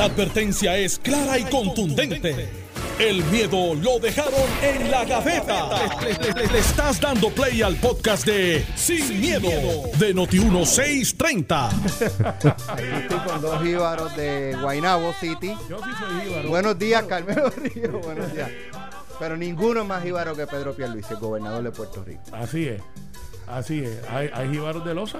La 0.00 0.06
advertencia 0.06 0.78
es 0.78 0.98
clara 0.98 1.36
y 1.38 1.44
contundente. 1.44 2.48
El 2.98 3.22
miedo 3.24 3.74
lo 3.74 3.98
dejaron 3.98 4.32
en 4.62 4.90
la 4.90 5.04
gaveta. 5.04 5.68
Le, 6.00 6.14
le- 6.14 6.32
le- 6.32 6.46
le 6.50 6.58
estás 6.58 6.98
dando 6.98 7.28
play 7.28 7.60
al 7.60 7.76
podcast 7.76 8.24
de 8.24 8.64
Sin, 8.76 9.20
miedo, 9.20 9.50
de 9.98 10.14
Noti1630. 10.14 11.70
Estoy 13.02 13.18
con 13.26 13.42
dos 13.42 13.62
jíbaros 13.62 14.16
de 14.16 14.56
Guaynabo 14.58 15.12
City. 15.20 15.54
Yo 15.68 15.76
sí 15.80 15.90
soy 15.98 16.20
jíbaro. 16.28 16.48
Buenos 16.48 16.78
días, 16.78 17.02
Carmelo 17.04 17.50
Río. 17.50 17.98
Buenos 18.00 18.32
días. 18.32 18.50
Pero 19.18 19.36
ninguno 19.36 19.82
es 19.82 19.86
más 19.86 20.02
jíbaro 20.02 20.34
que 20.34 20.46
Pedro 20.46 20.74
Pierluisi, 20.74 21.12
el 21.12 21.20
gobernador 21.20 21.62
de 21.62 21.72
Puerto 21.72 22.02
Rico. 22.02 22.22
Así 22.32 22.68
es. 22.68 22.80
Así 23.46 23.80
es. 23.80 23.98
Hay, 24.08 24.30
hay 24.32 24.48
jíbaros 24.48 24.82
de 24.82 24.94
losa. 24.94 25.18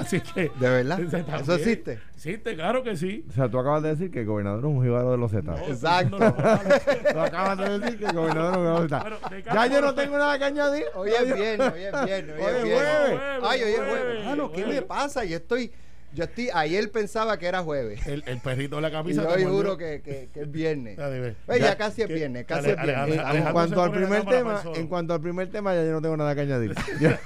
Así 0.00 0.20
que. 0.20 0.50
¿De 0.58 0.68
verdad? 0.68 1.00
¿Eso 1.40 1.54
existe? 1.54 1.98
Existe, 2.14 2.54
claro 2.54 2.82
que 2.82 2.96
sí. 2.96 3.24
O 3.28 3.32
sea, 3.32 3.48
tú 3.48 3.58
acabas 3.58 3.82
de 3.82 3.90
decir 3.90 4.10
que 4.10 4.20
el 4.20 4.26
gobernador 4.26 4.58
es 4.60 4.64
un 4.66 4.82
jíbaro 4.82 5.12
de 5.12 5.18
los 5.18 5.30
Zetas. 5.30 5.60
Exacto. 5.68 6.18
No, 6.18 6.28
no, 6.30 6.34
no, 6.36 7.12
Tú 7.12 7.18
acabas 7.20 7.58
de 7.58 7.78
decir 7.78 7.98
que 7.98 8.04
el 8.06 8.12
gobernador 8.12 8.50
es 8.52 8.56
un 8.58 8.64
jíbaro 8.88 9.18
de 9.20 9.20
los 9.20 9.30
de 9.30 9.42
Ya 9.54 9.66
yo 9.66 9.80
no 9.80 9.94
tengo 9.94 10.18
nada 10.18 10.38
que 10.38 10.44
añadir. 10.44 10.84
Hoy 10.94 11.10
es 11.10 11.34
viernes, 11.34 11.72
hoy 11.72 11.82
es 11.84 12.04
viernes, 12.04 12.36
hoy 12.38 12.44
es 12.44 12.56
es 12.56 12.64
viernes. 12.64 12.80
jueves. 13.08 13.20
Ay, 13.42 13.62
hoy 13.62 13.70
es 13.70 13.76
jueves. 13.78 14.02
Jueves, 14.02 14.26
Ah, 14.26 14.36
no, 14.36 14.52
¿qué 14.52 14.66
me 14.66 14.82
pasa? 14.82 15.24
Yo 15.24 15.36
estoy, 15.36 15.72
yo 16.18 16.24
estoy, 16.24 16.50
ayer 16.52 16.90
pensaba 16.90 17.38
que 17.38 17.46
era 17.46 17.62
jueves. 17.62 18.04
El, 18.06 18.24
el 18.26 18.40
perrito 18.40 18.76
de 18.76 18.82
la 18.82 18.90
camisa. 18.90 19.22
mordió. 19.22 19.48
juro 19.50 19.76
que, 19.78 20.02
que, 20.02 20.28
que 20.34 20.40
es 20.40 20.50
viernes. 20.50 20.98
Oye, 20.98 21.60
ya 21.60 21.66
Ya, 21.66 21.76
casi 21.76 22.02
es 22.02 22.08
viernes, 22.08 22.44
casi 22.44 22.70
Ale- 22.70 22.72
es 22.72 22.78
Ale- 22.78 22.92
viernes. 23.06 23.18
Ale- 23.24 23.38
En 23.38 23.52
cuanto 23.52 23.82
al 23.82 23.90
primer 23.92 24.24
tema, 24.24 24.62
en 24.74 24.86
cuanto 24.88 25.14
al 25.14 25.20
primer 25.20 25.50
tema, 25.50 25.74
ya 25.74 25.84
yo 25.84 25.92
no 25.92 26.02
tengo 26.02 26.16
nada 26.16 26.34
que 26.34 26.40
añadir. 26.40 26.74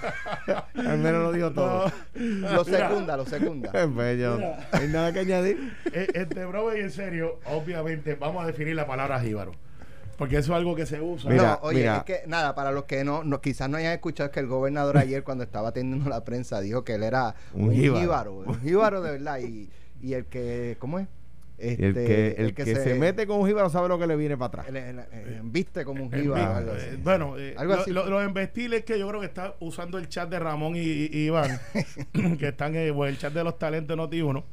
Al 0.75 0.99
menos 0.99 1.23
lo 1.23 1.33
dijo 1.33 1.51
todo. 1.53 1.91
Lo 2.15 2.65
secunda, 2.65 3.17
lo 3.17 3.25
secunda. 3.27 3.71
Pues 3.73 4.19
yo 4.21 4.39
no 4.39 4.55
hay 4.73 4.89
nada 4.89 5.13
que 5.13 5.21
añadir. 5.21 5.73
Eh, 5.93 6.09
Este 6.15 6.45
brother, 6.45 6.79
y 6.79 6.83
en 6.83 6.91
serio, 6.91 7.41
obviamente, 7.47 8.15
vamos 8.15 8.45
a 8.45 8.47
definir 8.47 8.75
la 8.77 8.87
palabra 8.87 9.21
jíbaro. 9.21 9.53
Porque 10.23 10.37
eso 10.37 10.53
es 10.53 10.57
algo 10.57 10.75
que 10.77 10.87
se 10.87 11.01
usa. 11.01 11.31
Mira, 11.31 11.59
no, 11.63 11.67
oye, 11.69 11.79
mira. 11.81 11.97
es 11.99 12.03
que 12.05 12.21
nada, 12.27 12.55
para 12.55 12.71
los 12.71 12.85
que 12.85 13.03
no, 13.05 13.25
no 13.25 13.41
quizás 13.41 13.69
no 13.69 13.77
hayan 13.77 13.93
escuchado, 13.93 14.29
es 14.29 14.33
que 14.35 14.41
el 14.41 14.47
gobernador 14.47 14.99
ayer 14.99 15.25
cuando 15.25 15.43
estaba 15.45 15.69
atendiendo 15.71 16.09
la 16.09 16.25
prensa 16.25 16.61
dijo 16.61 16.85
que 16.85 16.95
él 16.95 17.03
era 17.03 17.35
Un 17.55 17.65
un, 17.69 17.73
jíbaro. 17.75 18.01
jíbaro, 18.01 18.33
un 18.35 18.61
jíbaro 18.61 19.03
de 19.03 19.11
verdad. 19.13 19.39
Y, 19.41 19.69
y 20.01 20.15
el 20.15 20.27
que, 20.27 20.77
¿cómo 20.79 20.99
es? 20.99 21.09
Este, 21.59 21.87
el 21.87 21.95
que, 21.95 22.35
el 22.39 22.55
que 22.55 22.75
se, 22.75 22.95
mete 22.95 23.25
con 23.27 23.39
un 23.41 23.47
jíbaro 23.47 23.71
sabe 23.71 23.89
lo 23.89 23.97
que 23.99 24.07
le 24.09 24.17
viene 24.17 24.37
para 24.37 24.49
atrás. 24.63 24.67
el- 24.69 24.77
el- 24.77 24.99
el- 24.99 25.41
viste 25.45 25.85
como 25.85 26.05
un 26.05 26.13
Eh, 26.13 26.21
jíbaro. 26.23 26.43
mira, 26.45 26.57
algo 26.57 26.73
así. 26.73 26.87
eh, 26.91 26.99
bueno, 27.03 27.39
eh, 27.39 27.55
Algo 27.57 27.75
lo- 27.77 27.81
así 27.83 27.91
lo- 27.93 28.03
fue. 28.03 28.11
los 28.11 28.25
embestiles 28.25 28.85
que 28.85 28.99
yo 28.99 29.07
creo 29.09 29.21
que 29.21 29.27
está 29.27 29.55
usando 29.61 29.99
el 29.99 30.09
chat 30.09 30.29
de 30.29 30.39
Ramón 30.41 30.75
y, 30.77 30.81
y- 30.81 31.09
y 31.13 31.19
Iván, 31.27 31.61
que 32.39 32.49
están 32.49 32.75
en 32.75 32.97
el 32.97 33.19
chat 33.19 33.33
de 33.33 33.45
los 33.45 33.59
talentos 33.59 33.97
Noti 33.97 34.23
1, 34.23 34.45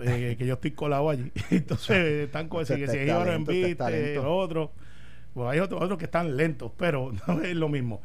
eh, 0.00 0.36
que 0.38 0.44
yo 0.46 0.54
estoy 0.54 0.72
colado 0.72 1.08
allí. 1.08 1.32
Entonces 1.50 1.96
están 2.26 2.48
con 2.48 2.62
Este 2.62 2.74
si, 2.74 2.80
si 2.86 2.98
es 2.98 3.04
Jíbaro 3.04 3.44
talento. 3.76 4.36
otro. 4.36 4.72
Pues 5.34 5.48
hay 5.48 5.60
otros 5.60 5.82
otros 5.82 5.98
que 5.98 6.04
están 6.04 6.36
lentos, 6.36 6.72
pero 6.76 7.10
no 7.26 7.40
es 7.40 7.54
lo 7.56 7.68
mismo. 7.68 8.00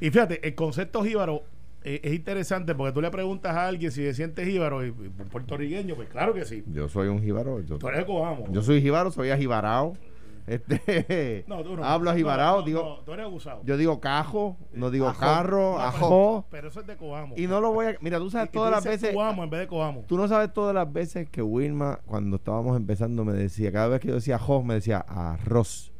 Y 0.00 0.10
fíjate, 0.10 0.46
el 0.46 0.54
concepto 0.54 1.04
jíbaro 1.04 1.44
eh, 1.84 2.00
es 2.04 2.12
interesante 2.12 2.74
porque 2.74 2.92
tú 2.92 3.00
le 3.00 3.10
preguntas 3.10 3.54
a 3.56 3.66
alguien 3.66 3.90
si 3.90 4.02
se 4.02 4.14
siente 4.14 4.44
jíbaro 4.44 4.84
y, 4.84 4.90
puertorriqueño, 4.90 5.94
pues 5.96 6.08
claro 6.08 6.34
que 6.34 6.44
sí. 6.44 6.62
Yo 6.66 6.88
soy 6.88 7.08
un 7.08 7.20
jíbaro. 7.22 7.60
Yo, 7.60 7.78
Tú 7.78 7.88
eres 7.88 8.00
de 8.00 8.06
Coamo. 8.06 8.46
yo 8.50 8.62
soy 8.62 8.80
jíbaro, 8.80 9.10
soy 9.10 9.30
ajibarao. 9.30 9.94
Este, 10.46 11.44
No, 11.48 11.62
tú 11.62 11.76
no. 11.76 11.84
hablo 11.84 12.10
ajibarao, 12.10 12.58
no, 12.58 12.62
digo, 12.66 13.02
tú 13.04 13.12
eres 13.12 13.26
abusado. 13.26 13.60
yo 13.64 13.76
digo 13.76 14.00
cajo, 14.00 14.56
no 14.72 14.90
digo 14.90 15.06
Ajo. 15.06 15.20
carro, 15.20 15.78
ajo. 15.78 16.46
Pero, 16.50 16.62
pero 16.62 16.68
eso 16.68 16.80
es 16.80 16.86
de 16.86 16.96
Coamo. 16.96 17.34
Y 17.36 17.46
no 17.46 17.60
lo 17.60 17.72
voy 17.72 17.86
a. 17.86 17.96
Mira, 18.00 18.18
tú 18.18 18.28
sabes 18.28 18.48
y 18.48 18.52
todas 18.52 18.70
tú 18.70 18.74
las 18.74 18.84
veces. 18.84 19.14
Coamo 19.14 19.44
en 19.44 19.50
vez 19.50 19.60
de 19.60 19.66
Coamo. 19.68 20.04
Tú 20.08 20.16
no 20.16 20.26
sabes 20.26 20.52
todas 20.52 20.74
las 20.74 20.92
veces 20.92 21.28
que 21.30 21.42
Wilma, 21.42 22.00
cuando 22.06 22.36
estábamos 22.36 22.76
empezando, 22.76 23.24
me 23.24 23.34
decía, 23.34 23.70
cada 23.70 23.86
vez 23.88 24.00
que 24.00 24.08
yo 24.08 24.14
decía 24.14 24.34
arroz, 24.34 24.64
me 24.64 24.74
decía 24.74 24.98
arroz. 24.98 25.91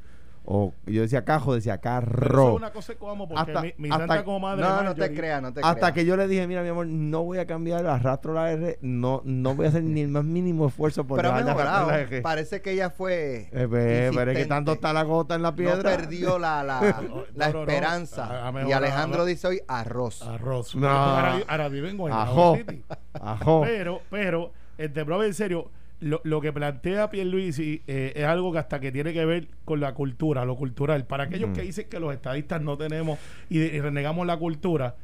O 0.45 0.75
yo 0.87 1.03
decía 1.03 1.25
cajo, 1.25 1.55
decía 1.55 1.81
Pero 1.81 1.99
eso 1.99 2.05
es 2.05 2.11
carro. 2.19 2.55
una 2.55 2.73
cosa 2.73 2.93
de 2.93 2.99
Coamo 2.99 3.29
porque 3.29 3.41
Hasta- 3.53 3.63
mi, 3.63 3.75
mi 3.79 3.89
hasta- 3.91 4.07
santa 4.09 4.25
como 4.25 4.41
madre. 4.41 4.63
No, 4.63 4.83
no 4.83 4.95
te 4.95 5.15
creas, 5.15 5.41
no 5.41 5.53
te 5.53 5.61
Hasta 5.63 5.95
que 5.95 6.05
yo 6.05 6.17
le 6.17 6.27
dije, 6.27 6.47
mira, 6.49 6.63
mi 6.63 6.69
amor, 6.69 6.87
no 6.89 7.23
voy 7.23 7.39
a 7.39 7.47
cambiar, 7.47 7.87
arrastro 7.87 8.35
la 8.35 8.51
R, 8.51 8.77
no, 8.83 9.23
no 9.25 9.55
voy 9.55 9.67
a 9.67 9.69
hacer 9.69 9.85
ni 9.85 10.01
el 10.01 10.09
más 10.09 10.25
mínimo 10.25 10.67
esfuerzo 10.67 11.05
por 11.07 11.19
Pero 11.19 11.33
de 11.37 11.45
mejorado. 11.45 11.87
la 11.87 12.01
R. 12.01 12.23
Parece 12.23 12.61
que 12.61 12.73
ella 12.73 12.91
fue. 12.91 13.51
Eh, 13.53 13.67
pues, 13.71 14.17
pero 14.17 14.31
es 14.33 14.37
que 14.39 14.47
tanto 14.47 14.73
está 14.73 14.93
la 14.93 15.05
gota 15.05 15.37
en 15.37 15.43
la 15.43 15.55
piedra. 15.55 15.77
No 15.77 15.83
perdió 15.83 16.39
la, 16.41 16.65
la, 16.65 16.81
No, 17.09 17.25
la 17.37 17.47
no, 17.49 17.53
no. 17.53 17.61
esperanza. 17.61 18.53
Y. 18.67 18.73
Alejandro 18.73 19.25
dice 19.25 19.47
hoy 19.47 19.61
arroz. 19.69 20.23
Arroz. 20.23 20.75
No. 20.75 20.89
Ahora, 20.89 21.37
ahora 21.47 21.69
vive 21.69 21.91
en 21.91 22.01
Ajo. 22.13 22.57
City. 22.57 22.83
Ajo. 23.13 23.61
Pero, 23.65 24.01
pero, 24.11 24.51
este 24.77 25.05
brother, 25.05 25.29
en 25.29 25.35
serio, 25.35 25.71
lo, 26.03 26.21
lo 26.25 26.41
que 26.41 26.53
plantea 26.53 27.09
Pierluisi 27.11 27.83
eh, 27.87 28.13
es 28.15 28.25
algo 28.25 28.53
que 28.53 28.59
hasta 28.59 28.81
que 28.81 28.93
tiene 28.93 29.13
que 29.13 29.25
ver 29.25 29.49
con 29.65 29.81
la 29.81 29.95
cultura, 29.95 30.45
lo 30.45 30.57
cultural. 30.57 31.07
Para 31.07 31.25
aquellos 31.25 31.51
Ujú. 31.51 31.57
que 31.57 31.63
dicen 31.63 31.89
que 31.89 31.99
los 32.01 32.13
estadistas 32.13 32.61
no 32.61 32.77
tenemos 32.77 33.19
y, 33.49 33.59
y 33.61 33.81
renegamos 33.81 34.27
la 34.27 34.37
cultura, 34.37 34.95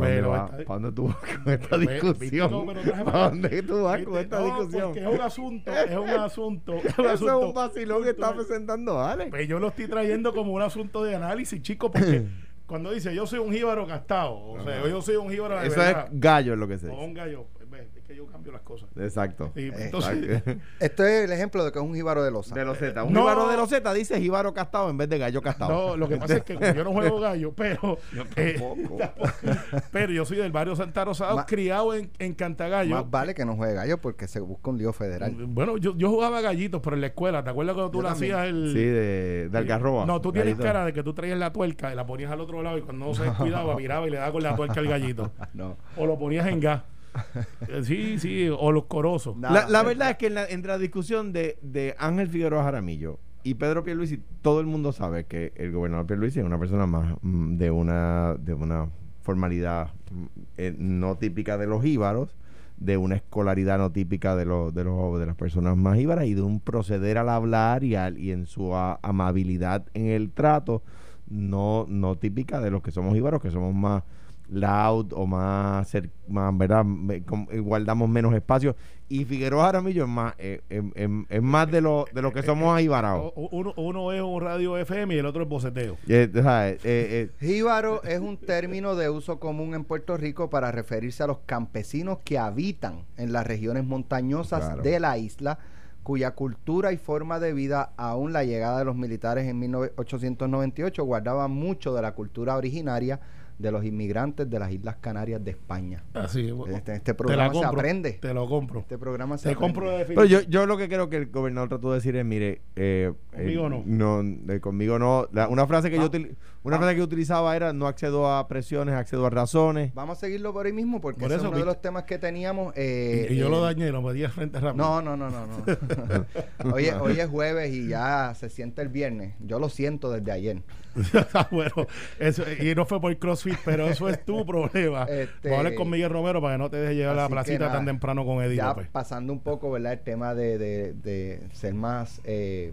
Pero, 0.00 0.30
¿para 0.32 0.64
dónde 0.66 0.92
tú 0.92 1.06
vas 1.08 1.16
con 1.16 1.52
esta 1.52 1.78
discusión? 1.78 2.66
traje 2.66 3.04
¿Para 3.04 3.28
dónde 3.30 3.62
tú 3.62 3.82
vas 3.82 4.02
con 4.02 4.18
esta 4.18 4.40
No, 4.40 4.44
discusión? 4.46 4.82
Porque 4.88 5.00
es 5.00 5.06
un 5.06 5.20
asunto, 5.20 5.72
es 5.72 5.96
un 5.96 6.08
asunto, 6.10 6.74
es 6.84 6.98
un 6.98 7.04
Eso 7.04 7.08
asunto. 7.14 7.38
es 7.40 7.46
un 7.46 7.54
vacilón 7.54 8.02
que 8.02 8.10
está 8.10 8.34
presentando 8.34 9.00
Ale. 9.00 9.26
Pues 9.26 9.46
yo 9.48 9.58
lo 9.60 9.68
estoy 9.68 9.86
trayendo 9.86 10.32
como 10.32 10.52
un 10.52 10.62
asunto 10.62 11.04
de 11.04 11.14
análisis, 11.14 11.62
chicos, 11.62 11.90
porque 11.92 12.24
cuando 12.66 12.90
dice 12.92 13.14
yo 13.14 13.26
soy 13.26 13.38
un 13.40 13.52
jíbaro 13.52 13.86
gastado, 13.86 14.34
o 14.38 14.62
sea, 14.64 14.86
yo 14.88 15.02
soy 15.02 15.16
un 15.16 15.30
jíbaro 15.30 15.60
de 15.60 15.66
Eso 15.68 15.78
verdad, 15.80 16.08
es 16.12 16.20
gallo, 16.20 16.52
es 16.54 16.58
lo 16.58 16.66
que 16.68 16.78
se 16.78 16.86
o 16.88 16.90
dice. 16.90 17.04
un 17.04 17.14
gallo, 17.14 17.46
pues, 17.54 17.70
ve, 17.70 17.88
es 17.96 18.04
que 18.04 18.09
yo 18.24 18.26
cambio 18.30 18.52
las 18.52 18.62
cosas. 18.62 18.88
Exacto. 18.96 19.52
Y, 19.56 19.66
entonces, 19.68 20.22
Exacto. 20.24 20.60
Esto 20.80 21.04
es 21.04 21.24
el 21.24 21.32
ejemplo 21.32 21.64
de 21.64 21.72
que 21.72 21.78
es 21.78 21.84
un 21.84 21.94
jíbaro 21.94 22.22
de 22.22 22.30
losa. 22.30 22.54
De 22.54 22.64
los 22.64 22.78
Z. 22.78 23.02
Un 23.04 23.12
No. 23.12 23.20
jíbaro 23.20 23.48
de 23.48 23.56
los 23.56 23.68
Z 23.68 23.92
dice 23.94 24.20
jíbaro 24.20 24.52
castado 24.54 24.90
en 24.90 24.96
vez 24.96 25.08
de 25.08 25.18
gallo 25.18 25.40
castado. 25.42 25.90
no, 25.90 25.96
lo 25.96 26.08
que 26.08 26.16
pasa 26.16 26.36
es 26.36 26.42
que 26.44 26.54
yo 26.74 26.84
no 26.84 26.92
juego 26.92 27.20
gallo, 27.20 27.52
pero 27.54 27.98
eh, 28.36 28.56
tampoco. 28.58 28.98
pero 29.92 30.12
yo 30.12 30.24
soy 30.24 30.36
del 30.38 30.52
barrio 30.52 30.76
Santa 30.76 31.04
Rosado, 31.04 31.36
Ma- 31.36 31.46
criado 31.46 31.94
en, 31.94 32.10
en 32.18 32.34
Cantagallo. 32.34 32.94
Más 32.96 33.10
vale 33.10 33.34
que 33.34 33.44
no 33.44 33.56
juegue 33.56 33.74
gallo 33.74 33.98
porque 33.98 34.28
se 34.28 34.40
busca 34.40 34.70
un 34.70 34.78
lío 34.78 34.92
federal. 34.92 35.34
Bueno, 35.48 35.76
yo, 35.76 35.96
yo 35.96 36.10
jugaba 36.10 36.40
gallitos, 36.40 36.80
pero 36.82 36.96
en 36.96 37.00
la 37.00 37.08
escuela, 37.08 37.42
¿te 37.44 37.50
acuerdas 37.50 37.74
cuando 37.74 37.90
tú 37.90 38.02
Yo 38.02 38.08
también. 38.08 38.34
hacías 38.34 38.48
el 38.48 38.72
Sí, 38.72 38.78
de, 38.84 39.48
de 39.50 39.58
algarroba. 39.58 40.06
No, 40.06 40.20
tú 40.20 40.32
tienes 40.32 40.54
Gallito. 40.56 40.62
cara 40.64 40.84
de 40.84 40.92
que 40.92 41.02
tú 41.02 41.12
traías 41.14 41.38
la 41.38 41.52
tuerca 41.52 41.92
y 41.92 41.96
la 41.96 42.06
ponías 42.06 42.30
al 42.30 42.40
otro 42.40 42.62
lado 42.62 42.78
y 42.78 42.82
cuando 42.82 43.06
no 43.06 43.14
se 43.14 43.24
descuidaba, 43.24 43.76
miraba 43.80 44.06
y 44.06 44.10
le 44.10 44.16
daba 44.18 44.32
con 44.32 44.42
la 44.42 44.54
tuerca 44.56 44.80
al 44.80 44.86
gallito. 44.88 45.30
No. 45.54 45.76
O 45.96 46.06
lo 46.06 46.18
ponías 46.18 46.46
en 46.46 46.60
gas. 46.60 46.82
Sí, 47.82 48.18
sí, 48.18 48.48
o 48.48 48.72
los 48.72 48.84
corosos. 48.86 49.36
La, 49.40 49.68
la 49.68 49.82
verdad 49.82 50.10
es 50.10 50.16
que 50.16 50.26
en 50.26 50.34
la- 50.34 50.46
entre 50.46 50.70
la 50.72 50.78
discusión 50.78 51.32
de, 51.32 51.58
de 51.62 51.94
Ángel 51.98 52.28
Figueroa 52.28 52.64
Jaramillo 52.64 53.18
y 53.42 53.54
Pedro 53.54 53.82
Pierluisi, 53.84 54.20
todo 54.42 54.60
el 54.60 54.66
mundo 54.66 54.92
sabe 54.92 55.24
que 55.24 55.52
el 55.56 55.72
gobernador 55.72 56.06
Pierluisi 56.06 56.40
es 56.40 56.44
una 56.46 56.58
persona 56.58 56.86
más 56.86 57.14
mm, 57.22 57.56
de 57.56 57.70
una 57.70 58.34
de 58.38 58.54
una 58.54 58.88
formalidad 59.22 59.88
mm, 60.10 60.24
eh, 60.58 60.74
no 60.78 61.16
típica 61.16 61.56
de 61.58 61.66
los 61.66 61.84
íbaros, 61.84 62.36
de 62.78 62.96
una 62.96 63.16
escolaridad 63.16 63.78
no 63.78 63.90
típica 63.92 64.36
de 64.36 64.44
los 64.46 64.74
de 64.74 64.84
los 64.84 65.18
de 65.18 65.26
las 65.26 65.36
personas 65.36 65.76
más 65.76 65.98
íbaras 65.98 66.26
y 66.26 66.34
de 66.34 66.42
un 66.42 66.60
proceder 66.60 67.18
al 67.18 67.28
hablar 67.28 67.84
y 67.84 67.94
al, 67.94 68.18
y 68.18 68.32
en 68.32 68.46
su 68.46 68.74
a- 68.74 68.98
amabilidad 69.02 69.86
en 69.94 70.06
el 70.08 70.30
trato 70.32 70.82
no 71.28 71.86
no 71.88 72.16
típica 72.16 72.60
de 72.60 72.70
los 72.70 72.82
que 72.82 72.90
somos 72.90 73.16
íbaros, 73.16 73.40
que 73.40 73.50
somos 73.50 73.74
más 73.74 74.02
loud 74.50 75.12
o 75.12 75.26
más, 75.26 75.92
más 76.28 76.58
¿verdad? 76.58 76.84
Eh, 77.10 77.58
guardamos 77.60 78.08
menos 78.08 78.34
espacio. 78.34 78.74
Y 79.08 79.24
Figueroa 79.24 79.64
Jaramillo 79.66 80.04
es 80.04 80.08
más, 80.08 80.34
eh, 80.38 80.60
em- 80.70 80.92
em- 80.94 81.26
es 81.28 81.42
más 81.42 81.68
de 81.70 81.80
lo, 81.80 82.04
de 82.14 82.22
lo 82.22 82.32
que 82.32 82.42
somos 82.42 82.76
ahibarados. 82.76 83.32
O- 83.34 83.48
Uno, 83.50 83.72
uno 83.76 84.12
es 84.12 84.22
un 84.22 84.40
radio 84.40 84.76
FM 84.78 85.14
y 85.14 85.18
el 85.18 85.26
otro 85.26 85.42
es 85.42 85.48
boceteo. 85.48 85.96
Eh, 86.06 86.30
eh, 86.32 86.78
eh, 86.84 87.30
Jíbaro 87.40 88.02
es 88.04 88.20
un 88.20 88.36
término 88.36 88.94
de 88.94 89.10
uso 89.10 89.40
común 89.40 89.74
en 89.74 89.84
Puerto 89.84 90.16
Rico 90.16 90.48
para 90.48 90.70
referirse 90.70 91.22
a 91.24 91.26
los 91.26 91.38
campesinos 91.46 92.18
que 92.24 92.38
habitan 92.38 93.04
en 93.16 93.32
las 93.32 93.46
regiones 93.46 93.84
montañosas 93.84 94.60
Claro. 94.64 94.82
de 94.82 95.00
la 95.00 95.18
isla, 95.18 95.58
cuya 96.04 96.30
cultura 96.32 96.92
y 96.92 96.96
forma 96.96 97.40
de 97.40 97.52
vida, 97.52 97.92
aún 97.96 98.32
la 98.32 98.44
llegada 98.44 98.78
de 98.78 98.84
los 98.84 98.96
militares 98.96 99.46
en 99.48 99.58
1898, 99.58 101.04
guardaba 101.04 101.48
mucho 101.48 101.94
de 101.94 102.02
la 102.02 102.12
cultura 102.12 102.56
originaria 102.56 103.20
de 103.60 103.70
los 103.70 103.84
inmigrantes 103.84 104.48
de 104.48 104.58
las 104.58 104.72
Islas 104.72 104.96
Canarias 105.00 105.44
de 105.44 105.50
España. 105.50 106.02
Así 106.14 106.48
es. 106.48 106.54
Este, 106.74 106.92
este 106.94 107.00
Te 107.00 107.14
programa 107.14 107.44
la 107.48 107.48
se 107.52 107.60
compro. 107.60 107.78
aprende. 107.80 108.12
Te 108.12 108.32
lo 108.34 108.48
compro. 108.48 108.80
Este 108.80 108.96
programa 108.98 109.36
se 109.38 109.48
Te 109.50 109.54
aprende. 109.54 109.74
compro 109.74 109.90
de 109.98 110.04
Pero 110.06 110.24
yo, 110.24 110.40
yo 110.42 110.66
lo 110.66 110.76
que 110.78 110.88
creo 110.88 111.08
que 111.10 111.16
el 111.16 111.26
gobernador 111.26 111.68
trató 111.68 111.90
de 111.90 111.96
decir 111.96 112.16
es, 112.16 112.24
mire, 112.24 112.62
eh, 112.76 113.12
Conmigo 113.32 113.66
eh, 113.66 113.82
no. 113.86 114.52
eh, 114.54 114.60
conmigo 114.60 114.98
no. 114.98 115.28
La- 115.32 115.48
una 115.48 115.66
frase 115.66 115.90
que 115.90 115.96
Ah. 115.96 116.00
yo 116.00 116.10
util- 116.10 116.36
una 116.62 116.76
Ah. 116.76 116.78
frase 116.78 116.94
que 116.94 116.98
yo 116.98 117.04
utilizaba 117.04 117.54
era 117.56 117.72
no 117.72 117.86
accedo 117.86 118.30
a 118.30 118.46
presiones, 118.48 118.94
accedo 118.94 119.26
a 119.26 119.30
razones. 119.30 119.92
Vamos 119.94 120.18
a 120.18 120.20
seguirlo 120.20 120.52
por 120.52 120.66
ahí 120.66 120.72
mismo 120.72 121.00
porque 121.00 121.20
Por 121.20 121.28
ese 121.28 121.36
eso, 121.36 121.44
es 121.46 121.50
uno 121.50 121.58
de 121.58 121.64
los 121.66 121.80
temas 121.82 122.04
que 122.04 122.18
teníamos. 122.18 122.72
eh, 122.76 123.26
y, 123.30 123.34
y 123.34 123.36
yo 123.36 123.46
eh, 123.46 123.50
lo 123.50 123.60
dañé 123.60 123.88
y 123.88 123.92
lo 123.92 124.00
metí 124.02 124.24
al 124.24 124.30
frente 124.32 124.58
rápido. 124.60 124.84
No, 124.84 125.02
no, 125.02 125.16
no, 125.16 125.30
no, 125.30 125.46
no. 125.46 125.54
hoy, 126.74 126.88
hoy 127.00 127.20
es 127.20 127.28
jueves 127.28 127.72
y 127.72 127.88
ya 127.88 128.32
se 128.34 128.48
siente 128.48 128.82
el 128.82 128.88
viernes. 128.88 129.34
Yo 129.40 129.58
lo 129.58 129.68
siento 129.68 130.10
desde 130.10 130.32
ayer. 130.32 130.62
bueno, 131.50 131.86
eso, 132.18 132.42
y 132.60 132.74
no 132.74 132.84
fue 132.86 133.00
por 133.00 133.16
CrossFit 133.18 133.54
fit, 133.54 133.62
pero 133.64 133.86
eso 133.88 134.08
es 134.08 134.24
tu 134.24 134.44
problema. 134.46 135.04
Este, 135.04 135.48
Voy 135.48 135.54
a 135.54 135.58
hablar 135.58 135.74
con 135.74 135.90
Miguel 135.90 136.10
Romero 136.10 136.40
para 136.40 136.54
que 136.54 136.58
no 136.58 136.70
te 136.70 136.76
deje 136.78 136.94
llevar 136.96 137.18
a 137.18 137.22
la 137.22 137.28
placita 137.28 137.58
nada, 137.66 137.72
tan 137.72 137.86
temprano 137.86 138.24
con 138.24 138.42
Eddie 138.42 138.56
ya 138.56 138.68
López. 138.68 138.88
pasando 138.92 139.32
un 139.32 139.40
poco, 139.40 139.70
¿verdad? 139.70 139.92
El 139.94 140.00
tema 140.00 140.34
de, 140.34 140.58
de- 140.58 140.92
de 140.94 141.40
ser 141.52 141.74
más 141.74 142.20
eh, 142.24 142.72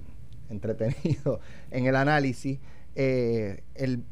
entretenido 0.50 1.40
en 1.72 1.86
el 1.86 1.96
análisis. 1.96 2.60
eh, 2.96 3.64
el, 3.76 4.04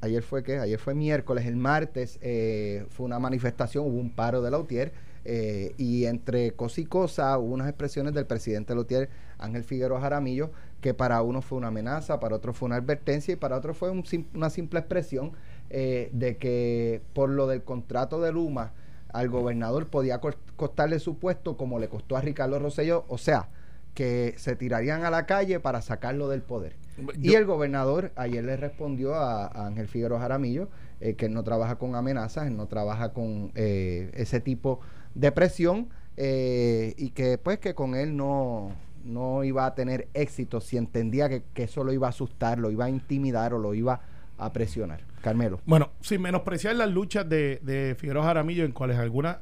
ayer 0.00 0.22
fue 0.22 0.42
que 0.42 0.58
ayer 0.58 0.78
fue 0.78 0.94
miércoles, 0.94 1.46
el 1.46 1.56
martes 1.56 2.18
eh, 2.20 2.84
fue 2.90 3.06
una 3.06 3.18
manifestación, 3.18 3.86
hubo 3.86 3.98
un 3.98 4.10
paro 4.10 4.42
de 4.42 4.50
Lautier 4.50 4.92
eh, 5.24 5.72
y 5.78 6.04
entre 6.04 6.50
cosa 6.52 6.82
y 6.82 6.84
cosa 6.84 7.38
hubo 7.38 7.54
unas 7.54 7.68
expresiones 7.68 8.12
del 8.12 8.26
presidente 8.26 8.74
Lautier, 8.74 9.08
Ángel 9.38 9.64
Figueroa 9.64 10.00
Jaramillo, 10.02 10.50
que 10.84 10.92
para 10.92 11.22
uno 11.22 11.40
fue 11.40 11.56
una 11.56 11.68
amenaza, 11.68 12.20
para 12.20 12.36
otro 12.36 12.52
fue 12.52 12.66
una 12.66 12.76
advertencia 12.76 13.32
y 13.32 13.36
para 13.36 13.56
otro 13.56 13.72
fue 13.72 13.88
un 13.88 14.04
una 14.34 14.50
simple 14.50 14.80
expresión 14.80 15.32
eh, 15.70 16.10
de 16.12 16.36
que 16.36 17.00
por 17.14 17.30
lo 17.30 17.46
del 17.46 17.62
contrato 17.62 18.20
de 18.20 18.30
Luma 18.32 18.74
al 19.08 19.30
gobernador 19.30 19.86
podía 19.86 20.20
cos- 20.20 20.36
costarle 20.56 20.98
su 20.98 21.16
puesto 21.18 21.56
como 21.56 21.78
le 21.78 21.88
costó 21.88 22.18
a 22.18 22.20
Ricardo 22.20 22.58
Rosselló, 22.58 23.06
o 23.08 23.16
sea, 23.16 23.48
que 23.94 24.34
se 24.36 24.56
tirarían 24.56 25.06
a 25.06 25.10
la 25.10 25.24
calle 25.24 25.58
para 25.58 25.80
sacarlo 25.80 26.28
del 26.28 26.42
poder. 26.42 26.76
y 27.22 27.32
el 27.32 27.46
gobernador 27.46 28.12
ayer 28.14 28.44
le 28.44 28.58
respondió 28.58 29.14
a, 29.14 29.46
a 29.46 29.66
Ángel 29.66 29.88
Figueroa 29.88 30.20
Jaramillo 30.20 30.68
eh, 31.00 31.14
que 31.14 31.26
él 31.26 31.32
no 31.32 31.44
trabaja 31.44 31.76
con 31.76 31.94
amenazas, 31.94 32.46
él 32.46 32.58
no 32.58 32.66
trabaja 32.66 33.14
con 33.14 33.52
eh, 33.54 34.10
ese 34.12 34.38
tipo 34.40 34.80
de 35.14 35.32
presión 35.32 35.88
eh, 36.18 36.92
y 36.98 37.08
que 37.12 37.38
pues 37.38 37.58
que 37.58 37.74
con 37.74 37.94
él 37.94 38.14
no, 38.18 38.72
no 39.04 39.44
iba 39.44 39.66
a 39.66 39.74
tener 39.74 40.08
éxito 40.14 40.60
si 40.60 40.76
entendía 40.76 41.28
que, 41.28 41.44
que 41.54 41.64
eso 41.64 41.84
lo 41.84 41.92
iba 41.92 42.06
a 42.06 42.10
asustar, 42.10 42.58
lo 42.58 42.70
iba 42.70 42.86
a 42.86 42.90
intimidar 42.90 43.54
o 43.54 43.58
lo 43.58 43.74
iba 43.74 44.00
a 44.38 44.52
presionar. 44.52 45.00
Carmelo. 45.20 45.60
Bueno, 45.64 45.90
sin 46.00 46.20
menospreciar 46.20 46.76
las 46.76 46.90
luchas 46.90 47.28
de, 47.28 47.60
de 47.62 47.94
Figueroa 47.98 48.24
Jaramillo, 48.24 48.64
en 48.64 48.72
cuales 48.72 48.98
algunas 48.98 49.38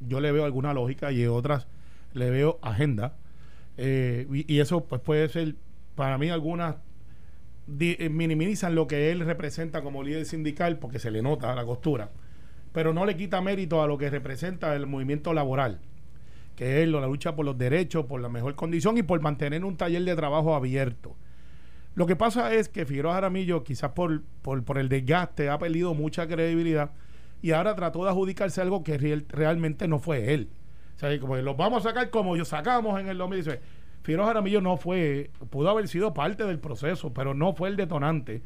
yo 0.00 0.20
le 0.20 0.32
veo 0.32 0.44
alguna 0.44 0.72
lógica 0.72 1.12
y 1.12 1.22
en 1.22 1.30
otras 1.30 1.66
le 2.14 2.30
veo 2.30 2.58
agenda. 2.62 3.16
Eh, 3.76 4.26
y, 4.30 4.58
eso 4.58 4.84
pues 4.84 5.00
puede 5.00 5.28
ser, 5.28 5.54
para 5.94 6.18
mí 6.18 6.30
algunas 6.30 6.76
eh, 7.78 8.08
minimizan 8.08 8.74
lo 8.74 8.86
que 8.86 9.12
él 9.12 9.20
representa 9.20 9.82
como 9.82 10.02
líder 10.02 10.24
sindical 10.24 10.78
porque 10.78 10.98
se 10.98 11.10
le 11.10 11.22
nota 11.22 11.54
la 11.54 11.64
costura, 11.64 12.10
pero 12.72 12.92
no 12.92 13.06
le 13.06 13.16
quita 13.16 13.40
mérito 13.40 13.82
a 13.82 13.86
lo 13.86 13.96
que 13.96 14.10
representa 14.10 14.74
el 14.74 14.86
movimiento 14.86 15.32
laboral, 15.32 15.80
que 16.58 16.82
es 16.82 16.88
la 16.88 17.06
lucha 17.06 17.36
por 17.36 17.46
los 17.46 17.56
derechos, 17.56 18.06
por 18.06 18.20
la 18.20 18.28
mejor 18.28 18.56
condición 18.56 18.98
y 18.98 19.04
por 19.04 19.20
mantener 19.20 19.64
un 19.64 19.76
taller 19.76 20.02
de 20.02 20.16
trabajo 20.16 20.56
abierto. 20.56 21.14
Lo 21.94 22.04
que 22.04 22.16
pasa 22.16 22.52
es 22.52 22.68
que 22.68 22.84
Figueroa 22.84 23.14
Jaramillo, 23.14 23.62
quizás 23.62 23.92
por, 23.92 24.22
por, 24.42 24.64
por 24.64 24.76
el 24.78 24.88
desgaste, 24.88 25.50
ha 25.50 25.58
perdido 25.60 25.94
mucha 25.94 26.26
credibilidad 26.26 26.90
y 27.42 27.52
ahora 27.52 27.76
trató 27.76 28.02
de 28.02 28.10
adjudicarse 28.10 28.60
algo 28.60 28.82
que 28.82 28.98
real- 28.98 29.24
realmente 29.28 29.86
no 29.86 30.00
fue 30.00 30.34
él. 30.34 30.48
O 30.96 30.98
sea, 30.98 31.16
como 31.20 31.36
los 31.36 31.56
vamos 31.56 31.86
a 31.86 31.90
sacar 31.90 32.10
como 32.10 32.36
yo 32.36 32.44
sacamos 32.44 32.98
en 32.98 33.06
el 33.08 33.18
2016. 33.18 33.60
Figueroa 34.02 34.26
Jaramillo 34.26 34.60
no 34.60 34.76
fue, 34.76 35.30
pudo 35.50 35.70
haber 35.70 35.86
sido 35.86 36.12
parte 36.12 36.42
del 36.44 36.58
proceso, 36.58 37.12
pero 37.14 37.34
no 37.34 37.52
fue 37.52 37.68
el 37.68 37.76
detonante 37.76 38.42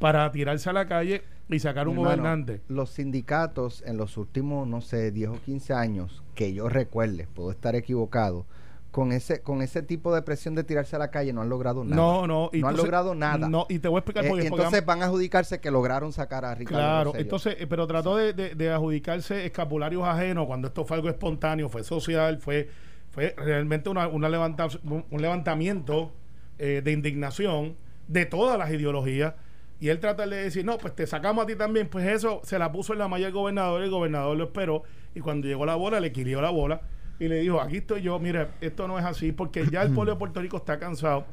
para 0.00 0.32
tirarse 0.32 0.68
a 0.68 0.72
la 0.72 0.88
calle 0.88 1.22
y 1.48 1.60
sacar 1.60 1.86
un 1.86 1.94
hermano, 1.98 2.10
gobernante. 2.16 2.60
Los 2.66 2.90
sindicatos 2.90 3.84
en 3.86 3.98
los 3.98 4.16
últimos, 4.16 4.66
no 4.66 4.80
sé, 4.80 5.12
10 5.12 5.28
o 5.30 5.34
15 5.44 5.74
años, 5.74 6.21
que 6.34 6.52
yo 6.52 6.68
recuerde, 6.68 7.26
puedo 7.32 7.50
estar 7.50 7.74
equivocado, 7.76 8.46
con 8.90 9.12
ese, 9.12 9.40
con 9.40 9.62
ese 9.62 9.82
tipo 9.82 10.14
de 10.14 10.20
presión 10.20 10.54
de 10.54 10.64
tirarse 10.64 10.96
a 10.96 10.98
la 10.98 11.10
calle 11.10 11.32
no 11.32 11.40
han 11.40 11.48
logrado 11.48 11.82
nada. 11.82 11.96
No, 11.96 12.26
no. 12.26 12.50
y 12.52 12.60
no 12.60 12.68
han 12.68 12.76
logrado 12.76 13.14
nada. 13.14 13.48
No, 13.48 13.64
y 13.70 13.78
te 13.78 13.88
voy 13.88 13.96
a 13.96 14.00
explicar 14.00 14.24
Eh, 14.26 14.28
por 14.28 14.38
qué. 14.40 14.46
entonces 14.48 14.84
van 14.84 15.02
a 15.02 15.06
adjudicarse 15.06 15.60
que 15.60 15.70
lograron 15.70 16.12
sacar 16.12 16.44
a 16.44 16.54
Ricardo 16.54 16.78
Claro, 16.78 17.12
entonces, 17.16 17.56
eh, 17.58 17.66
pero 17.66 17.86
trató 17.86 18.16
de, 18.16 18.34
de- 18.34 18.54
de 18.54 18.70
adjudicarse 18.70 19.46
escapularios 19.46 20.04
ajenos 20.04 20.46
cuando 20.46 20.68
esto 20.68 20.84
fue 20.84 20.96
algo 20.98 21.08
espontáneo, 21.08 21.70
fue 21.70 21.84
social, 21.84 22.38
fue, 22.38 22.68
fue 23.10 23.34
realmente 23.38 23.88
una, 23.88 24.08
una 24.08 24.28
levanta- 24.28 24.68
un 24.84 25.04
un 25.10 25.22
levantamiento 25.22 26.12
eh, 26.58 26.82
de 26.84 26.92
indignación 26.92 27.76
de 28.08 28.26
todas 28.26 28.58
las 28.58 28.70
ideologías. 28.70 29.34
Y 29.80 29.88
él 29.88 29.98
trata 30.00 30.26
de 30.26 30.36
decir, 30.36 30.64
no, 30.64 30.78
pues 30.78 30.94
te 30.94 31.06
sacamos 31.08 31.42
a 31.42 31.46
ti 31.46 31.56
también. 31.56 31.88
Pues 31.88 32.06
eso 32.06 32.40
se 32.44 32.56
la 32.58 32.70
puso 32.70 32.92
en 32.92 33.00
la 33.00 33.08
malla 33.08 33.26
el 33.26 33.32
gobernador, 33.32 33.82
el 33.82 33.90
gobernador 33.90 34.36
lo 34.36 34.44
esperó. 34.44 34.82
Y 35.14 35.20
cuando 35.20 35.46
llegó 35.46 35.66
la 35.66 35.74
bola, 35.76 36.00
le 36.00 36.12
quirió 36.12 36.40
la 36.40 36.50
bola 36.50 36.80
y 37.18 37.28
le 37.28 37.40
dijo, 37.40 37.60
aquí 37.60 37.78
estoy 37.78 38.02
yo, 38.02 38.18
mire, 38.18 38.48
esto 38.60 38.88
no 38.88 38.98
es 38.98 39.04
así, 39.04 39.32
porque 39.32 39.64
ya 39.70 39.82
el 39.82 39.92
pueblo 39.92 40.12
de 40.14 40.18
Puerto 40.18 40.40
Rico 40.40 40.56
está 40.56 40.78
cansado 40.78 41.24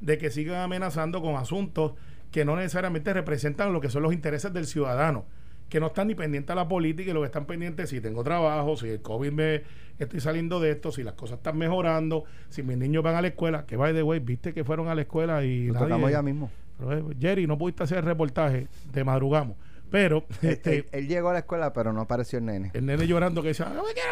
de 0.00 0.18
que 0.18 0.30
sigan 0.30 0.60
amenazando 0.60 1.20
con 1.22 1.36
asuntos 1.36 1.92
que 2.30 2.44
no 2.44 2.56
necesariamente 2.56 3.12
representan 3.12 3.72
lo 3.72 3.80
que 3.80 3.88
son 3.90 4.02
los 4.02 4.12
intereses 4.12 4.52
del 4.52 4.66
ciudadano, 4.66 5.24
que 5.68 5.80
no 5.80 5.86
están 5.88 6.08
ni 6.08 6.14
pendientes 6.14 6.50
a 6.50 6.54
la 6.54 6.68
política 6.68 7.10
y 7.10 7.14
lo 7.14 7.20
que 7.20 7.26
están 7.26 7.46
pendientes 7.46 7.90
si 7.90 8.00
tengo 8.00 8.22
trabajo, 8.22 8.76
si 8.76 8.88
el 8.88 9.00
COVID 9.02 9.32
me 9.32 9.62
estoy 9.98 10.20
saliendo 10.20 10.60
de 10.60 10.70
esto, 10.72 10.92
si 10.92 11.02
las 11.02 11.14
cosas 11.14 11.38
están 11.38 11.56
mejorando, 11.58 12.24
si 12.48 12.62
mis 12.62 12.76
niños 12.76 13.02
van 13.02 13.14
a 13.16 13.22
la 13.22 13.28
escuela, 13.28 13.64
que 13.66 13.76
by 13.76 13.92
the 13.94 14.02
way, 14.02 14.18
viste 14.20 14.52
que 14.52 14.64
fueron 14.64 14.88
a 14.88 14.94
la 14.94 15.02
escuela 15.02 15.44
y 15.44 15.66
Lo 15.68 15.74
nadie- 15.74 15.84
tocamos 15.88 16.10
ya 16.10 16.22
mismo. 16.22 16.50
Pero, 16.78 17.10
eh, 17.10 17.16
Jerry, 17.20 17.46
no 17.46 17.56
pudiste 17.58 17.82
hacer 17.84 17.98
el 17.98 18.04
reportaje, 18.04 18.66
te 18.92 19.04
madrugamos. 19.04 19.56
Pero 19.92 20.24
Él, 20.42 20.48
este, 20.50 20.76
él- 20.78 20.86
él 20.90 21.06
llegó 21.06 21.28
a 21.28 21.34
la 21.34 21.38
escuela, 21.40 21.72
pero 21.72 21.92
no 21.92 22.00
apareció 22.00 22.40
el 22.40 22.46
nene. 22.46 22.70
el 22.74 22.84
nene 22.86 23.06
llorando 23.06 23.42
que 23.42 23.48
decía, 23.48 23.66
no 23.66 23.84
me 23.84 23.92
quiero 23.92 24.08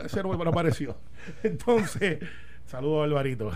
ir. 0.00 0.06
Ese 0.06 0.22
no, 0.24 0.34
no 0.36 0.50
apareció. 0.50 0.96
Entonces, 1.44 2.18
saludos 2.66 3.04
Alvarito. 3.04 3.50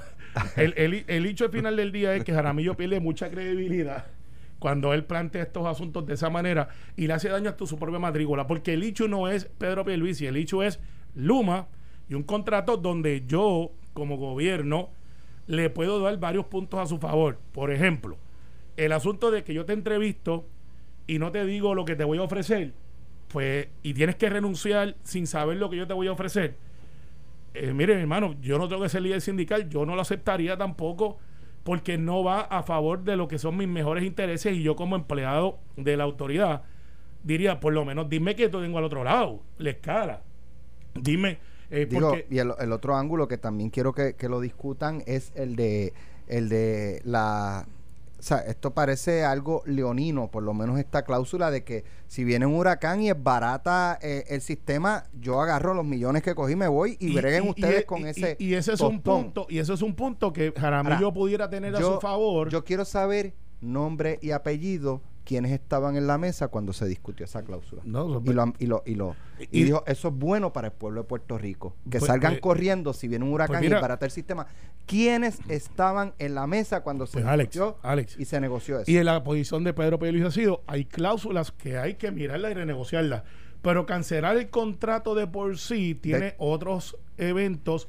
El, 0.57 0.75
el, 0.77 1.05
el 1.09 1.27
hecho 1.27 1.47
al 1.47 1.51
final 1.51 1.77
del 1.77 1.91
día 1.93 2.15
es 2.15 2.23
que 2.25 2.33
Jaramillo 2.33 2.77
pierde 2.77 3.01
mucha 3.01 3.29
credibilidad 3.31 4.07
cuando 4.59 4.95
él 4.95 5.05
plantea 5.05 5.43
estos 5.43 5.67
asuntos 5.67 6.07
de 6.07 6.15
esa 6.15 6.31
manera 6.31 6.69
y 6.97 7.07
le 7.09 7.15
hace 7.15 7.29
daño 7.29 7.51
hasta 7.51 7.67
su 7.67 7.79
propia 7.79 7.99
matrícula. 7.99 8.47
Porque 8.47 8.75
el 8.75 8.83
hecho 8.85 9.09
no 9.09 9.27
es 9.29 9.47
Pedro 9.47 9.85
Pierluisi, 9.85 10.27
el 10.27 10.37
hecho 10.37 10.63
es 10.63 10.79
Luma 11.17 11.67
y 12.09 12.15
un 12.15 12.23
contrato 12.23 12.77
donde 12.77 13.25
yo, 13.27 13.73
como 13.93 14.17
gobierno, 14.19 14.91
le 15.49 15.69
puedo 15.69 16.01
dar 16.01 16.17
varios 16.19 16.47
puntos 16.47 16.79
a 16.81 16.87
su 16.87 16.99
favor. 16.99 17.39
Por 17.53 17.73
ejemplo, 17.73 18.17
el 18.77 18.93
asunto 18.93 19.31
de 19.33 19.43
que 19.43 19.53
yo 19.53 19.65
te 19.67 19.73
entrevisto 19.73 20.47
y 21.07 21.19
no 21.19 21.33
te 21.33 21.45
digo 21.45 21.75
lo 21.75 21.85
que 21.85 21.97
te 21.97 22.05
voy 22.05 22.19
a 22.19 22.23
ofrecer, 22.23 22.73
pues, 23.29 23.69
y 23.83 23.95
tienes 23.95 24.17
que 24.17 24.29
renunciar 24.29 24.97
sin 25.03 25.27
saber 25.27 25.57
lo 25.57 25.71
que 25.71 25.77
yo 25.77 25.87
te 25.87 25.95
voy 25.95 26.09
a 26.09 26.13
ofrecer. 26.13 26.57
Eh, 27.55 27.73
mire, 27.73 28.01
hermano, 28.01 28.35
yo 28.41 28.59
no 28.59 28.69
tengo 28.69 28.83
que 28.83 28.89
ser 28.89 29.03
líder 29.03 29.21
sindical, 29.21 29.69
yo 29.69 29.85
no 29.85 29.95
lo 29.95 30.03
aceptaría 30.03 30.57
tampoco 30.57 31.19
porque 31.65 31.99
no 31.99 32.25
va 32.25 32.41
a 32.41 32.63
favor 32.63 33.05
de 33.05 33.17
lo 33.17 33.29
que 33.29 33.39
son 33.39 33.57
mis 33.57 33.69
mejores 33.69 34.05
intereses 34.05 34.55
y 34.55 34.63
yo 34.63 34.75
como 34.75 34.97
empleado 34.97 35.59
de 35.77 35.97
la 35.97 36.05
autoridad 36.05 36.63
diría, 37.23 37.61
por 37.61 37.73
lo 37.73 37.85
menos 37.85 38.09
dime 38.09 38.35
que 38.35 38.49
tengo 38.49 38.79
al 38.79 38.85
otro 38.85 39.05
lado, 39.05 39.43
la 39.59 39.71
escala. 39.71 40.23
Dime, 40.95 41.39
eh, 41.71 41.87
Digo, 41.89 42.11
porque 42.11 42.27
y 42.31 42.39
el, 42.39 42.53
el 42.59 42.73
otro 42.73 42.97
ángulo 42.97 43.29
que 43.29 43.39
también 43.39 43.71
quiero 43.71 43.93
que, 43.93 44.15
que 44.15 44.29
lo 44.29 44.41
discutan 44.41 45.03
es 45.07 45.33
el 45.35 45.57
de 45.57 45.93
el 46.29 46.49
de 46.49 47.01
la 47.05 47.67
o 48.23 48.25
sea, 48.25 48.39
esto 48.39 48.73
parece 48.73 49.25
algo 49.25 49.65
leonino, 49.67 50.31
por 50.31 50.45
lo 50.45 50.55
menos 50.55 50.79
esta 50.79 51.03
cláusula 51.05 51.51
de 51.51 51.65
que 51.65 51.83
si 52.07 52.23
viene 52.23 52.47
un 52.47 52.55
huracán 52.55 53.03
y 53.03 53.11
es 53.11 53.21
barata 53.21 53.99
eh, 54.01 54.23
el 54.29 54.41
sistema, 54.43 55.03
yo 55.21 55.41
agarro 55.41 55.75
los 55.75 55.85
millones 55.85 56.23
que 56.23 56.33
cogí, 56.37 56.55
me 56.55 56.69
voy 56.69 56.97
y, 57.01 57.15
breguen 57.17 57.49
ustedes 57.49 57.83
y- 57.83 57.85
con 57.85 58.03
y- 58.03 58.11
ese. 58.11 58.37
y, 58.39 58.55
ese 58.55 58.75
es 58.75 58.81
un 58.81 59.03
punto 59.03 59.47
y 59.51 59.59
ese 59.59 59.73
es 59.75 59.83
un 59.83 59.97
punto 59.97 60.33
que 60.33 60.53
Jaramillo 60.57 60.95
Ahora, 61.07 61.15
pudiera 61.15 61.51
tener 61.51 61.75
a 61.75 61.81
yo- 61.81 61.95
su 61.95 62.01
favor 62.01 62.49
Yo 62.49 62.63
quiero 62.65 62.85
saber 62.85 63.35
nombre 63.61 64.21
y 64.23 64.31
apellido, 64.31 65.03
quienes 65.25 65.53
estaban 65.53 65.97
en 65.97 66.07
la 66.07 66.19
mesa 66.19 66.49
cuando 66.49 66.73
se 66.73 66.87
discutió 66.87 67.25
esa 67.25 67.43
cláusula. 67.43 67.83
No, 67.85 68.21
y 68.25 68.33
lo, 68.33 68.53
y 68.59 68.67
lo, 68.67 68.83
y 68.87 68.95
lo 68.97 69.17
y, 69.39 69.61
Y- 69.61 69.65
dijo, 69.65 69.85
eso 69.87 70.09
es 70.09 70.15
bueno 70.15 70.53
para 70.53 70.69
el 70.69 70.73
pueblo 70.73 71.03
de 71.03 71.09
Puerto 71.09 71.39
Rico. 71.39 71.77
Que 71.91 71.99
Pues- 71.99 72.07
salgan 72.09 72.33
pues- 72.33 72.41
corriendo 72.43 72.93
si 72.93 73.07
viene 73.09 73.25
un 73.25 73.33
huracán 73.33 73.55
pues 73.59 73.63
mira- 73.63 73.79
y 73.79 73.83
barata 73.83 74.05
el 74.07 74.11
sistema. 74.13 74.47
¿Quiénes 74.87 75.39
estaban 75.49 76.15
en 76.19 76.35
la 76.35 76.47
mesa 76.47 76.83
cuando 76.83 77.07
se 77.07 77.15
Pues, 77.15 77.27
Alex, 77.27 77.51
discutió 77.53 77.79
Alex. 77.83 78.19
y 78.19 78.25
se 78.25 78.41
negoció 78.41 78.81
eso? 78.81 78.91
Y 78.91 78.97
en 78.97 79.07
la 79.07 79.23
posición 79.23 79.63
de 79.65 79.73
Pedro 79.73 79.99
Pérez 79.99 80.25
ha 80.25 80.31
sido, 80.31 80.63
hay 80.67 80.85
cláusulas 80.87 81.53
que 81.53 81.79
hay 81.79 81.95
que 81.95 82.11
mirarlas 82.11 82.51
y 82.51 82.55
renegociarlas. 82.55 83.23
Pero 83.63 83.87
cancelar 83.87 84.37
el 84.37 84.51
contrato 84.51 85.15
de 85.15 85.29
por 85.29 85.57
sí 85.57 85.95
tiene 85.95 86.19
De- 86.27 86.35
otros 86.39 86.97
eventos 87.17 87.89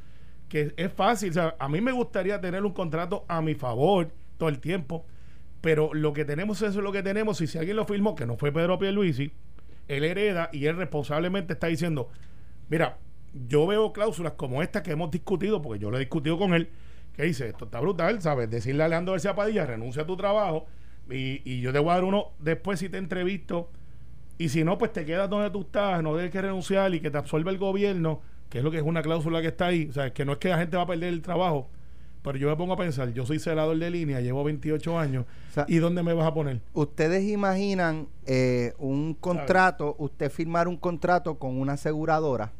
que 0.50 0.72
es 0.78 0.94
fácil. 0.94 1.32
O 1.32 1.34
sea, 1.34 1.56
a 1.58 1.68
mí 1.68 1.82
me 1.82 1.92
gustaría 1.92 2.40
tener 2.40 2.64
un 2.64 2.74
contrato 2.74 3.26
a 3.28 3.42
mi 3.42 3.56
favor 3.56 4.12
todo 4.38 4.50
el 4.50 4.60
tiempo. 4.60 5.04
Pero 5.64 5.94
lo 5.94 6.12
que 6.12 6.26
tenemos 6.26 6.62
es 6.62 6.76
lo 6.76 6.92
que 6.92 7.02
tenemos. 7.02 7.40
Y 7.40 7.48
si 7.48 7.58
alguien 7.58 7.78
lo 7.78 7.86
firmó, 7.86 8.16
que 8.16 8.26
no 8.26 8.36
fue 8.36 8.52
Pedro 8.52 8.78
Pierluisi, 8.78 9.32
él 9.88 10.04
hereda 10.04 10.50
y 10.52 10.66
él 10.66 10.76
responsablemente 10.76 11.54
está 11.54 11.68
diciendo, 11.68 12.10
mira, 12.68 12.98
yo 13.48 13.66
veo 13.66 13.94
cláusulas 13.94 14.34
como 14.34 14.62
esta 14.62 14.84
que 14.84 14.92
hemos 14.92 15.10
discutido, 15.10 15.62
porque 15.62 15.80
yo 15.80 15.90
lo 15.90 15.96
he 15.96 16.02
discutido 16.02 16.38
con 16.38 16.54
él, 16.54 16.68
que 17.14 17.24
dice, 17.24 17.48
esto 17.48 17.64
está 17.64 17.80
brutal, 17.80 18.22
¿sabes? 18.22 18.50
Decirle 18.50 18.84
a 18.84 18.90
Leandro 18.90 19.14
García 19.14 19.36
Padilla, 19.36 19.66
renuncia 19.66 20.04
a 20.04 20.06
tu 20.06 20.18
trabajo 20.18 20.66
y, 21.10 21.42
y 21.50 21.62
yo 21.62 21.72
te 21.72 21.80
voy 21.80 21.92
a 21.92 21.94
dar 21.94 22.04
uno 22.04 22.32
después 22.40 22.82
si 22.82 22.90
te 22.90 22.98
entrevisto 22.98 23.70
y 24.38 24.50
si 24.50 24.66
no, 24.66 24.78
pues 24.78 24.92
te 24.92 25.06
quedas 25.06 25.30
donde 25.30 25.50
tú 25.50 25.62
estás, 25.62 26.04
no 26.04 26.12
tienes 26.12 26.32
que 26.32 26.42
renunciar 26.42 26.94
y 26.94 27.00
que 27.00 27.10
te 27.10 27.18
absorbe 27.18 27.50
el 27.52 27.58
gobierno, 27.58 28.22
que 28.50 28.58
es 28.58 28.66
lo 28.66 28.70
que 28.70 28.80
es 28.80 28.84
una 28.84 29.02
cláusula 29.02 29.40
que 29.40 29.48
está 29.48 29.68
ahí, 29.68 29.88
o 29.90 29.94
sea, 29.94 30.12
que 30.12 30.26
no 30.26 30.34
es 30.34 30.40
que 30.40 30.50
la 30.50 30.58
gente 30.58 30.76
va 30.76 30.84
a 30.84 30.88
perder 30.88 31.14
el 31.14 31.22
trabajo, 31.22 31.70
Pero 32.24 32.38
yo 32.38 32.48
me 32.50 32.56
pongo 32.56 32.74
a 32.74 32.78
pensar, 32.78 33.12
yo 33.14 33.26
soy 33.26 33.38
celador 33.38 33.78
de 33.78 33.90
línea, 33.92 34.22
llevo 34.22 34.44
28 34.46 34.98
años, 34.98 35.26
O 35.50 35.54
sea, 35.54 35.66
¿y 35.68 35.78
dónde 35.78 36.02
me 36.04 36.14
vas 36.14 36.26
a 36.26 36.34
poner? 36.34 36.62
Ustedes 36.74 37.24
imaginan 37.26 38.08
eh, 38.26 38.74
un 38.78 39.14
contrato, 39.14 39.96
usted 40.00 40.32
firmar 40.32 40.68
un 40.70 40.78
contrato 40.78 41.38
con 41.38 41.60
una 41.60 41.74
aseguradora 41.74 42.54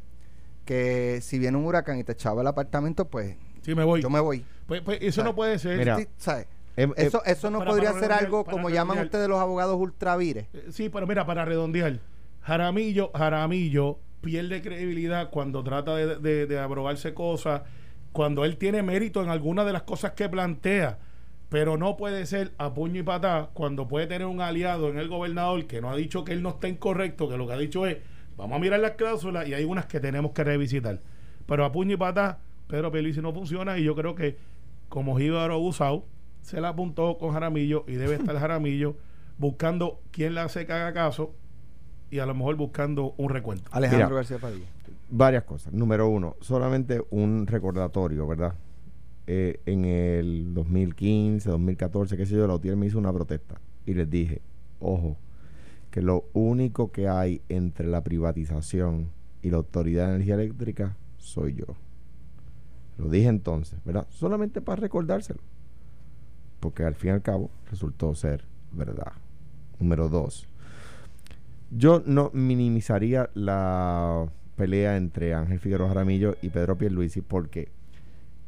que 0.64 1.20
si 1.22 1.38
viene 1.38 1.56
un 1.56 1.64
huracán 1.64 1.98
y 1.98 2.04
te 2.04 2.12
echaba 2.12 2.42
el 2.42 2.46
apartamento, 2.48 3.06
pues 3.06 3.36
Sí, 3.62 3.74
me 3.74 3.84
voy. 3.84 4.02
yo 4.02 4.10
me 4.10 4.20
voy. 4.20 4.44
Pues, 4.66 4.82
pues 4.82 4.98
eso 5.00 5.24
no 5.24 5.34
puede 5.34 5.58
ser. 5.58 5.78
Mira, 5.78 5.96
Sí, 5.98 6.06
¿sabe? 6.16 6.46
Em- 6.76 6.90
em- 6.96 7.06
Eso, 7.06 7.22
eso 7.24 7.50
no 7.50 7.58
para- 7.60 7.70
podría 7.70 7.90
para 7.92 8.00
ser 8.02 8.12
algo 8.12 8.44
como 8.44 8.68
llaman 8.68 8.98
ustedes 8.98 9.28
los 9.28 9.38
abogados 9.38 9.76
ultravires. 9.78 10.46
Eh, 10.52 10.66
Sí, 10.70 10.88
pero 10.88 11.06
mira, 11.06 11.24
para 11.24 11.44
redondear, 11.44 12.00
Jaramillo, 12.42 13.10
Jaramillo 13.14 13.98
pierde 14.20 14.60
credibilidad 14.62 15.30
cuando 15.30 15.62
trata 15.62 15.94
de, 15.96 16.16
de, 16.16 16.46
de 16.46 16.58
abrogarse 16.58 17.14
cosas, 17.14 17.62
cuando 18.14 18.44
él 18.44 18.58
tiene 18.58 18.84
mérito 18.84 19.24
en 19.24 19.28
alguna 19.28 19.64
de 19.64 19.72
las 19.72 19.82
cosas 19.82 20.12
que 20.12 20.28
plantea, 20.28 20.98
pero 21.48 21.76
no 21.76 21.96
puede 21.96 22.26
ser 22.26 22.52
a 22.58 22.72
puño 22.72 23.00
y 23.00 23.02
patá 23.02 23.50
cuando 23.54 23.88
puede 23.88 24.06
tener 24.06 24.28
un 24.28 24.40
aliado 24.40 24.88
en 24.88 24.98
el 24.98 25.08
gobernador 25.08 25.66
que 25.66 25.80
no 25.80 25.90
ha 25.90 25.96
dicho 25.96 26.24
que 26.24 26.32
él 26.32 26.40
no 26.40 26.50
está 26.50 26.68
incorrecto, 26.68 27.28
que 27.28 27.36
lo 27.36 27.48
que 27.48 27.54
ha 27.54 27.58
dicho 27.58 27.86
es, 27.86 27.96
vamos 28.36 28.54
a 28.54 28.60
mirar 28.60 28.78
las 28.78 28.92
cláusulas 28.92 29.48
y 29.48 29.54
hay 29.54 29.64
unas 29.64 29.86
que 29.86 29.98
tenemos 29.98 30.30
que 30.30 30.44
revisitar. 30.44 31.00
Pero 31.44 31.64
a 31.64 31.72
puño 31.72 31.94
y 31.94 31.96
patá, 31.96 32.38
Pedro 32.68 32.92
Pelici 32.92 33.20
no 33.20 33.32
funciona 33.32 33.78
y 33.78 33.82
yo 33.82 33.96
creo 33.96 34.14
que 34.14 34.38
como 34.88 35.18
Jíbaro 35.18 35.54
Abusado 35.54 36.06
se 36.40 36.60
la 36.60 36.68
apuntó 36.68 37.18
con 37.18 37.32
Jaramillo 37.32 37.84
y 37.88 37.94
debe 37.94 38.14
estar 38.14 38.38
Jaramillo 38.38 38.96
buscando 39.38 40.00
quién 40.12 40.36
le 40.36 40.40
hace 40.40 40.66
que 40.66 40.72
haga 40.72 40.92
caso 40.92 41.34
y 42.12 42.20
a 42.20 42.26
lo 42.26 42.34
mejor 42.36 42.54
buscando 42.54 43.12
un 43.16 43.30
recuento. 43.30 43.68
Alejandro 43.72 44.06
Mira. 44.06 44.16
García 44.18 44.38
Padilla. 44.38 44.73
Varias 45.10 45.44
cosas. 45.44 45.72
Número 45.72 46.08
uno, 46.08 46.36
solamente 46.40 47.02
un 47.10 47.46
recordatorio, 47.46 48.26
¿verdad? 48.26 48.54
Eh, 49.26 49.60
en 49.66 49.84
el 49.84 50.52
2015, 50.52 51.48
2014, 51.48 52.16
qué 52.16 52.26
sé 52.26 52.36
yo, 52.36 52.46
la 52.46 52.54
UTIER 52.54 52.76
me 52.76 52.86
hizo 52.86 52.98
una 52.98 53.12
protesta 53.12 53.60
y 53.86 53.94
les 53.94 54.08
dije, 54.10 54.42
ojo, 54.80 55.16
que 55.90 56.02
lo 56.02 56.24
único 56.32 56.90
que 56.90 57.08
hay 57.08 57.40
entre 57.48 57.86
la 57.86 58.02
privatización 58.02 59.10
y 59.42 59.50
la 59.50 59.58
Autoridad 59.58 60.08
de 60.08 60.14
Energía 60.16 60.34
Eléctrica 60.34 60.96
soy 61.18 61.54
yo. 61.54 61.66
Lo 62.98 63.08
dije 63.08 63.28
entonces, 63.28 63.78
¿verdad? 63.84 64.06
Solamente 64.10 64.60
para 64.60 64.80
recordárselo. 64.80 65.40
Porque 66.60 66.84
al 66.84 66.94
fin 66.94 67.10
y 67.10 67.12
al 67.12 67.22
cabo 67.22 67.50
resultó 67.70 68.14
ser 68.14 68.44
verdad. 68.72 69.12
Número 69.78 70.08
dos, 70.08 70.48
yo 71.70 72.02
no 72.06 72.30
minimizaría 72.32 73.30
la 73.34 74.28
pelea 74.56 74.96
entre 74.96 75.34
Ángel 75.34 75.58
Figueroa 75.58 75.88
Jaramillo 75.88 76.36
y 76.42 76.48
Pedro 76.50 76.76
Pierluisi 76.78 77.20
porque 77.20 77.68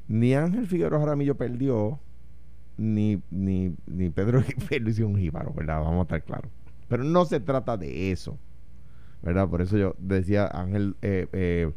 ni 0.09 0.35
Ángel 0.35 0.67
Figueroa 0.67 1.01
Jaramillo 1.01 1.37
perdió 1.37 1.99
ni, 2.77 3.23
ni, 3.31 3.75
ni 3.87 4.11
Pedro 4.11 4.43
Pierluisi 4.69 5.03
es 5.03 5.07
un 5.09 5.17
jíbaro, 5.19 5.53
¿verdad? 5.55 5.81
Vamos 5.81 6.01
a 6.01 6.03
estar 6.03 6.23
claros. 6.23 6.51
Pero 6.89 7.03
no 7.05 7.25
se 7.25 7.41
trata 7.41 7.77
de 7.77 8.13
eso, 8.13 8.39
¿verdad? 9.23 9.49
Por 9.49 9.63
eso 9.63 9.77
yo 9.77 9.97
decía, 9.99 10.47
Ángel, 10.47 10.95
eh, 11.03 11.27
eh, 11.33 11.73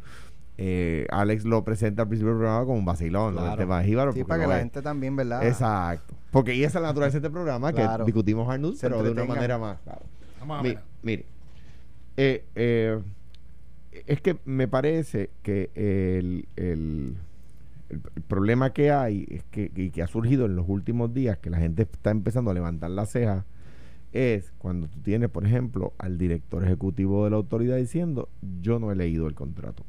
eh, 0.58 1.06
Alex 1.10 1.44
lo 1.44 1.64
presenta 1.64 2.02
al 2.02 2.08
principio 2.08 2.32
del 2.32 2.38
programa 2.38 2.64
como 2.66 2.78
un 2.78 2.84
vacilón, 2.84 3.34
¿no? 3.34 3.40
Claro. 3.40 3.52
el 3.54 3.58
tema 3.58 3.80
de 3.80 3.86
jíbaro. 3.86 4.12
Sí, 4.12 4.22
para 4.24 4.40
que 4.40 4.46
no 4.46 4.50
la 4.50 4.56
es- 4.58 4.62
gente 4.64 4.82
también, 4.82 5.16
¿verdad? 5.16 5.44
Exacto. 5.46 6.14
Porque 6.30 6.54
y 6.54 6.62
esa 6.62 6.78
es 6.78 6.82
la 6.82 6.88
naturaleza 6.88 7.18
de 7.18 7.26
este 7.26 7.32
programa, 7.32 7.72
Claro. 7.72 8.04
que 8.04 8.12
discutimos 8.12 8.48
Arnulf, 8.48 8.76
Se 8.78 8.88
pero 8.88 9.02
de 9.02 9.10
una 9.10 9.24
manera 9.24 9.58
más. 9.58 9.80
Claro. 9.80 10.02
Vamos 10.38 10.60
a 10.60 10.62
Mi- 10.62 10.68
ver. 10.68 10.82
mire, 11.02 11.24
eh, 12.16 12.44
eh, 12.54 13.00
es 13.92 14.20
que 14.20 14.38
me 14.44 14.68
parece 14.68 15.30
que 15.42 15.70
el, 15.74 16.46
el- 16.56 17.16
el- 17.88 18.00
problema 18.28 18.72
que 18.72 18.90
hay 18.92 19.26
es 19.30 19.42
que, 19.50 19.70
y 19.74 19.90
que 19.90 20.02
ha 20.02 20.06
surgido 20.06 20.46
en 20.46 20.54
los 20.56 20.68
últimos 20.68 21.12
días, 21.12 21.38
que 21.38 21.50
la 21.50 21.58
gente 21.58 21.82
está 21.82 22.10
empezando 22.10 22.50
a 22.50 22.54
levantar 22.54 22.90
la 22.90 23.06
ceja, 23.06 23.44
es 24.12 24.52
cuando 24.58 24.88
tú 24.88 25.00
tienes, 25.00 25.28
por 25.30 25.44
ejemplo, 25.46 25.92
al 25.98 26.18
director 26.18 26.64
ejecutivo 26.64 27.24
de 27.24 27.30
la 27.30 27.36
autoridad 27.36 27.76
diciendo, 27.76 28.28
yo 28.62 28.78
no 28.78 28.92
he 28.92 28.96
leído 28.96 29.26
el 29.28 29.34
contrato. 29.34 29.84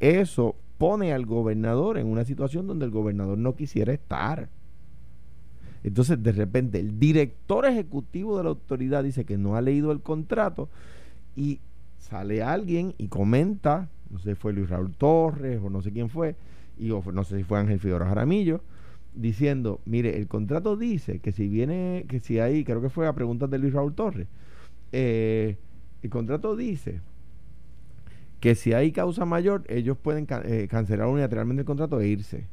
Eso 0.00 0.54
pone 0.78 1.12
al 1.12 1.26
gobernador 1.26 1.98
en 1.98 2.06
una 2.06 2.24
situación 2.24 2.66
donde 2.66 2.84
el 2.84 2.90
gobernador 2.92 3.36
no 3.38 3.56
quisiera 3.56 3.92
estar. 3.92 4.48
Entonces, 5.84 6.22
de 6.22 6.32
repente, 6.32 6.78
el 6.80 6.98
director 6.98 7.64
ejecutivo 7.66 8.36
de 8.36 8.44
la 8.44 8.50
autoridad 8.50 9.04
dice 9.04 9.24
que 9.24 9.38
no 9.38 9.56
ha 9.56 9.60
leído 9.62 9.92
el 9.92 10.00
contrato 10.00 10.68
y 11.36 11.60
sale 11.98 12.42
alguien 12.42 12.94
y 12.98 13.08
comenta, 13.08 13.88
no 14.10 14.18
sé 14.18 14.30
si 14.30 14.34
fue 14.34 14.52
Luis 14.52 14.68
Raúl 14.70 14.92
Torres 14.94 15.60
o 15.62 15.70
no 15.70 15.82
sé 15.82 15.92
quién 15.92 16.08
fue, 16.08 16.34
y 16.78 16.88
no 16.88 17.24
sé 17.24 17.36
si 17.38 17.44
fue 17.44 17.58
Ángel 17.58 17.80
Figueroa 17.80 18.08
Jaramillo, 18.08 18.60
diciendo, 19.14 19.80
mire, 19.84 20.16
el 20.16 20.28
contrato 20.28 20.76
dice 20.76 21.18
que 21.18 21.32
si 21.32 21.48
viene, 21.48 22.04
que 22.08 22.20
si 22.20 22.38
hay, 22.38 22.64
creo 22.64 22.80
que 22.80 22.88
fue 22.88 23.06
a 23.06 23.12
preguntas 23.14 23.50
de 23.50 23.58
Luis 23.58 23.72
Raúl 23.72 23.94
Torres, 23.94 24.28
eh, 24.92 25.56
el 26.02 26.10
contrato 26.10 26.56
dice 26.56 27.00
que 28.40 28.54
si 28.54 28.72
hay 28.72 28.92
causa 28.92 29.24
mayor, 29.24 29.64
ellos 29.68 29.98
pueden 29.98 30.26
eh, 30.44 30.68
cancelar 30.70 31.08
unilateralmente 31.08 31.62
el 31.62 31.66
contrato 31.66 32.00
e 32.00 32.06
irse 32.08 32.44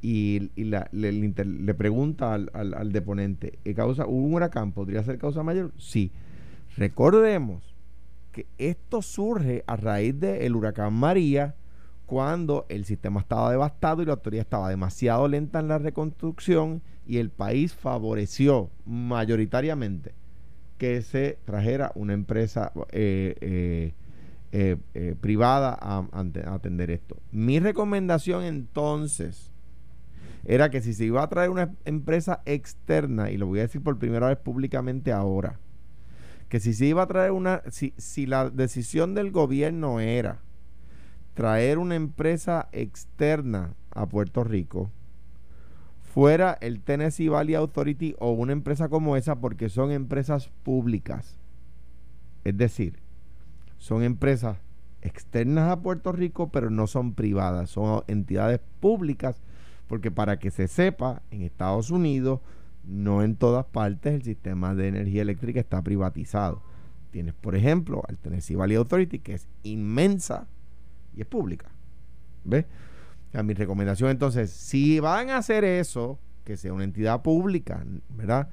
y, 0.00 0.50
y 0.56 0.64
la- 0.64 0.88
le, 0.90 1.12
le 1.12 1.74
pregunta 1.74 2.34
al, 2.34 2.50
al- 2.54 2.74
al 2.74 2.92
deponente, 2.92 3.58
¿eh, 3.64 3.74
causa, 3.74 4.06
¿hubo 4.06 4.26
un 4.26 4.34
huracán? 4.34 4.72
¿Podría 4.72 5.02
ser 5.04 5.18
causa 5.18 5.42
mayor? 5.44 5.70
Sí. 5.78 6.10
Recordemos 6.76 7.71
que 8.32 8.46
esto 8.58 9.02
surge 9.02 9.62
a 9.66 9.76
raíz 9.76 10.18
del 10.18 10.56
huracán 10.56 10.94
María, 10.94 11.54
cuando 12.06 12.66
el 12.68 12.84
sistema 12.84 13.20
estaba 13.20 13.50
devastado 13.50 14.02
y 14.02 14.06
la 14.06 14.12
autoridad 14.12 14.42
estaba 14.42 14.68
demasiado 14.68 15.28
lenta 15.28 15.60
en 15.60 15.68
la 15.68 15.78
reconstrucción 15.78 16.82
y 17.06 17.18
el 17.18 17.30
país 17.30 17.74
favoreció 17.74 18.70
mayoritariamente 18.84 20.14
que 20.78 21.00
se 21.02 21.38
trajera 21.44 21.92
una 21.94 22.12
empresa 22.12 22.72
eh, 22.90 23.94
eh, 24.50 24.76
eh, 24.94 25.14
privada 25.20 25.78
a, 25.80 26.04
a 26.12 26.54
atender 26.54 26.90
esto. 26.90 27.16
Mi 27.30 27.60
recomendación 27.60 28.42
entonces 28.42 29.52
era 30.44 30.70
que 30.70 30.82
si 30.82 30.92
se 30.92 31.04
iba 31.04 31.22
a 31.22 31.28
traer 31.28 31.50
una 31.50 31.72
empresa 31.84 32.42
externa, 32.44 33.30
y 33.30 33.36
lo 33.36 33.46
voy 33.46 33.60
a 33.60 33.62
decir 33.62 33.82
por 33.82 33.98
primera 33.98 34.26
vez 34.26 34.38
públicamente 34.38 35.12
ahora, 35.12 35.60
que 36.52 36.60
si 36.60 36.74
se 36.74 36.84
iba 36.84 37.00
a 37.00 37.06
traer 37.06 37.30
una, 37.30 37.62
si, 37.70 37.94
si 37.96 38.26
la 38.26 38.50
decisión 38.50 39.14
del 39.14 39.30
gobierno 39.30 40.00
era 40.00 40.42
traer 41.32 41.78
una 41.78 41.94
empresa 41.94 42.68
externa 42.72 43.72
a 43.90 44.04
Puerto 44.04 44.44
Rico, 44.44 44.90
fuera 46.02 46.58
el 46.60 46.82
Tennessee 46.82 47.30
Valley 47.30 47.54
Authority 47.54 48.16
o 48.18 48.32
una 48.32 48.52
empresa 48.52 48.90
como 48.90 49.16
esa, 49.16 49.36
porque 49.36 49.70
son 49.70 49.92
empresas 49.92 50.50
públicas. 50.62 51.38
Es 52.44 52.58
decir, 52.58 52.98
son 53.78 54.02
empresas 54.02 54.58
externas 55.00 55.70
a 55.70 55.80
Puerto 55.80 56.12
Rico, 56.12 56.50
pero 56.50 56.68
no 56.68 56.86
son 56.86 57.14
privadas, 57.14 57.70
son 57.70 58.02
entidades 58.08 58.60
públicas, 58.78 59.40
porque 59.86 60.10
para 60.10 60.38
que 60.38 60.50
se 60.50 60.68
sepa, 60.68 61.22
en 61.30 61.40
Estados 61.40 61.90
Unidos, 61.90 62.40
no 62.84 63.22
en 63.22 63.36
todas 63.36 63.64
partes 63.66 64.14
el 64.14 64.22
sistema 64.22 64.74
de 64.74 64.88
energía 64.88 65.22
eléctrica 65.22 65.60
está 65.60 65.82
privatizado. 65.82 66.62
Tienes, 67.10 67.34
por 67.34 67.54
ejemplo, 67.54 68.02
al 68.08 68.18
Tennessee 68.18 68.54
Valley 68.54 68.76
Authority, 68.76 69.18
que 69.18 69.34
es 69.34 69.46
inmensa 69.62 70.46
y 71.14 71.20
es 71.20 71.26
pública. 71.26 71.70
¿Ves? 72.44 72.64
O 73.28 73.32
sea, 73.32 73.42
mi 73.42 73.54
recomendación 73.54 74.10
entonces, 74.10 74.50
si 74.50 74.98
van 75.00 75.30
a 75.30 75.38
hacer 75.38 75.64
eso, 75.64 76.18
que 76.44 76.56
sea 76.56 76.72
una 76.72 76.84
entidad 76.84 77.22
pública, 77.22 77.84
¿verdad? 78.10 78.48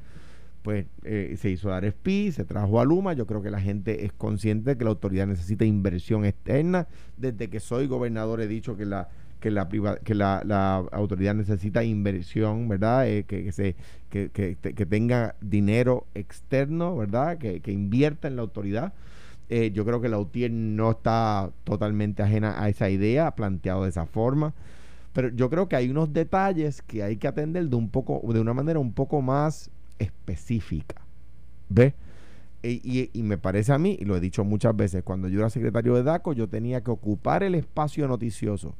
Pues 0.62 0.86
eh, 1.04 1.36
se 1.40 1.50
hizo 1.50 1.74
Arespi, 1.74 2.32
se 2.32 2.44
trajo 2.44 2.80
a 2.80 2.86
Luma. 2.86 3.14
Yo 3.14 3.26
creo 3.26 3.42
que 3.42 3.50
la 3.50 3.62
gente 3.62 4.06
es 4.06 4.12
consciente 4.12 4.72
de 4.72 4.78
que 4.78 4.84
la 4.84 4.90
autoridad 4.90 5.26
necesita 5.26 5.66
inversión 5.66 6.26
externa. 6.26 6.88
Desde 7.18 7.50
que 7.50 7.60
soy 7.60 7.88
gobernador 7.88 8.42
he 8.42 8.48
dicho 8.48 8.76
que 8.76 8.86
la 8.86 9.10
que 9.40 9.52
la 9.52 9.68
que 10.04 10.16
la, 10.16 10.42
la 10.46 10.78
autoridad 10.92 11.36
necesita 11.36 11.84
inversión, 11.84 12.68
¿verdad? 12.68 13.08
Eh, 13.08 13.24
que, 13.26 13.44
que 13.46 13.52
se 13.52 13.76
que, 14.10 14.30
que, 14.32 14.56
que 14.58 14.86
tenga 14.86 15.36
dinero 15.42 16.06
externo, 16.16 16.96
¿verdad? 16.98 17.38
Que, 17.38 17.62
que 17.62 17.72
invierta 17.72 18.28
en 18.28 18.36
la 18.36 18.42
autoridad. 18.42 18.94
Eh, 19.50 19.72
yo 19.74 19.86
creo 19.86 20.02
que 20.02 20.10
la 20.10 20.20
UTIER 20.20 20.52
no 20.52 20.92
está 20.92 21.52
totalmente 21.64 22.22
ajena 22.24 22.62
a 22.62 22.70
esa 22.70 22.90
idea, 22.90 23.32
planteado 23.32 23.84
de 23.84 23.90
esa 23.90 24.06
forma. 24.06 24.54
Pero 25.14 25.30
yo 25.30 25.50
creo 25.50 25.68
que 25.70 25.76
hay 25.76 25.90
unos 25.90 26.14
detalles 26.14 26.82
que 26.84 27.04
hay 27.04 27.18
que 27.18 27.28
atender 27.28 27.68
de 27.70 27.76
un 27.76 27.90
poco, 27.90 28.22
de 28.34 28.40
una 28.40 28.54
manera 28.54 28.80
un 28.80 28.94
poco 28.94 29.22
más 29.22 29.72
específica. 30.00 30.96
¿Ves? 31.70 31.94
Y, 32.64 32.82
y- 32.84 33.10
y 33.14 33.24
me 33.24 33.38
parece 33.38 33.72
a 33.74 33.78
mí, 33.80 33.98
y 34.00 34.06
lo 34.06 34.18
he 34.18 34.20
dicho 34.20 34.44
muchas 34.44 34.76
veces, 34.76 35.04
cuando 35.04 35.30
yo 35.30 35.40
era 35.40 35.50
secretario 35.50 35.96
de 35.96 36.04
DACO, 36.04 36.34
yo 36.34 36.50
tenía 36.50 36.82
que 36.84 36.92
ocupar 36.92 37.44
el 37.44 37.56
espacio 37.56 38.08
noticioso. 38.08 38.76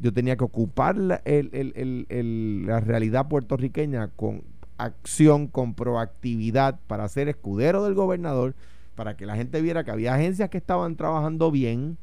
Yo 0.00 0.12
tenía 0.12 0.36
que 0.36 0.44
ocupar 0.44 0.96
la, 0.96 1.16
el- 1.24 1.50
el- 1.52 1.72
el- 1.76 2.06
el- 2.08 2.66
la 2.66 2.80
realidad 2.80 3.28
puertorriqueña 3.28 4.08
con 4.08 4.42
acción, 4.76 5.48
con 5.48 5.74
proactividad 5.74 6.78
para 6.86 7.08
ser 7.08 7.28
escudero 7.28 7.84
del 7.84 7.94
gobernador, 7.94 8.54
para 8.94 9.16
que 9.16 9.26
la 9.26 9.34
gente 9.36 9.60
viera 9.60 9.82
que 9.84 9.90
había 9.90 10.14
agencias 10.14 10.50
que 10.50 10.58
estaban 10.58 10.94
trabajando 10.96 11.50
bien, 11.50 11.98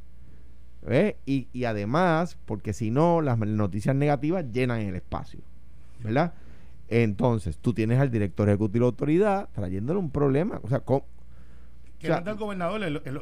¿ves? 0.86 1.16
Y, 1.26 1.48
y 1.54 1.64
además, 1.66 2.38
porque 2.46 2.74
si 2.74 2.92
no, 2.92 3.22
las 3.22 3.38
noticias 3.38 3.96
negativas 3.96 4.46
llenan 4.52 4.82
el 4.82 4.96
espacio, 4.96 5.40
¿verdad? 6.04 6.34
Entonces, 6.90 7.58
tú 7.58 7.74
tienes 7.74 8.00
al 8.00 8.12
director 8.12 8.48
ejecutivo 8.48 8.86
de 8.86 8.90
autoridad 8.90 9.50
trayéndole 9.54 10.00
un 10.00 10.12
problema. 10.12 10.60
O 10.64 10.68
sea, 10.70 10.82
¿cómo? 10.82 11.06
Que 12.06 12.12
O 12.12 12.16
sea, 12.16 12.22
no 12.22 12.26
del 12.32 12.36
gobernador, 12.36 12.82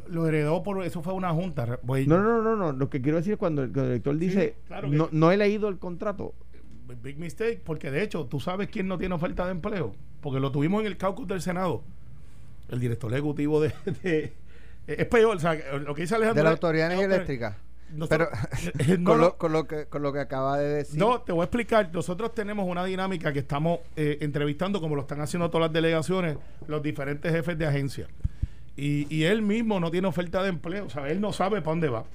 lo 0.10 0.28
heredó 0.28 0.64
por. 0.64 0.84
Eso 0.84 1.02
fue 1.02 1.14
una 1.14 1.32
junta. 1.32 1.80
No, 1.86 2.22
no, 2.22 2.42
no, 2.42 2.56
no. 2.56 2.72
Lo 2.72 2.90
que 2.90 3.02
quiero 3.02 3.18
decir 3.18 3.34
es 3.34 3.40
cuando 3.40 3.64
el, 3.64 3.72
cuando 3.72 3.84
el 3.92 4.00
director 4.02 4.18
dice, 4.18 4.56
claro 4.68 4.90
que- 4.90 4.96
no, 4.96 5.10
no 5.12 5.32
he 5.32 5.38
leído 5.38 5.70
el 5.70 5.78
contrato. 5.80 6.34
Big 7.02 7.18
mistake, 7.18 7.60
porque 7.64 7.90
de 7.90 8.04
hecho, 8.04 8.26
tú 8.26 8.40
sabes 8.40 8.68
quién 8.70 8.88
no 8.88 8.98
tiene 8.98 9.16
oferta 9.16 9.46
de 9.46 9.52
empleo. 9.52 9.94
Porque 10.22 10.40
lo 10.40 10.52
tuvimos 10.52 10.82
en 10.82 10.88
el 10.88 10.98
caucus 10.98 11.28
del 11.28 11.42
Senado. 11.42 11.84
El 12.70 12.80
director 12.80 13.12
ejecutivo 13.12 13.60
de. 13.62 13.74
de- 14.04 14.34
es 14.86 15.06
peor, 15.08 15.38
o 15.38 15.40
sea, 15.40 15.54
lo 15.80 15.96
que 15.96 16.02
dice 16.02 16.16
Alejandro. 16.16 16.42
De 16.42 16.44
la 16.44 16.52
Autoridad 16.52 16.90
de 16.90 16.96
es. 16.96 17.02
Eléctrica. 17.02 17.58
Nosotros- 17.94 18.28
Pero 18.76 18.92
eh, 18.94 18.98
no, 19.00 19.12
con, 19.12 19.18
no, 19.20 19.26
lo, 19.26 19.38
con, 19.38 19.54
lo 19.54 19.68
que, 19.68 19.86
con 19.86 20.02
lo 20.02 20.12
que 20.14 20.20
acaba 20.20 20.58
de 20.58 20.68
decir. 20.68 21.00
no, 21.00 21.22
te 21.22 21.32
voy 21.32 21.42
a 21.42 21.46
explicar. 21.46 21.90
Nosotros 21.94 22.34
tenemos 22.34 22.68
una 22.68 22.84
dinámica 22.86 23.32
que 23.34 23.40
estamos 23.40 23.80
eh, 23.96 24.18
entrevistando, 24.22 24.82
como 24.82 24.96
lo 24.96 25.02
están 25.04 25.22
haciendo 25.22 25.50
todas 25.50 25.68
las 25.68 25.74
delegaciones, 25.74 26.38
los 26.68 26.82
diferentes 26.84 27.32
jefes 27.32 27.58
de 27.58 27.66
agencia. 27.66 28.08
Y, 28.76 29.14
y 29.14 29.24
él 29.26 29.42
mismo 29.42 29.80
no 29.80 29.92
tiene 29.92 30.08
oferta 30.08 30.42
de 30.42 30.50
empleo, 30.50 30.86
o 30.86 30.90
sea, 30.90 31.08
él 31.08 31.22
no 31.22 31.32
sabe 31.32 31.62
para 31.62 31.72
dónde 31.74 31.90
va. 31.90 32.06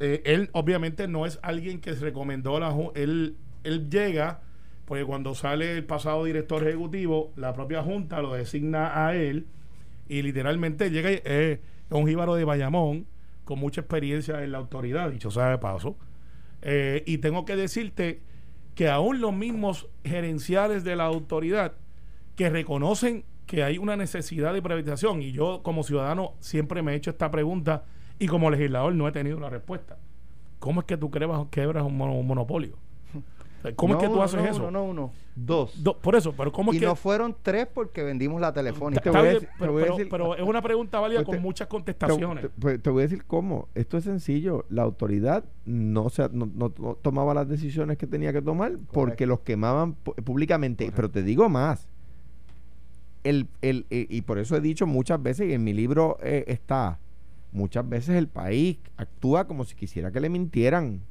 Eh, 0.00 0.22
él 0.24 0.48
obviamente 0.52 1.08
no 1.08 1.26
es 1.26 1.40
alguien 1.42 1.80
que 1.80 1.94
se 1.94 2.04
recomendó 2.04 2.60
la 2.60 2.72
él 2.94 3.36
él 3.64 3.90
llega 3.90 4.40
porque 4.84 5.04
cuando 5.04 5.34
sale 5.34 5.76
el 5.76 5.84
pasado 5.84 6.24
director 6.24 6.62
ejecutivo 6.66 7.32
la 7.34 7.52
propia 7.52 7.82
junta 7.82 8.22
lo 8.22 8.32
designa 8.32 9.06
a 9.06 9.16
él 9.16 9.48
y 10.08 10.22
literalmente 10.22 10.90
llega 10.90 11.10
eh, 11.12 11.60
un 11.90 12.06
jíbaro 12.06 12.36
de 12.36 12.44
Bayamón 12.44 13.06
con 13.44 13.58
mucha 13.58 13.80
experiencia 13.80 14.44
en 14.44 14.52
la 14.52 14.58
autoridad 14.58 15.10
dicho 15.10 15.30
sea 15.30 15.50
de 15.50 15.58
paso 15.58 15.96
Eh, 16.62 17.02
y 17.06 17.18
tengo 17.18 17.44
que 17.44 17.56
decirte 17.56 18.20
que 18.74 18.88
aún 18.88 19.20
los 19.20 19.32
mismos 19.32 19.88
gerenciales 20.04 20.84
de 20.84 20.96
la 20.96 21.04
autoridad 21.04 21.72
que 22.36 22.50
reconocen 22.50 23.24
que 23.48 23.64
hay 23.64 23.78
una 23.78 23.96
necesidad 23.96 24.52
de 24.54 24.62
privatización 24.62 25.22
y 25.22 25.32
yo 25.32 25.62
como 25.64 25.82
ciudadano 25.82 26.34
siempre 26.38 26.82
me 26.82 26.92
he 26.92 26.96
hecho 26.96 27.10
esta 27.10 27.30
pregunta 27.30 27.82
y 28.20 28.26
como 28.28 28.50
legislador 28.50 28.94
no 28.94 29.08
he 29.08 29.12
tenido 29.12 29.40
la 29.40 29.48
respuesta. 29.50 29.96
¿Cómo 30.60 30.80
es 30.82 30.86
que 30.86 30.96
tú 30.96 31.10
quebras, 31.10 31.46
quebras 31.50 31.84
un, 31.84 31.96
mono- 31.96 32.14
un 32.14 32.26
monopolio? 32.26 32.76
¿Cómo 33.74 33.94
No 33.94 33.98
es 33.98 34.02
que 34.04 34.08
tú 34.08 34.14
uno, 34.14 34.22
haces 34.22 34.40
no 34.42 34.48
eso? 34.48 34.60
Uno, 34.62 34.70
no 34.70 34.84
uno, 34.84 35.10
dos. 35.34 35.82
Do- 35.82 35.96
por 35.98 36.14
eso, 36.14 36.32
pero 36.36 36.52
¿cómo 36.52 36.72
y 36.72 36.78
que...? 36.78 36.86
no 36.86 36.94
fueron 36.94 37.34
tres 37.42 37.66
porque 37.72 38.04
vendimos 38.04 38.40
la 38.40 38.52
telefónica. 38.52 39.00
Te 39.02 39.08
Está 39.08 39.18
voy 39.18 39.28
a 39.28 39.30
bien, 39.32 39.42
decir- 39.42 39.48
te 39.48 39.58
pero, 39.58 39.72
voy 39.72 39.82
a 39.82 39.84
pero- 39.86 39.96
decir- 39.96 40.08
pero 40.10 40.36
es 40.36 40.42
una 40.42 40.62
pregunta 40.62 41.00
válida 41.00 41.24
Pues 41.24 41.36
con 41.38 41.42
muchas 41.42 41.66
Te, 41.66 41.70
contestaciones. 41.70 42.42
te- 42.44 42.50
pues, 42.50 42.80
te 42.82 42.90
voy 42.90 43.00
a 43.00 43.06
decir 43.06 43.24
cómo. 43.24 43.68
Esto 43.74 43.96
es 43.96 44.04
sencillo. 44.04 44.64
La 44.68 44.82
autoridad 44.82 45.44
no, 45.64 46.08
se, 46.10 46.28
no, 46.28 46.46
no 46.54 46.70
to- 46.70 46.98
tomaba 47.02 47.34
las 47.34 47.48
decisiones 47.48 47.96
que 47.98 48.06
tenía 48.06 48.32
que 48.32 48.42
tomar 48.42 48.72
porque 48.92 49.26
los 49.26 49.40
quemaban 49.40 49.94
públicamente. 49.94 50.84
Correcto. 50.84 50.96
Pero 50.96 51.10
te 51.10 51.22
digo 51.24 51.48
más. 51.48 51.88
El, 53.28 53.46
el, 53.60 53.84
eh, 53.90 54.06
y 54.08 54.22
por 54.22 54.38
eso 54.38 54.56
he 54.56 54.60
dicho 54.60 54.86
muchas 54.86 55.22
veces, 55.22 55.50
y 55.50 55.52
en 55.52 55.62
mi 55.62 55.74
libro 55.74 56.16
eh, 56.22 56.44
está, 56.46 56.98
muchas 57.52 57.86
veces 57.86 58.16
el 58.16 58.26
país 58.26 58.78
actúa 58.96 59.46
como 59.46 59.64
si 59.64 59.74
quisiera 59.74 60.10
que 60.10 60.20
le 60.20 60.30
mintieran. 60.30 61.02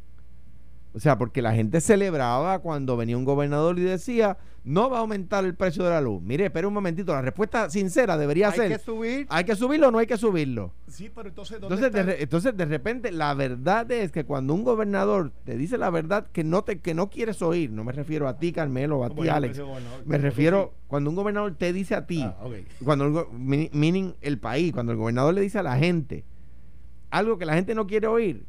O 0.98 1.00
sea, 1.00 1.18
porque 1.18 1.44
la 1.44 1.54
gente 1.54 1.80
celebraba 1.80 2.58
cuando 2.60 2.98
venía 2.98 3.16
un 3.18 3.24
gobernador 3.24 3.78
y 3.78 3.84
decía, 3.84 4.36
no 4.64 4.90
va 4.90 4.98
a 4.98 5.02
aumentar 5.02 5.46
el 5.46 5.54
precio 5.54 5.84
de 5.84 5.92
la 5.92 6.02
luz. 6.02 6.24
Mire, 6.24 6.46
espera 6.46 6.68
un 6.68 6.74
momentito, 6.74 7.14
la 7.14 7.22
respuesta 7.22 7.70
sincera 7.70 8.18
debería 8.18 8.50
Hay 8.50 8.58
ser, 8.58 8.72
que 8.72 8.80
subir. 8.80 9.28
¿hay 9.30 9.44
que 9.44 9.56
subirlo 9.56 9.90
o 9.90 9.92
no 9.92 10.00
hay 10.00 10.08
que 10.08 10.18
subirlo? 10.18 10.74
sí, 10.88 11.12
pero 11.14 11.30
entonces, 11.30 11.62
¿dónde 11.62 11.76
Entonces 11.76 11.94
de, 11.94 12.12
está? 12.14 12.24
entonces, 12.24 12.58
de 12.58 12.66
repente, 12.66 13.12
la 13.12 13.36
verdad 13.36 13.90
es 13.92 14.12
que 14.12 14.26
cuando 14.26 14.56
un 14.56 14.64
gobernador 14.64 15.32
te 15.44 15.56
dice 15.56 15.78
la 15.78 15.92
verdad 15.92 16.26
que 16.34 16.44
no 16.44 16.64
te 16.64 16.80
que 16.80 16.96
no 16.96 17.12
quieres 17.12 17.44
oír, 17.44 17.70
no 17.70 17.84
me 17.84 17.92
refiero 17.92 18.28
a 18.28 18.40
ti, 18.40 18.52
Carmelo, 18.52 18.98
o 18.98 19.04
a 19.04 19.10
ti, 19.10 19.16
Bueno, 19.18 19.34
Alex, 19.36 19.62
me 20.04 20.18
refiero 20.18 20.74
cuando 20.88 21.12
un 21.12 21.16
gobernador 21.16 21.54
te 21.54 21.72
dice 21.74 21.94
a 21.94 22.08
ti, 22.08 22.24
Ah, 22.24 22.36
cuando 22.84 23.06
el, 23.06 23.70
meaning 23.72 24.16
el 24.22 24.40
país, 24.40 24.74
cuando 24.74 24.94
el 24.94 24.98
gobernador 24.98 25.36
le 25.36 25.42
dice 25.42 25.60
a 25.60 25.64
la 25.64 25.78
gente 25.78 26.26
algo 27.12 27.38
que 27.38 27.46
la 27.46 27.54
gente 27.54 27.76
no 27.76 27.86
quiere 27.86 28.08
oír, 28.08 28.46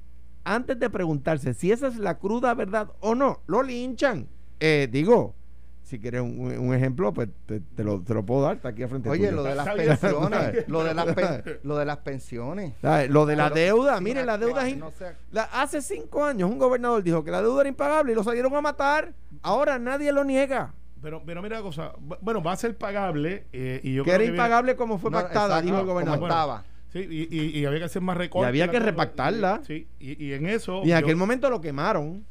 antes 0.55 0.79
de 0.79 0.91
preguntarse 0.91 1.55
si 1.55 1.71
esa 1.73 1.89
es 1.89 1.97
la 1.99 2.19
cruda 2.19 2.55
verdad 2.55 2.91
o 3.01 3.15
no, 3.15 3.41
lo 3.47 3.63
linchan. 3.63 4.29
Eh, 4.61 4.89
digo, 4.91 5.35
si 5.83 5.99
quieres 5.99 6.21
un, 6.21 6.41
un 6.59 6.75
ejemplo, 6.75 7.13
pues 7.15 7.29
te, 7.47 7.61
te 7.61 7.83
lo, 7.85 8.03
te 8.03 8.13
lo 8.13 8.25
puedo 8.27 8.43
dar, 8.43 8.57
está 8.57 8.69
aquí 8.71 8.83
al 8.83 8.89
frente 8.91 9.09
Oye, 9.09 9.29
tuyo. 9.29 9.37
lo 9.37 9.43
de 9.45 9.55
las 9.55 9.67
Está 9.67 9.75
bien. 9.83 9.89
pensiones. 9.97 10.69
lo, 10.69 10.85
de 10.85 10.95
las 10.95 11.07
pen- 11.15 11.59
lo 11.63 11.77
de 11.79 11.85
las 11.87 11.97
pensiones. 11.99 12.73
Lo 13.09 13.27
de 13.27 13.37
la 13.37 13.45
Pero 13.51 13.55
deuda, 13.55 13.95
sin 13.97 14.05
mire, 14.05 14.25
la 14.27 14.37
deuda 14.39 14.69
es 14.69 14.77
no. 14.77 14.91
La- 15.31 15.45
hace 15.45 15.81
cinco 15.81 16.25
años 16.25 16.51
un 16.51 16.59
gobernador 16.59 17.03
dijo 17.03 17.25
que 17.25 17.31
la 17.31 17.41
deuda 17.41 17.61
era 17.63 17.69
impagable 17.71 18.13
y 18.13 18.15
lo 18.15 18.25
salieron 18.25 18.55
a 18.55 18.61
matar. 18.61 19.15
Ahora 19.43 19.79
nadie 19.79 20.13
lo 20.13 20.25
niega. 20.25 20.75
Pero, 21.01 21.23
pero 21.25 21.41
mira 21.43 21.59
la 21.59 21.63
cosa, 21.63 21.93
bu- 21.95 22.19
bueno, 22.21 22.43
va 22.43 22.53
a 22.53 22.57
ser 22.57 22.77
pagable 22.77 23.47
eh, 23.53 23.81
y 23.85 23.95
yo 23.95 24.03
que 24.03 24.11
creo 24.11 24.15
era 24.17 24.23
viene- 24.25 24.37
impagable 24.37 24.75
como 24.77 24.99
fue 24.99 25.11
No, 25.13 25.19
pactada, 25.19 25.47
exacto, 25.61 25.65
dijo 25.67 25.77
el 25.77 25.83
como 25.83 25.93
gobernador. 25.93 26.21
Bueno, 26.21 26.35
estaba. 26.35 26.65
Sí, 26.93 27.01
y, 27.11 27.29
y- 27.37 27.59
y 27.59 27.65
había 27.67 27.81
que 27.81 27.85
hacer 27.85 28.01
más 28.03 28.17
recortes. 28.17 28.47
Y 28.47 28.49
había 28.49 28.71
que 28.71 28.81
repactarla. 28.81 29.61
Sí, 29.67 29.87
y, 30.01 30.25
y 30.25 30.33
en 30.33 30.47
eso. 30.47 30.79
y 30.85 30.85
en 30.85 30.89
yo- 30.89 30.97
aquel 30.99 31.17
momento 31.17 31.51
lo 31.51 31.61
quemaron. 31.61 32.25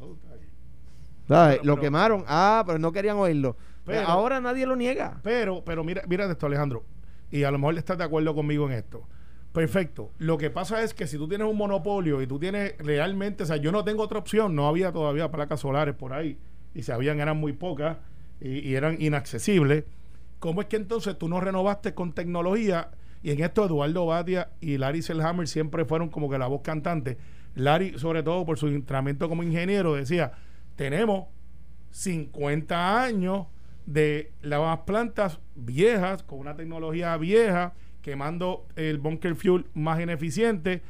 Oh. 0.00 0.16
¿sabes? 1.28 1.56
Pero- 1.56 1.64
lo 1.64 1.74
pero- 1.74 1.80
quemaron. 1.82 2.24
Ah, 2.26 2.62
pero 2.66 2.78
no 2.78 2.92
querían 2.92 3.16
oírlo. 3.16 3.56
Pero- 3.84 4.06
Ahora 4.06 4.40
nadie 4.40 4.66
lo 4.66 4.76
niega. 4.76 5.20
Pero, 5.22 5.64
pero 5.64 5.84
mira, 5.84 6.02
mira 6.08 6.30
esto, 6.30 6.46
Alejandro. 6.46 6.84
Y 7.30 7.44
a 7.44 7.50
lo 7.50 7.58
mejor 7.58 7.78
estás 7.78 7.98
de 7.98 8.04
acuerdo 8.04 8.34
conmigo 8.34 8.66
en 8.66 8.72
esto. 8.72 9.06
Perfecto. 9.52 10.10
Lo 10.18 10.36
que 10.36 10.50
pasa 10.50 10.82
es 10.82 10.92
que 10.92 11.06
si 11.06 11.16
tú 11.16 11.28
tienes 11.28 11.48
un 11.48 11.56
monopolio 11.56 12.20
y 12.20 12.26
tú 12.26 12.38
tienes 12.38 12.74
realmente, 12.78 13.44
o 13.44 13.46
sea, 13.46 13.56
yo 13.56 13.72
no 13.72 13.84
tengo 13.84 14.02
otra 14.02 14.18
opción, 14.18 14.54
no 14.54 14.68
había 14.68 14.92
todavía 14.92 15.30
placas 15.30 15.60
solares 15.60 15.94
por 15.94 16.12
ahí, 16.12 16.36
y 16.74 16.82
si 16.82 16.92
habían 16.92 17.20
eran 17.20 17.38
muy 17.38 17.54
pocas 17.54 17.96
y, 18.40 18.58
y 18.58 18.74
eran 18.74 19.00
inaccesibles. 19.00 19.84
¿Cómo 20.40 20.60
es 20.60 20.66
que 20.66 20.76
entonces 20.76 21.16
tú 21.16 21.28
no 21.28 21.40
renovaste 21.40 21.94
con 21.94 22.12
tecnología? 22.12 22.90
Y 23.26 23.32
en 23.32 23.42
esto 23.42 23.64
Eduardo 23.66 24.06
Batia 24.06 24.50
y 24.60 24.78
Larry 24.78 25.02
Selhammer 25.02 25.48
siempre 25.48 25.84
fueron 25.84 26.10
como 26.10 26.30
que 26.30 26.38
la 26.38 26.46
voz 26.46 26.60
cantante. 26.62 27.18
Larry, 27.56 27.98
sobre 27.98 28.22
todo 28.22 28.46
por 28.46 28.56
su 28.56 28.68
entrenamiento 28.68 29.28
como 29.28 29.42
ingeniero, 29.42 29.96
decía, 29.96 30.30
tenemos 30.76 31.26
50 31.90 33.02
años 33.02 33.48
de 33.84 34.30
las 34.42 34.78
plantas 34.82 35.40
viejas, 35.56 36.22
con 36.22 36.38
una 36.38 36.54
tecnología 36.54 37.16
vieja, 37.16 37.74
quemando 38.00 38.64
el 38.76 38.98
bunker 38.98 39.34
fuel 39.34 39.66
más 39.74 40.00
ineficiente. 40.00 40.82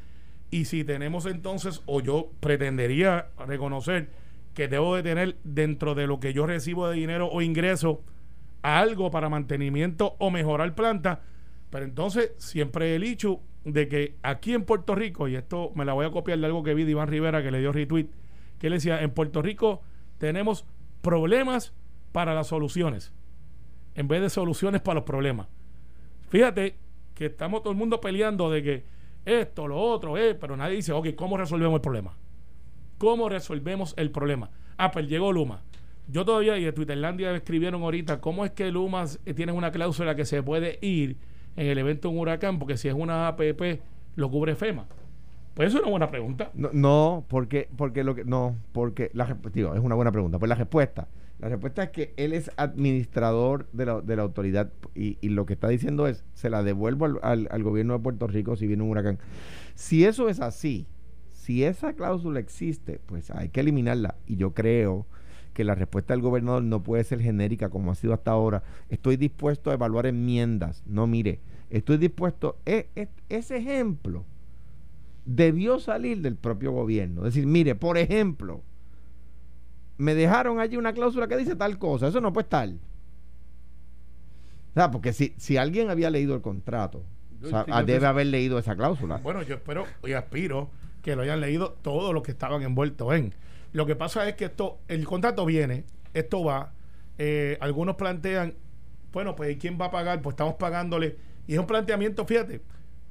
Y 0.50 0.66
si 0.66 0.84
tenemos 0.84 1.24
entonces, 1.24 1.80
o 1.86 2.02
yo 2.02 2.32
pretendería 2.40 3.28
reconocer 3.46 4.10
que 4.52 4.68
debo 4.68 4.94
de 4.94 5.02
tener 5.02 5.36
dentro 5.42 5.94
de 5.94 6.06
lo 6.06 6.20
que 6.20 6.34
yo 6.34 6.44
recibo 6.44 6.86
de 6.86 6.96
dinero 6.96 7.30
o 7.32 7.40
ingreso 7.40 8.02
algo 8.60 9.10
para 9.10 9.30
mantenimiento 9.30 10.16
o 10.18 10.30
mejorar 10.30 10.74
plantas, 10.74 11.20
pero 11.76 11.84
entonces 11.84 12.32
siempre 12.38 12.96
el 12.96 13.02
hecho 13.02 13.42
de 13.66 13.86
que 13.86 14.16
aquí 14.22 14.54
en 14.54 14.64
Puerto 14.64 14.94
Rico, 14.94 15.28
y 15.28 15.36
esto 15.36 15.72
me 15.74 15.84
la 15.84 15.92
voy 15.92 16.06
a 16.06 16.10
copiar 16.10 16.38
de 16.38 16.46
algo 16.46 16.62
que 16.62 16.72
vi 16.72 16.84
de 16.84 16.92
Iván 16.92 17.08
Rivera 17.08 17.42
que 17.42 17.50
le 17.50 17.60
dio 17.60 17.70
retweet, 17.70 18.08
que 18.58 18.68
él 18.68 18.72
decía, 18.72 19.02
en 19.02 19.10
Puerto 19.10 19.42
Rico 19.42 19.82
tenemos 20.16 20.64
problemas 21.02 21.74
para 22.12 22.32
las 22.32 22.46
soluciones, 22.46 23.12
en 23.94 24.08
vez 24.08 24.22
de 24.22 24.30
soluciones 24.30 24.80
para 24.80 24.94
los 24.94 25.04
problemas. 25.04 25.48
Fíjate 26.30 26.78
que 27.14 27.26
estamos 27.26 27.60
todo 27.60 27.72
el 27.72 27.78
mundo 27.78 28.00
peleando 28.00 28.50
de 28.50 28.62
que 28.62 28.84
esto, 29.26 29.68
lo 29.68 29.78
otro, 29.78 30.16
eh, 30.16 30.34
pero 30.34 30.56
nadie 30.56 30.76
dice, 30.76 30.92
ok, 30.92 31.08
¿cómo 31.14 31.36
resolvemos 31.36 31.74
el 31.74 31.82
problema? 31.82 32.16
¿Cómo 32.96 33.28
resolvemos 33.28 33.92
el 33.98 34.10
problema? 34.10 34.50
Ah, 34.78 34.90
pues 34.90 35.06
llegó 35.08 35.30
Luma. 35.30 35.62
Yo 36.08 36.24
todavía, 36.24 36.56
y 36.56 36.64
de 36.64 36.72
Twitterlandia 36.72 37.36
escribieron 37.36 37.82
ahorita, 37.82 38.22
¿cómo 38.22 38.46
es 38.46 38.52
que 38.52 38.70
Luma 38.70 39.04
eh, 39.26 39.34
tiene 39.34 39.52
una 39.52 39.70
cláusula 39.72 40.16
que 40.16 40.24
se 40.24 40.42
puede 40.42 40.78
ir 40.80 41.18
en 41.56 41.66
el 41.66 41.78
evento 41.78 42.08
de 42.08 42.14
un 42.14 42.20
huracán? 42.20 42.58
Porque 42.58 42.76
si 42.76 42.88
es 42.88 42.94
una 42.94 43.28
APP, 43.28 43.80
lo 44.16 44.30
cubre 44.30 44.54
FEMA. 44.54 44.86
Pues 45.54 45.68
eso 45.68 45.78
es 45.78 45.82
una 45.84 45.90
buena 45.90 46.10
pregunta. 46.10 46.50
No, 46.54 46.68
no, 46.72 47.24
porque, 47.28 47.68
porque 47.76 48.04
lo 48.04 48.14
que, 48.14 48.24
no, 48.24 48.56
porque 48.72 49.10
la 49.14 49.36
digo, 49.54 49.74
es 49.74 49.80
una 49.80 49.94
buena 49.94 50.12
pregunta. 50.12 50.38
Pues 50.38 50.48
la 50.50 50.54
respuesta, 50.54 51.08
la 51.38 51.48
respuesta 51.48 51.82
es 51.84 51.90
que 51.90 52.12
él 52.18 52.34
es 52.34 52.50
administrador 52.58 53.66
de 53.72 53.86
la, 53.86 54.00
de 54.02 54.16
la 54.16 54.22
autoridad 54.22 54.70
y, 54.94 55.16
y 55.22 55.30
lo 55.30 55.46
que 55.46 55.54
está 55.54 55.68
diciendo 55.68 56.06
es, 56.08 56.24
se 56.34 56.50
la 56.50 56.62
devuelvo 56.62 57.06
al, 57.06 57.18
al- 57.22 57.48
al 57.50 57.62
gobierno 57.62 57.94
de 57.94 58.00
Puerto 58.00 58.26
Rico 58.26 58.56
si 58.56 58.66
viene 58.66 58.82
un 58.82 58.90
huracán. 58.90 59.18
Si 59.74 60.04
eso 60.04 60.28
es 60.28 60.40
así, 60.40 60.86
si 61.32 61.64
esa 61.64 61.94
cláusula 61.94 62.38
existe, 62.40 63.00
pues 63.06 63.30
hay 63.30 63.48
que 63.48 63.60
eliminarla. 63.60 64.16
Y 64.26 64.36
yo 64.36 64.52
creo 64.52 65.06
que 65.56 65.64
la 65.64 65.74
respuesta 65.74 66.12
del 66.12 66.20
gobernador 66.20 66.62
no 66.62 66.82
puede 66.82 67.02
ser 67.02 67.18
genérica 67.22 67.70
como 67.70 67.90
ha 67.90 67.94
sido 67.94 68.12
hasta 68.12 68.30
ahora. 68.30 68.62
Estoy 68.90 69.16
dispuesto 69.16 69.70
a 69.70 69.74
evaluar 69.74 70.04
enmiendas. 70.04 70.82
No, 70.86 71.06
mire, 71.06 71.40
estoy 71.70 71.96
dispuesto, 71.96 72.58
e- 72.66 72.90
e- 72.94 73.08
ese 73.30 73.56
ejemplo 73.56 74.26
debió 75.24 75.80
salir 75.80 76.20
del 76.20 76.36
propio 76.36 76.72
gobierno. 76.72 77.22
Decir, 77.22 77.46
mire, 77.46 77.74
por 77.74 77.96
ejemplo, 77.96 78.60
me 79.96 80.14
dejaron 80.14 80.60
allí 80.60 80.76
una 80.76 80.92
cláusula 80.92 81.26
que 81.26 81.38
dice 81.38 81.56
tal 81.56 81.78
cosa, 81.78 82.08
eso 82.08 82.20
no 82.20 82.34
puede 82.34 82.44
estar. 82.44 82.68
O 82.68 82.74
sea, 84.74 84.90
porque 84.90 85.14
si, 85.14 85.32
si 85.38 85.56
alguien 85.56 85.88
había 85.88 86.10
leído 86.10 86.34
el 86.34 86.42
contrato, 86.42 87.02
o 87.42 87.48
sea, 87.48 87.64
Sí, 87.64 87.70
yo 87.70 87.82
debe 87.86 88.06
haber 88.06 88.26
leído 88.26 88.58
esa 88.58 88.76
cláusula. 88.76 89.20
Bueno, 89.22 89.40
yo 89.42 89.54
espero 89.54 89.86
y 90.06 90.12
aspiro 90.12 90.68
que 91.00 91.16
lo 91.16 91.22
hayan 91.22 91.40
leído 91.40 91.70
todos 91.80 92.12
los 92.12 92.22
que 92.22 92.32
estaban 92.32 92.62
envueltos 92.62 93.14
en. 93.14 93.32
Lo 93.72 93.86
que 93.86 93.96
pasa 93.96 94.28
es 94.28 94.34
que 94.34 94.46
esto, 94.46 94.78
el 94.88 95.04
contrato 95.04 95.44
viene, 95.44 95.84
esto 96.14 96.44
va, 96.44 96.72
eh, 97.18 97.58
algunos 97.60 97.96
plantean, 97.96 98.54
bueno, 99.12 99.36
pues 99.36 99.56
¿quién 99.58 99.78
va 99.80 99.86
a 99.86 99.90
pagar? 99.90 100.22
Pues 100.22 100.34
estamos 100.34 100.54
pagándole. 100.54 101.16
Y 101.46 101.54
es 101.54 101.58
un 101.58 101.66
planteamiento, 101.66 102.24
fíjate, 102.24 102.62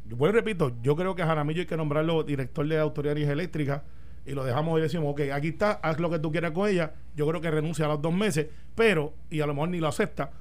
yo 0.06 0.28
y 0.28 0.32
repito, 0.32 0.76
yo 0.82 0.96
creo 0.96 1.16
que 1.16 1.24
Jaramillo 1.24 1.62
hay 1.62 1.66
que 1.66 1.78
nombrarlo 1.78 2.24
director 2.24 2.68
de 2.68 2.78
Autoridad 2.78 3.16
de 3.16 3.22
Energía 3.22 3.34
Eléctrica 3.34 3.84
y 4.26 4.32
lo 4.32 4.44
dejamos 4.44 4.78
y 4.80 4.82
decimos, 4.82 5.12
ok, 5.12 5.22
aquí 5.34 5.50
está, 5.50 5.74
haz 5.74 6.00
lo 6.00 6.10
que 6.10 6.20
tú 6.20 6.32
quieras 6.32 6.52
con 6.52 6.70
ella. 6.70 6.94
Yo 7.16 7.28
creo 7.28 7.42
que 7.42 7.52
renuncia 7.52 7.86
a 7.86 7.90
los 7.90 8.02
dos 8.02 8.14
meses, 8.14 8.48
pero, 8.76 9.14
y 9.30 9.42
a 9.42 9.48
lo 9.48 9.54
mejor 9.54 9.70
ni 9.70 9.80
lo 9.80 9.88
acepta, 9.88 10.32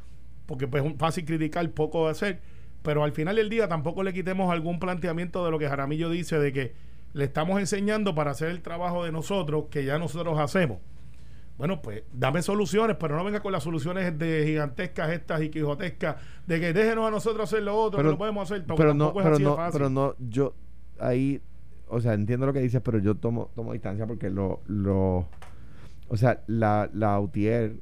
porque 0.46 0.66
pues 0.66 0.84
es 0.84 0.92
fácil 0.98 1.24
criticar, 1.24 1.68
poco 1.70 2.08
hacer, 2.08 2.40
pero 2.82 3.04
al 3.04 3.12
final 3.12 3.36
del 3.36 3.48
día 3.48 3.68
tampoco 3.68 4.02
le 4.02 4.12
quitemos 4.12 4.52
algún 4.52 4.78
planteamiento 4.78 5.44
de 5.44 5.50
lo 5.50 5.58
que 5.58 5.68
Jaramillo 5.68 6.10
dice 6.10 6.38
de 6.38 6.52
que 6.52 6.74
le 7.14 7.24
estamos 7.24 7.58
enseñando 7.58 8.14
para 8.14 8.32
hacer 8.32 8.50
el 8.50 8.60
trabajo 8.60 9.04
de 9.04 9.12
nosotros 9.12 9.66
que 9.70 9.84
ya 9.84 9.98
nosotros 9.98 10.38
hacemos. 10.38 10.78
Bueno, 11.56 11.80
pues 11.80 12.02
dame 12.12 12.42
soluciones, 12.42 12.96
pero 12.98 13.16
no 13.16 13.24
venga 13.24 13.40
con 13.40 13.52
las 13.52 13.62
soluciones 13.62 14.18
de 14.18 14.44
gigantescas 14.44 15.10
estas 15.12 15.40
y 15.40 15.50
quijotescas, 15.50 16.16
de 16.46 16.60
que 16.60 16.72
déjenos 16.72 17.06
a 17.06 17.10
nosotros 17.12 17.48
hacer 17.48 17.62
lo 17.62 17.76
otro, 17.76 18.02
que 18.02 18.08
lo 18.08 18.18
podemos 18.18 18.50
hacer, 18.50 18.66
pero 18.66 18.92
no, 18.92 19.14
pero 19.14 19.38
no, 19.38 19.56
pero 19.72 19.88
no, 19.88 20.14
yo 20.18 20.54
ahí, 20.98 21.40
o 21.88 22.00
sea, 22.00 22.14
entiendo 22.14 22.46
lo 22.46 22.52
que 22.52 22.60
dices, 22.60 22.82
pero 22.84 22.98
yo 22.98 23.14
tomo, 23.14 23.50
tomo 23.54 23.72
distancia 23.72 24.04
porque 24.04 24.30
lo, 24.30 24.62
lo, 24.66 25.28
o 26.08 26.16
sea, 26.16 26.42
la, 26.48 26.90
la 26.92 27.20
UTIER 27.20 27.76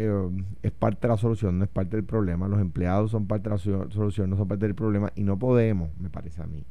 eh, 0.00 0.30
es 0.62 0.72
parte 0.72 1.06
de 1.06 1.08
la 1.08 1.18
solución, 1.18 1.58
no 1.58 1.64
es 1.64 1.70
parte 1.70 1.96
del 1.96 2.04
problema. 2.04 2.46
Los 2.46 2.60
empleados 2.60 3.10
son 3.10 3.26
parte 3.26 3.50
de 3.50 3.56
la 3.56 3.58
solución, 3.58 4.30
no 4.30 4.36
son 4.36 4.46
parte 4.46 4.64
del 4.64 4.76
problema. 4.76 5.12
Y 5.16 5.24
no 5.24 5.38
podemos, 5.38 5.90
me 5.98 6.08
parece 6.08 6.40
a 6.40 6.46
mí, 6.46 6.64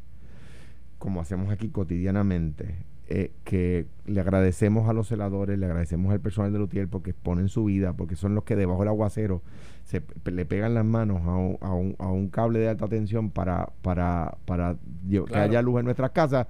como 0.97 1.21
hacemos 1.21 1.51
aquí 1.51 1.69
cotidianamente, 1.69 2.75
eh, 3.09 3.31
que 3.45 3.85
le 4.05 4.19
agradecemos 4.19 4.89
a 4.89 4.93
los 4.93 5.07
celadores, 5.07 5.57
le 5.57 5.65
agradecemos 5.65 6.11
al 6.11 6.19
personal 6.19 6.51
de 6.51 6.59
Lutier 6.59 6.89
porque 6.89 7.11
exponen 7.11 7.47
su 7.47 7.63
vida, 7.63 7.93
porque 7.93 8.15
son 8.15 8.35
los 8.35 8.43
que 8.43 8.57
debajo 8.57 8.81
del 8.81 8.89
aguacero 8.89 9.41
se 9.85 10.03
le 10.25 10.45
pegan 10.45 10.73
las 10.73 10.83
manos 10.83 11.21
a 11.25 11.37
un, 11.37 11.57
a 11.61 11.73
un, 11.73 11.95
a 11.99 12.07
un 12.07 12.27
cable 12.27 12.59
de 12.59 12.67
alta 12.67 12.87
tensión 12.87 13.29
para, 13.31 13.69
para, 13.81 14.37
para 14.43 14.75
que 15.09 15.37
haya 15.37 15.61
luz 15.61 15.79
en 15.79 15.85
nuestras 15.85 16.11
casas. 16.11 16.47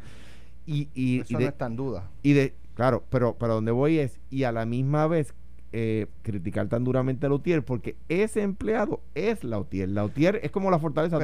Y, 0.65 0.89
y, 0.95 1.19
Eso 1.19 1.39
no 1.39 1.45
está 1.45 1.67
en 1.67 1.75
duda. 1.75 2.09
Y 2.23 2.33
de, 2.33 2.55
claro, 2.73 3.03
pero 3.11 3.35
para 3.35 3.53
donde 3.53 3.71
voy 3.71 3.99
es, 3.99 4.19
y 4.31 4.43
a 4.43 4.51
la 4.51 4.65
misma 4.65 5.05
vez 5.05 5.35
eh, 5.79 6.07
criticar 6.23 6.67
tan 6.67 6.83
duramente 6.83 7.27
a 7.27 7.29
Lautier 7.29 7.63
porque 7.63 7.95
ese 8.09 8.41
empleado 8.41 8.99
es 9.13 9.43
Lautier. 9.43 9.87
Lautier 9.87 10.39
es 10.41 10.49
como 10.49 10.71
la 10.71 10.79
fortaleza. 10.79 11.19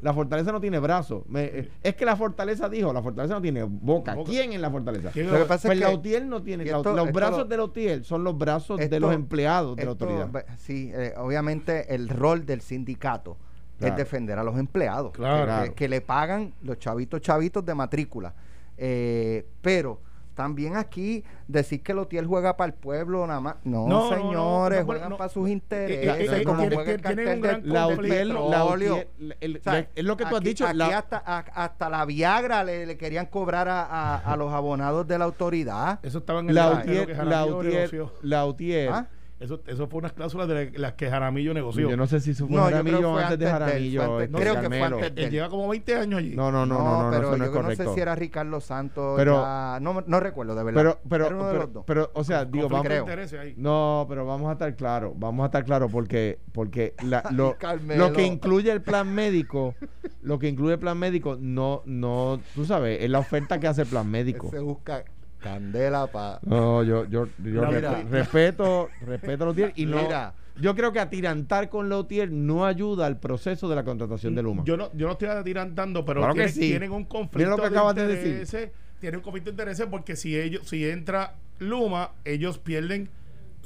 la 0.00 0.14
fortaleza 0.14 0.52
no 0.52 0.60
tiene 0.60 0.78
brazos. 0.78 1.24
Eh, 1.34 1.68
es 1.82 1.96
que 1.96 2.04
la 2.04 2.14
fortaleza 2.14 2.68
dijo, 2.68 2.92
la 2.92 3.02
fortaleza 3.02 3.34
no 3.34 3.42
tiene 3.42 3.64
boca. 3.64 4.16
¿Quién 4.24 4.52
es 4.52 4.60
la 4.60 4.70
fortaleza? 4.70 5.10
Lo 5.12 5.38
que 5.38 5.44
pasa 5.46 5.66
pues 5.66 5.80
Lautier 5.80 6.24
no 6.24 6.40
tiene. 6.40 6.64
los 6.66 7.12
brazos 7.12 7.48
de 7.48 7.56
Lautier 7.56 8.04
son 8.04 8.22
los 8.22 8.38
brazos 8.38 8.78
de 8.78 9.00
los 9.00 9.12
empleados 9.12 9.74
de 9.74 9.84
la 9.84 9.90
autoridad. 9.90 10.46
Sí, 10.56 10.92
eh, 10.94 11.12
obviamente 11.16 11.92
el 11.92 12.08
rol 12.08 12.46
del 12.46 12.60
sindicato 12.60 13.36
es 13.80 13.96
defender 13.96 14.38
a 14.38 14.44
los 14.44 14.56
empleados. 14.56 15.10
Claro. 15.14 15.74
Que, 15.74 15.88
le 15.88 16.00
pagan 16.00 16.54
los 16.62 16.78
chavitos 16.78 17.20
chavitos 17.22 17.64
de 17.64 17.74
matrícula. 17.74 18.34
pero 18.76 20.00
también 20.36 20.76
aquí 20.76 21.24
decir 21.48 21.82
que 21.82 21.94
Lotiel 21.94 22.26
juega 22.26 22.56
para 22.56 22.68
el 22.68 22.74
pueblo 22.74 23.26
nada 23.26 23.40
más. 23.40 23.56
No, 23.64 24.10
señores, 24.10 24.84
juegan 24.84 25.16
para 25.16 25.30
sus 25.30 25.48
intereses. 25.48 26.44
como 26.44 26.62
la 26.68 27.88
es 29.94 30.04
lo 30.04 30.16
que 30.16 30.26
tú 30.26 30.36
has 30.36 30.42
dicho. 30.42 30.66
Aquí 30.66 30.80
hasta, 30.82 31.16
hasta 31.16 31.88
la 31.88 32.04
Viagra 32.04 32.62
le, 32.62 32.96
querían 32.98 33.26
cobrar 33.26 33.68
a, 33.68 34.16
a, 34.18 34.36
los 34.36 34.52
abonados 34.52 35.08
de 35.08 35.18
la 35.18 35.24
autoridad. 35.24 35.98
Eso 36.02 36.18
estaba 36.18 36.40
en 36.40 36.50
el 36.50 36.54
la 36.54 36.84
la 38.22 38.42
¿Ah? 38.90 39.06
Eso, 39.38 39.60
eso 39.66 39.86
fue 39.86 39.98
unas 39.98 40.14
cláusulas 40.14 40.48
de 40.48 40.72
las 40.78 40.94
que 40.94 41.10
Jaramillo 41.10 41.52
negoció. 41.52 41.90
Yo 41.90 41.96
no 41.96 42.06
sé 42.06 42.20
si 42.20 42.30
eso 42.30 42.48
fue 42.48 42.58
Jaramillo 42.58 43.18
antes, 43.18 43.38
de 43.38 43.46
Jaramillo. 43.46 44.20
Este, 44.20 44.34
creo 44.34 44.60
que 44.60 44.68
fue 44.68 44.82
antes 44.82 45.14
de 45.14 45.24
él. 45.24 45.30
lleva 45.30 45.48
como 45.50 45.68
20 45.68 45.94
años 45.94 46.18
allí. 46.20 46.34
No, 46.34 46.50
no, 46.50 46.64
no, 46.64 46.78
no, 46.78 47.02
no, 47.02 47.10
pero 47.10 47.28
eso 47.28 47.36
no 47.36 47.44
yo 47.44 47.50
es 47.50 47.50
correcto. 47.50 47.84
no 47.84 47.90
sé 47.90 47.94
si 47.94 48.00
era 48.00 48.14
Ricardo 48.14 48.60
Santos. 48.60 49.14
Pero, 49.16 49.36
no, 49.80 50.02
no 50.06 50.20
recuerdo, 50.20 50.54
de 50.54 50.64
verdad. 50.64 50.80
Pero, 50.80 51.28
pero, 51.28 51.50
pero, 51.50 51.84
pero, 51.84 52.10
o 52.14 52.24
sea, 52.24 52.44
digo, 52.46 52.68
vamos. 52.68 52.86
Ahí. 53.38 53.54
No, 53.58 54.06
pero 54.08 54.24
vamos 54.24 54.48
a 54.48 54.52
estar 54.52 54.74
claros. 54.74 55.12
Vamos 55.16 55.44
a 55.44 55.46
estar 55.46 55.64
claros 55.64 55.92
porque, 55.92 56.38
porque 56.52 56.94
la, 57.04 57.22
lo, 57.30 57.56
lo 57.94 58.12
que 58.12 58.24
incluye 58.24 58.72
el 58.72 58.80
plan 58.80 59.12
médico, 59.14 59.74
lo 60.22 60.38
que 60.38 60.48
incluye 60.48 60.74
el 60.74 60.78
plan 60.78 60.98
médico, 60.98 61.36
no, 61.38 61.82
no, 61.84 62.40
tú 62.54 62.64
sabes, 62.64 63.02
es 63.02 63.10
la 63.10 63.18
oferta 63.18 63.60
que 63.60 63.66
hace 63.66 63.82
el 63.82 63.88
plan 63.88 64.10
médico. 64.10 64.50
Se 64.50 64.60
busca 64.60 65.04
Candela 65.40 66.06
pa. 66.06 66.40
No, 66.42 66.82
yo, 66.82 67.04
yo, 67.06 67.28
yo 67.42 67.64
respeto, 68.10 68.88
respeto 69.02 69.44
a 69.44 69.46
Lotier 69.46 69.72
y 69.76 69.86
no. 69.86 70.08
Yo 70.58 70.74
creo 70.74 70.90
que 70.90 71.00
atirantar 71.00 71.68
con 71.68 71.88
Lotier 71.88 72.30
no 72.30 72.64
ayuda 72.64 73.06
al 73.06 73.18
proceso 73.18 73.68
de 73.68 73.76
la 73.76 73.84
contratación 73.84 74.34
de 74.34 74.42
Luma. 74.42 74.62
Yo 74.64 74.76
no, 74.76 74.90
yo 74.94 75.06
no 75.06 75.12
estoy 75.12 75.28
atirantando, 75.28 76.04
pero 76.04 76.32
tienen, 76.54 76.92
un 76.92 77.04
conflicto 77.04 77.50
lo 77.50 77.56
que 77.58 77.66
acabas 77.66 77.94
de, 77.94 78.06
decir. 78.06 78.72
Tienen 78.98 79.18
un 79.18 79.22
conflicto 79.22 79.50
de 79.50 79.52
intereses 79.52 79.86
porque 79.90 80.16
si 80.16 80.38
ellos, 80.38 80.66
si 80.66 80.88
entra 80.88 81.34
Luma, 81.58 82.12
ellos 82.24 82.58
pierden 82.58 83.10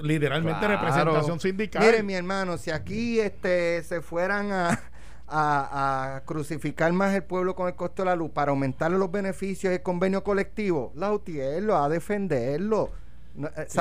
literalmente 0.00 0.66
representación 0.66 1.38
sindical. 1.38 1.84
Miren, 1.84 2.06
mi 2.06 2.14
hermano, 2.14 2.58
si 2.58 2.70
aquí 2.70 3.20
este 3.20 3.82
se 3.84 4.00
fueran 4.00 4.50
a 4.50 4.89
a, 5.30 6.22
crucificar 6.26 6.92
más 6.92 7.14
el 7.14 7.22
pueblo 7.22 7.54
con 7.54 7.68
el 7.68 7.74
costo 7.74 8.02
de 8.02 8.06
la 8.06 8.16
luz 8.16 8.30
para 8.30 8.50
aumentarle 8.50 8.98
los 8.98 9.10
beneficios 9.10 9.70
del 9.70 9.82
convenio 9.82 10.24
colectivo, 10.24 10.92
la 10.96 11.12
UTIER 11.12 11.62
lo 11.62 11.76
a 11.76 11.88
defenderlo. 11.88 12.90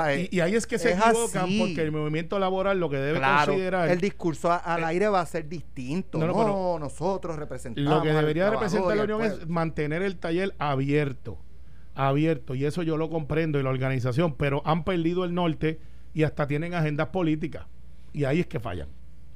Eh, 0.06 0.30
y, 0.32 0.40
ahí 0.42 0.56
es 0.56 0.68
que 0.68 0.78
se 0.78 0.94
equivocan 0.94 1.50
porque 1.58 1.82
el 1.82 1.92
movimiento 1.92 2.38
laboral 2.38 2.80
lo 2.80 2.88
que 2.90 2.98
debe 2.98 3.20
considerar 3.20 3.90
el 3.90 4.00
discurso 4.00 4.52
al 4.52 4.84
aire 4.84 5.08
va 5.10 5.22
a 5.22 5.26
ser 5.26 5.50
distinto. 5.50 6.20
No, 6.20 6.78
nosotros 6.78 7.36
representamos 7.36 7.92
lo 7.92 8.02
que 8.02 8.14
debería 8.14 8.50
representar 8.50 8.96
la 8.96 9.04
unión 9.04 9.24
es 9.24 9.48
mantener 9.48 10.04
el 10.04 10.18
taller 10.18 10.54
abierto 10.60 11.40
abierto 11.96 12.56
y 12.56 12.64
eso 12.64 12.84
yo 12.84 12.96
lo 12.96 13.10
comprendo 13.10 13.60
y 13.60 13.64
la 13.64 13.72
organización 13.72 14.36
pero 14.36 14.62
han 14.66 14.86
perdido 14.86 15.26
el 15.26 15.34
norte 15.34 15.80
y 16.14 16.24
hasta 16.24 16.48
tienen 16.48 16.74
agendas 16.74 17.08
políticas 17.08 17.66
y 18.14 18.24
ahí 18.24 18.40
es 18.40 18.48
que 18.48 18.60
fallan 18.60 18.88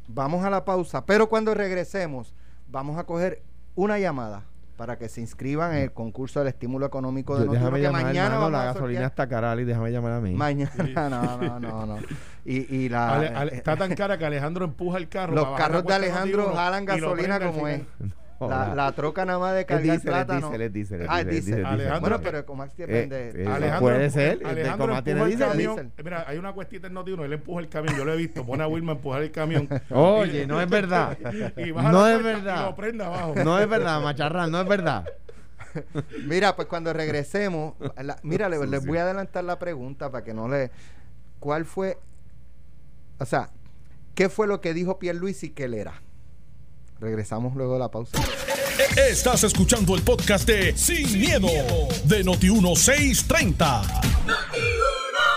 Vamos 0.07 0.43
a 0.45 0.49
la 0.49 0.65
pausa, 0.65 1.05
pero 1.05 1.29
cuando 1.29 1.53
regresemos 1.53 2.33
vamos 2.67 2.97
a 2.97 3.05
coger 3.05 3.43
una 3.75 3.99
llamada 3.99 4.43
para 4.77 4.97
que 4.97 5.07
se 5.07 5.21
inscriban 5.21 5.73
en 5.73 5.83
el 5.83 5.91
concurso 5.93 6.39
del 6.39 6.49
estímulo 6.49 6.85
económico 6.85 7.37
de 7.37 7.47
Déjame 7.47 7.79
llamar, 7.79 8.03
mañana 8.03 8.49
la 8.49 8.65
gasolina 8.65 9.05
está 9.05 9.27
cara 9.27 9.55
y 9.61 9.63
déjame 9.63 9.91
llamar 9.91 10.13
a 10.13 10.19
mí. 10.19 10.33
Mañana, 10.33 10.73
no, 11.09 11.37
no, 11.37 11.59
no, 11.59 11.85
no. 11.85 11.97
Y, 12.43 12.75
y 12.75 12.89
la, 12.89 13.45
está 13.51 13.77
tan 13.77 13.93
cara 13.95 14.17
que 14.17 14.25
Alejandro 14.25 14.65
empuja 14.65 14.97
el 14.97 15.09
carro. 15.09 15.35
Los 15.35 15.57
carros 15.57 15.85
de 15.85 15.93
Alejandro 15.93 16.53
jalan 16.53 16.85
gasolina 16.85 17.39
como 17.39 17.67
es. 17.67 17.81
La, 18.49 18.75
la, 18.75 18.91
troca 18.91 19.25
nada 19.25 19.39
más 19.39 19.55
de 19.55 19.65
cargar 19.65 19.95
dice, 19.95 20.07
plátano. 20.07 20.49
Dice, 20.51 20.69
dice, 20.69 20.97
dice, 20.97 21.07
ah, 21.09 21.23
dice. 21.23 21.63
Alejandro, 21.63 21.99
bueno, 21.99 22.19
pero 22.21 22.37
Ecomax 22.39 22.77
depende. 22.77 23.29
Eh, 23.29 23.33
eh, 23.43 23.47
Alejandro, 23.47 23.79
puede 23.79 24.09
ser. 24.09 24.45
Alejandro 24.45 25.03
tiene 25.03 25.23
el 25.23 25.37
camión. 25.37 25.93
Mira, 26.03 26.25
hay 26.27 26.37
una 26.37 26.53
cuestita 26.53 26.87
en 26.87 26.93
Noti1, 26.93 27.25
él 27.25 27.33
empuja 27.33 27.61
el 27.61 27.69
camión, 27.69 27.95
yo 27.97 28.05
lo 28.05 28.13
he 28.13 28.17
visto. 28.17 28.45
Pone 28.45 28.63
a 28.63 28.67
Wilma 28.67 28.93
a 28.93 28.95
empujar 28.95 29.21
el 29.23 29.31
camión. 29.31 29.67
Oye, 29.89 30.45
no 30.47 30.61
es 30.61 30.69
verdad. 30.69 31.17
no 31.23 32.07
es 32.07 32.23
verdad. 32.23 32.61
Y 32.61 32.69
lo 32.69 32.75
prende 32.75 33.03
abajo. 33.03 33.35
No 33.43 33.59
es 33.59 33.69
verdad, 33.69 34.01
macharrán, 34.01 34.51
no 34.51 34.61
es 34.61 34.67
verdad. 34.67 35.05
mira, 36.27 36.55
pues 36.55 36.67
cuando 36.67 36.93
regresemos, 36.93 37.75
la, 38.01 38.17
mira, 38.23 38.49
les, 38.49 38.59
les 38.67 38.85
voy 38.85 38.97
a 38.97 39.03
adelantar 39.03 39.43
la 39.43 39.59
pregunta 39.59 40.11
para 40.11 40.23
que 40.23 40.33
no 40.33 40.47
le. 40.47 40.71
¿Cuál 41.39 41.65
fue? 41.65 41.97
O 43.19 43.25
sea, 43.25 43.49
¿qué 44.15 44.29
fue 44.29 44.47
lo 44.47 44.61
que 44.61 44.73
dijo 44.73 44.99
Pierre 44.99 45.19
Luis 45.19 45.43
y 45.43 45.49
que 45.51 45.65
él 45.65 45.73
era? 45.73 46.01
Regresamos 46.99 47.55
luego 47.55 47.73
de 47.73 47.79
la 47.79 47.89
pausa. 47.89 48.17
Estás 48.97 49.43
escuchando 49.43 49.95
el 49.95 50.01
podcast 50.01 50.47
de 50.47 50.75
Sin, 50.77 51.19
miedo, 51.19 51.47
de 52.05 52.23
Noti1630. 52.23 54.01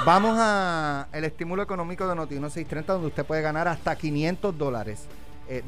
Vamos 0.04 0.36
a 0.38 1.08
el 1.12 1.24
estímulo 1.24 1.62
económico 1.62 2.06
de 2.06 2.14
Noti1630 2.14 2.86
donde 2.86 3.08
usted 3.08 3.24
puede 3.24 3.42
ganar 3.42 3.66
hasta 3.68 3.96
500 3.96 4.56
dólares, 4.56 5.06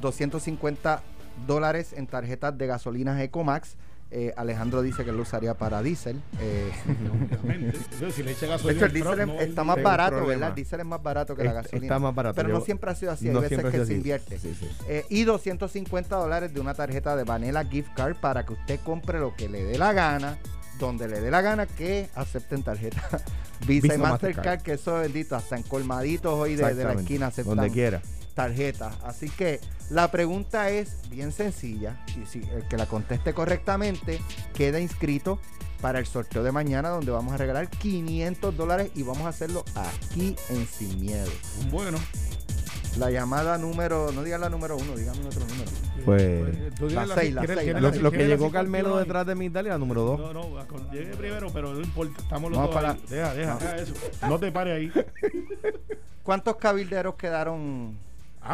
250 0.00 0.94
eh, 0.94 0.98
dólares 1.46 1.92
en 1.92 2.06
tarjetas 2.06 2.56
de 2.56 2.66
gasolinas 2.66 3.20
Ecomax 3.20 3.76
eh, 4.10 4.32
Alejandro 4.36 4.80
dice 4.80 5.04
que 5.04 5.12
lo 5.12 5.22
usaría 5.22 5.54
para 5.54 5.82
diésel. 5.82 6.20
Eh. 6.40 6.72
si 8.14 8.22
le 8.22 8.32
echa 8.32 8.46
gasolina. 8.46 8.86
el 8.86 8.92
diésel 8.92 9.30
está 9.40 9.64
más 9.64 9.82
barato, 9.82 10.24
¿verdad? 10.24 10.50
El 10.50 10.54
diésel 10.54 10.80
es 10.80 10.86
más 10.86 11.02
barato 11.02 11.36
que 11.36 11.44
la 11.44 11.52
gasolina. 11.52 11.86
Está 11.86 11.98
más 11.98 12.14
barato. 12.14 12.34
Pero 12.34 12.48
no 12.48 12.60
siempre 12.62 12.90
ha 12.90 12.94
sido 12.94 13.12
así. 13.12 13.28
Hay 13.28 13.34
veces 13.34 13.64
que 13.64 13.84
se 13.84 13.94
invierte. 13.94 14.38
Eh, 14.88 15.04
y 15.10 15.24
250 15.24 16.16
dólares 16.16 16.54
de 16.54 16.60
una 16.60 16.74
tarjeta 16.74 17.16
de 17.16 17.24
Vanilla 17.24 17.64
Gift 17.64 17.90
Card 17.94 18.16
para 18.16 18.46
que 18.46 18.54
usted 18.54 18.80
compre 18.80 19.18
lo 19.18 19.36
que 19.36 19.48
le 19.48 19.64
dé 19.64 19.76
la 19.76 19.92
gana, 19.92 20.38
donde 20.78 21.06
le 21.06 21.20
dé 21.20 21.30
la 21.30 21.42
gana, 21.42 21.66
que 21.66 22.08
acepten 22.14 22.62
tarjeta 22.62 23.02
Visa, 23.66 23.94
y 23.94 23.98
Mastercard, 23.98 24.62
que 24.62 24.72
eso 24.72 24.96
es 24.96 25.02
bendito, 25.02 25.36
hasta 25.36 25.56
en 25.56 25.64
colmaditos 25.64 26.32
hoy 26.32 26.56
de, 26.56 26.72
la 26.72 26.92
esquina 26.94 27.26
aceptan. 27.26 27.56
Donde 27.56 27.70
quiera 27.70 28.00
tarjeta. 28.48 28.92
Así 29.04 29.28
que 29.28 29.58
la 29.90 30.12
pregunta 30.12 30.70
es 30.70 31.10
bien 31.10 31.32
sencilla 31.32 32.04
y 32.22 32.24
si 32.24 32.38
el 32.54 32.62
que 32.68 32.76
la 32.76 32.86
conteste 32.86 33.34
correctamente 33.34 34.20
queda 34.54 34.78
inscrito 34.78 35.40
para 35.80 35.98
el 35.98 36.06
sorteo 36.06 36.44
de 36.44 36.52
mañana 36.52 36.88
donde 36.90 37.10
vamos 37.10 37.34
a 37.34 37.36
regalar 37.36 37.68
500 37.68 38.56
dólares 38.56 38.92
y 38.94 39.02
vamos 39.02 39.24
a 39.24 39.30
hacerlo 39.30 39.64
aquí 39.74 40.36
en 40.50 40.66
Sin 40.68 41.00
Miedo. 41.00 41.28
Bueno. 41.72 41.98
La 42.96 43.10
llamada 43.10 43.58
número, 43.58 44.10
no 44.12 44.22
digan 44.24 44.40
la 44.40 44.48
número 44.48 44.76
uno, 44.76 44.96
díganme 44.96 45.26
otro 45.26 45.44
número. 45.46 45.70
Pues, 46.04 46.74
tú 46.76 46.88
la 46.90 47.02
tienes 47.04 47.14
seis, 47.14 47.34
la 47.34 47.40
¿quieres- 47.42 47.56
seis, 47.58 47.64
quieres 47.64 47.82
Lo, 47.82 47.88
la 47.90 47.96
la- 47.96 48.02
lo 48.02 48.10
que 48.10 48.18
la 48.18 48.24
llegó 48.26 48.50
Carmelo 48.50 48.94
ahí? 48.96 49.04
detrás 49.04 49.26
de 49.26 49.34
mi 49.36 49.46
Italia 49.46 49.68
era 49.70 49.78
número 49.78 50.02
2. 50.02 50.18
No, 50.18 50.32
no, 50.32 50.90
llegué 50.92 51.14
primero, 51.16 51.48
pero 51.52 51.74
no 51.74 51.80
importa, 51.80 52.20
estamos 52.22 52.50
los 52.50 52.58
Vamos 52.58 52.74
dos 52.74 52.82
para 52.82 52.92
ahí. 52.94 53.02
Deja, 53.08 53.34
deja, 53.34 53.54
deja 53.56 53.76
eso. 53.76 53.94
No 54.28 54.38
te 54.40 54.50
pares 54.50 54.74
ahí. 54.76 54.92
¿Cuántos 56.24 56.56
cabilderos 56.56 57.14
quedaron 57.14 57.96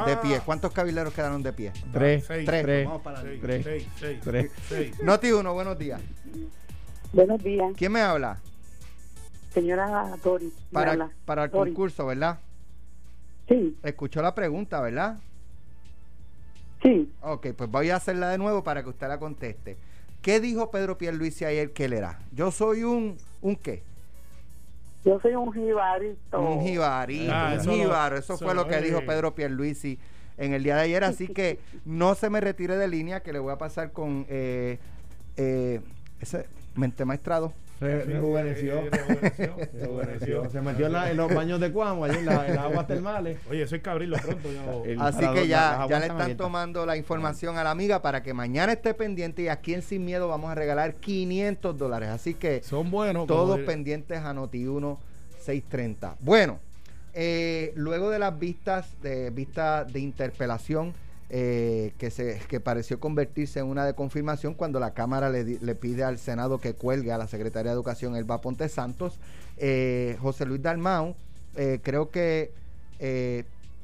de 0.06 0.12
Ah. 0.12 0.20
pie? 0.20 0.40
¿Cuántos 0.44 0.72
cabilderos 0.72 1.12
quedaron 1.14 1.42
de 1.42 1.52
pie? 1.52 1.72
Tres, 1.92 2.24
Seis. 2.26 2.46
Tres. 2.46 2.62
tres, 2.62 2.86
Vamos 2.86 3.02
para 3.02 3.22
Seis, 3.22 3.40
Tres. 3.40 3.64
seis, 3.64 3.88
seis, 3.98 4.20
tres. 4.22 4.50
seis. 4.68 5.02
Noti 5.02 5.30
uno, 5.32 5.54
buenos 5.54 5.78
días. 5.78 6.00
Buenos 7.12 7.42
días, 7.42 7.72
¿Quién 7.76 7.92
me 7.92 8.00
habla? 8.00 8.38
señora 9.52 10.16
Doris. 10.24 10.52
Para, 10.72 10.92
habla. 10.92 11.10
para 11.24 11.44
el 11.44 11.50
Doris. 11.50 11.72
concurso, 11.72 12.06
¿verdad? 12.06 12.40
Sí, 13.48 13.76
Escuchó 13.84 14.20
la 14.20 14.34
pregunta, 14.34 14.80
¿verdad? 14.80 15.18
sí. 16.82 17.10
Ok, 17.22 17.48
pues 17.56 17.70
voy 17.70 17.90
a 17.90 17.96
hacerla 17.96 18.28
de 18.30 18.38
nuevo 18.38 18.64
para 18.64 18.82
que 18.82 18.88
usted 18.88 19.06
la 19.08 19.18
conteste. 19.18 19.76
¿Qué 20.22 20.40
dijo 20.40 20.70
Pedro 20.70 20.98
Pierluisi 20.98 21.44
ayer 21.44 21.72
que 21.72 21.84
él 21.84 21.92
era? 21.92 22.18
Yo 22.32 22.50
soy 22.50 22.82
un... 22.82 23.16
¿Un 23.42 23.56
qué? 23.56 23.82
Yo 25.04 25.20
soy 25.20 25.34
un 25.34 25.52
jibarito. 25.52 26.40
Un 26.40 26.62
jibarito, 26.62 27.32
Ah, 27.34 27.50
un 27.54 27.60
eso 27.60 27.70
jíbaro. 27.72 28.16
Eso, 28.16 28.34
eso 28.34 28.44
fue 28.44 28.54
lo 28.54 28.66
que 28.66 28.80
dijo 28.80 29.00
Pedro 29.06 29.34
Pierluisi 29.34 29.98
en 30.38 30.54
el 30.54 30.62
día 30.62 30.76
de 30.76 30.82
ayer. 30.82 31.04
Así 31.04 31.28
que 31.28 31.58
no 31.84 32.14
se 32.14 32.30
me 32.30 32.40
retire 32.40 32.76
de 32.76 32.88
línea, 32.88 33.20
que 33.22 33.32
le 33.32 33.38
voy 33.38 33.52
a 33.52 33.58
pasar 33.58 33.92
con 33.92 34.26
eh, 34.28 34.78
eh, 35.36 35.80
ese 36.20 36.46
mente 36.74 37.04
maestrado. 37.04 37.52
Re- 37.80 38.04
rejuveneció. 38.04 38.82
Rejuveneció, 38.90 39.56
rejuveneció. 39.74 40.50
Se 40.50 40.60
metió 40.60 40.86
en, 40.86 40.92
la- 40.92 41.10
en 41.10 41.16
los 41.16 41.32
baños 41.34 41.60
de 41.60 41.72
Cuamo, 41.72 42.04
allí 42.04 42.18
en, 42.18 42.26
la- 42.26 42.46
en 42.48 42.54
las 42.54 42.64
aguas 42.64 42.86
termales. 42.88 43.38
Oye, 43.50 43.62
eso 43.62 43.74
hay 43.74 43.80
que 43.80 43.90
abrirlo 43.90 44.16
pronto. 44.18 44.48
yo- 44.52 44.84
El- 44.84 45.00
Así 45.00 45.26
que 45.34 45.48
ya, 45.48 45.86
ya 45.88 45.98
le 45.98 46.06
están 46.06 46.20
abiertas. 46.22 46.36
tomando 46.46 46.86
la 46.86 46.96
información 46.96 47.58
a 47.58 47.64
la 47.64 47.70
amiga 47.72 48.00
para 48.00 48.22
que 48.22 48.32
mañana 48.32 48.72
esté 48.72 48.94
pendiente 48.94 49.42
y 49.42 49.48
aquí 49.48 49.74
en 49.74 49.82
Sin 49.82 50.04
Miedo 50.04 50.28
vamos 50.28 50.50
a 50.50 50.54
regalar 50.54 50.94
500 50.94 51.76
dólares. 51.76 52.08
Así 52.10 52.34
que 52.34 52.62
Son 52.62 52.90
buenos. 52.90 53.26
todos 53.26 53.58
pendientes 53.60 54.18
a 54.20 54.32
Noti1 54.32 54.96
630. 55.40 56.16
Bueno, 56.20 56.58
eh, 57.12 57.72
luego 57.76 58.10
de 58.10 58.18
las 58.18 58.38
vistas 58.38 58.88
de 59.02 59.30
vistas 59.30 59.92
de 59.92 60.00
interpelación 60.00 60.94
eh, 61.30 61.94
que 61.96 62.10
se 62.10 62.38
que 62.48 62.60
pareció 62.60 63.00
convertirse 63.00 63.58
en 63.58 63.66
una 63.66 63.86
de 63.86 63.94
confirmación 63.94 64.52
cuando 64.52 64.78
la 64.78 64.92
Cámara 64.92 65.30
le, 65.30 65.74
pide 65.74 66.04
al 66.04 66.18
Senado 66.18 66.58
que 66.60 66.74
cuelgue 66.74 67.12
a 67.12 67.18
la 67.18 67.26
Secretaria 67.26 67.70
de 67.70 67.74
Educación 67.74 68.14
Elba 68.14 68.42
Ponte 68.42 68.68
Santos, 68.68 69.18
eh, 69.56 70.18
José 70.20 70.44
Luis 70.44 70.60
Dalmau, 70.60 71.16
eh, 71.56 71.80
creo 71.82 72.10
que 72.10 72.52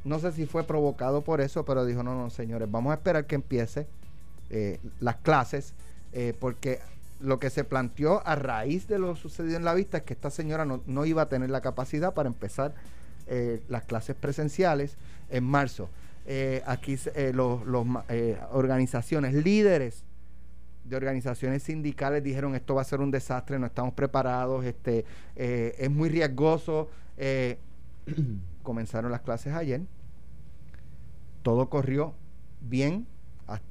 no 0.04 0.18
sé 0.18 0.32
si 0.32 0.44
fue 0.46 0.64
provocado 0.64 1.22
por 1.22 1.40
eso, 1.40 1.64
pero 1.64 1.86
dijo, 1.86 2.02
no, 2.02 2.14
no, 2.14 2.28
señores, 2.28 2.70
vamos 2.70 2.90
a 2.90 2.94
esperar 2.94 3.26
que 3.26 3.34
empiece 3.36 3.86
las 5.00 5.16
clases, 5.16 5.72
porque 6.38 6.80
lo 7.20 7.38
que 7.38 7.50
se 7.50 7.64
planteó 7.64 8.26
a 8.26 8.34
raíz 8.34 8.86
de 8.86 8.98
lo 8.98 9.16
sucedido 9.16 9.56
en 9.56 9.64
la 9.64 9.74
vista 9.74 9.98
es 9.98 10.02
que 10.04 10.12
esta 10.12 10.30
señora 10.30 10.64
no, 10.64 10.82
no 10.86 11.04
iba 11.06 11.22
a 11.22 11.28
tener 11.28 11.50
la 11.50 11.62
capacidad 11.62 12.12
para 12.12 12.28
empezar 12.28 12.74
las 13.68 13.84
clases 13.84 14.14
presenciales 14.14 14.96
en 15.30 15.44
marzo. 15.44 15.88
Eh, 16.26 16.62
aquí 16.66 16.96
se- 16.96 17.12
eh, 17.14 17.32
los, 17.32 17.60
eh, 18.08 18.38
organizaciones, 18.52 19.34
líderes 19.34 20.04
de 20.84 20.96
organizaciones 20.96 21.62
sindicales 21.62 22.22
dijeron 22.22 22.54
esto 22.54 22.74
va 22.74 22.82
a 22.82 22.84
ser 22.84 23.00
un 23.00 23.10
desastre, 23.10 23.58
no 23.58 23.66
estamos 23.66 23.94
preparados, 23.94 24.64
este 24.64 25.04
eh, 25.36 25.74
es 25.78 25.90
muy 25.90 26.08
riesgoso. 26.08 26.88
eh, 27.16 27.58
comenzaron 28.62 29.10
las 29.10 29.20
clases 29.22 29.54
ayer, 29.54 29.82
todo 31.42 31.68
corrió 31.70 32.14
bien, 32.60 33.06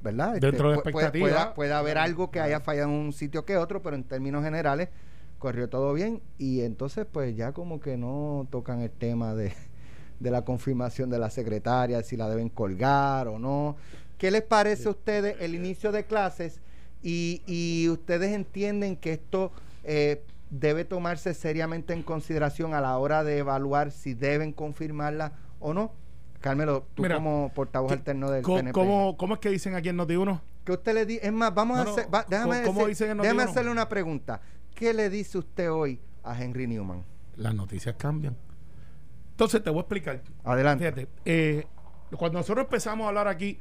¿verdad? 0.02 0.34
Este, 0.34 0.46
Dentro 0.48 0.70
de 0.70 0.76
puede- 0.78 0.90
expectativa. 0.90 1.28
Puede, 1.42 1.54
puede 1.54 1.72
haber 1.72 1.98
algo 1.98 2.30
que 2.30 2.40
haya 2.40 2.60
fallado 2.60 2.88
en 2.88 2.94
un 2.94 3.12
sitio 3.12 3.44
que 3.44 3.56
otro, 3.56 3.82
pero 3.82 3.96
en 3.96 4.04
términos 4.04 4.42
generales 4.44 4.88
corrió 5.38 5.68
todo 5.68 5.94
bien 5.94 6.20
y 6.38 6.60
entonces 6.62 7.06
pues 7.10 7.34
ya 7.36 7.52
como 7.52 7.80
que 7.80 7.96
no 7.96 8.46
tocan 8.50 8.80
el 8.80 8.90
tema 8.90 9.34
de, 9.34 9.52
de 10.20 10.30
la 10.30 10.42
confirmación 10.44 11.10
de 11.10 11.18
la 11.18 11.30
secretaria, 11.30 12.02
si 12.02 12.16
la 12.16 12.28
deben 12.28 12.48
colgar 12.50 13.26
o 13.26 13.38
no. 13.38 13.76
¿Qué 14.18 14.30
les 14.30 14.42
parece 14.42 14.86
a 14.88 14.90
ustedes 14.92 15.36
el 15.40 15.54
inicio 15.54 15.90
de 15.92 16.04
clases 16.04 16.60
y, 17.02 17.42
y 17.46 17.88
ustedes 17.88 18.32
entienden 18.32 18.96
que 18.96 19.14
esto 19.14 19.50
eh, 19.82 20.22
debe 20.50 20.84
tomarse 20.84 21.32
seriamente 21.32 21.94
en 21.94 22.02
consideración 22.02 22.74
a 22.74 22.80
la 22.82 22.98
hora 22.98 23.24
de 23.24 23.38
evaluar 23.38 23.90
si 23.90 24.12
deben 24.14 24.52
confirmarla 24.52 25.32
o 25.58 25.72
no? 25.72 25.92
Carmelo, 26.40 26.86
tú 26.94 27.02
Mira, 27.02 27.16
como 27.16 27.50
portavoz 27.54 27.88
¿qué- 27.88 27.94
alterno 27.98 28.30
del 28.30 28.42
¿Cómo, 28.42 28.56
PNP. 28.58 28.72
cómo, 28.72 29.16
cómo 29.16 29.34
es 29.34 29.40
que 29.40 29.48
dicen 29.50 29.74
aquí 29.74 29.88
en 29.88 29.96
Noti1? 29.98 30.40
que 30.64 30.72
usted 30.72 30.92
le 30.92 31.06
di 31.06 31.18
es 31.22 31.32
más, 31.32 31.54
vamos 31.54 31.76
No, 31.78 31.82
a 31.82 31.84
no, 31.86 31.90
hacer, 31.92 32.14
va- 32.14 32.26
déjame, 32.28 32.56
¿cómo- 32.60 32.66
cómo 32.66 32.80
hacer- 32.80 32.88
dicen 32.90 33.10
en 33.12 33.18
déjame 33.18 33.42
Noti1? 33.44 33.48
hacerle 33.50 33.70
una 33.70 33.88
pregunta. 33.88 34.40
¿Qué 34.74 34.92
le 34.92 35.08
dice 35.08 35.38
usted 35.38 35.70
hoy 35.72 35.98
a 36.22 36.38
Henry 36.40 36.66
Newman? 36.66 37.02
Las 37.36 37.54
noticias 37.54 37.94
cambian. 37.96 38.36
Entonces 39.40 39.62
te 39.62 39.70
voy 39.70 39.78
a 39.78 39.80
explicar. 39.80 40.20
Adelante. 40.44 40.84
Fíjate, 40.84 41.08
eh, 41.24 41.64
cuando 42.14 42.40
nosotros 42.40 42.66
empezamos 42.66 43.06
a 43.06 43.08
hablar 43.08 43.26
aquí, 43.26 43.58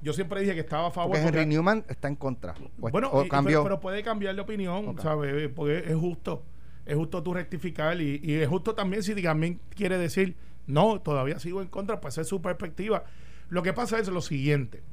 yo 0.00 0.12
siempre 0.12 0.40
dije 0.40 0.54
que 0.54 0.60
estaba 0.60 0.86
a 0.86 0.90
favor. 0.92 1.10
Porque 1.10 1.22
Henry 1.26 1.38
porque- 1.40 1.46
Newman 1.46 1.84
está 1.88 2.06
en 2.06 2.14
contra. 2.14 2.54
O, 2.80 2.90
bueno, 2.90 3.10
o 3.10 3.24
y- 3.24 3.28
cambió. 3.28 3.64
Pero, 3.64 3.64
pero 3.64 3.80
puede 3.80 4.04
cambiar 4.04 4.36
de 4.36 4.40
opinión. 4.42 4.96
¿sabes? 5.02 5.48
Porque 5.48 5.78
es 5.78 5.96
justo. 5.96 6.44
Es 6.84 6.94
justo 6.94 7.24
tú 7.24 7.34
rectificar 7.34 8.00
y, 8.00 8.20
y 8.22 8.34
es 8.34 8.48
justo 8.48 8.76
también 8.76 9.02
si 9.02 9.20
también 9.20 9.58
quiere 9.74 9.98
decir, 9.98 10.36
no, 10.68 11.00
todavía 11.00 11.40
sigo 11.40 11.60
en 11.60 11.66
contra, 11.66 12.00
pues 12.00 12.18
es 12.18 12.28
su 12.28 12.40
perspectiva. 12.40 13.02
Lo 13.48 13.64
que 13.64 13.72
pasa 13.72 13.98
es 13.98 14.06
lo 14.06 14.20
siguiente. 14.20 14.84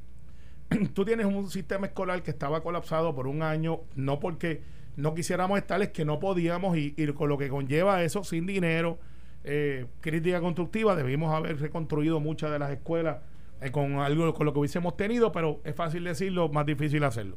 tú 0.94 1.04
tienes 1.04 1.26
un 1.26 1.48
sistema 1.48 1.86
escolar 1.86 2.24
que 2.24 2.32
estaba 2.32 2.60
colapsado 2.60 3.14
por 3.14 3.28
un 3.28 3.44
año, 3.44 3.82
no 3.94 4.18
porque 4.18 4.62
no 4.96 5.14
quisiéramos 5.14 5.58
estar, 5.58 5.80
es 5.80 5.90
que 5.90 6.04
no 6.04 6.18
podíamos 6.18 6.76
y, 6.76 6.92
y 6.96 7.06
con 7.12 7.28
lo 7.28 7.38
que 7.38 7.48
conlleva 7.48 8.02
eso, 8.02 8.24
sin 8.24 8.46
dinero, 8.46 8.98
eh, 9.44 9.86
crítica 10.00 10.40
constructiva, 10.40 10.96
debimos 10.96 11.34
haber 11.34 11.60
reconstruido 11.60 12.18
muchas 12.18 12.50
de 12.50 12.58
las 12.58 12.70
escuelas 12.70 13.18
eh, 13.60 13.70
con 13.70 13.98
algo 13.98 14.32
con 14.34 14.46
lo 14.46 14.52
que 14.52 14.58
hubiésemos 14.58 14.96
tenido, 14.96 15.32
pero 15.32 15.60
es 15.64 15.74
fácil 15.74 16.04
decirlo, 16.04 16.48
más 16.48 16.66
difícil 16.66 17.04
hacerlo. 17.04 17.36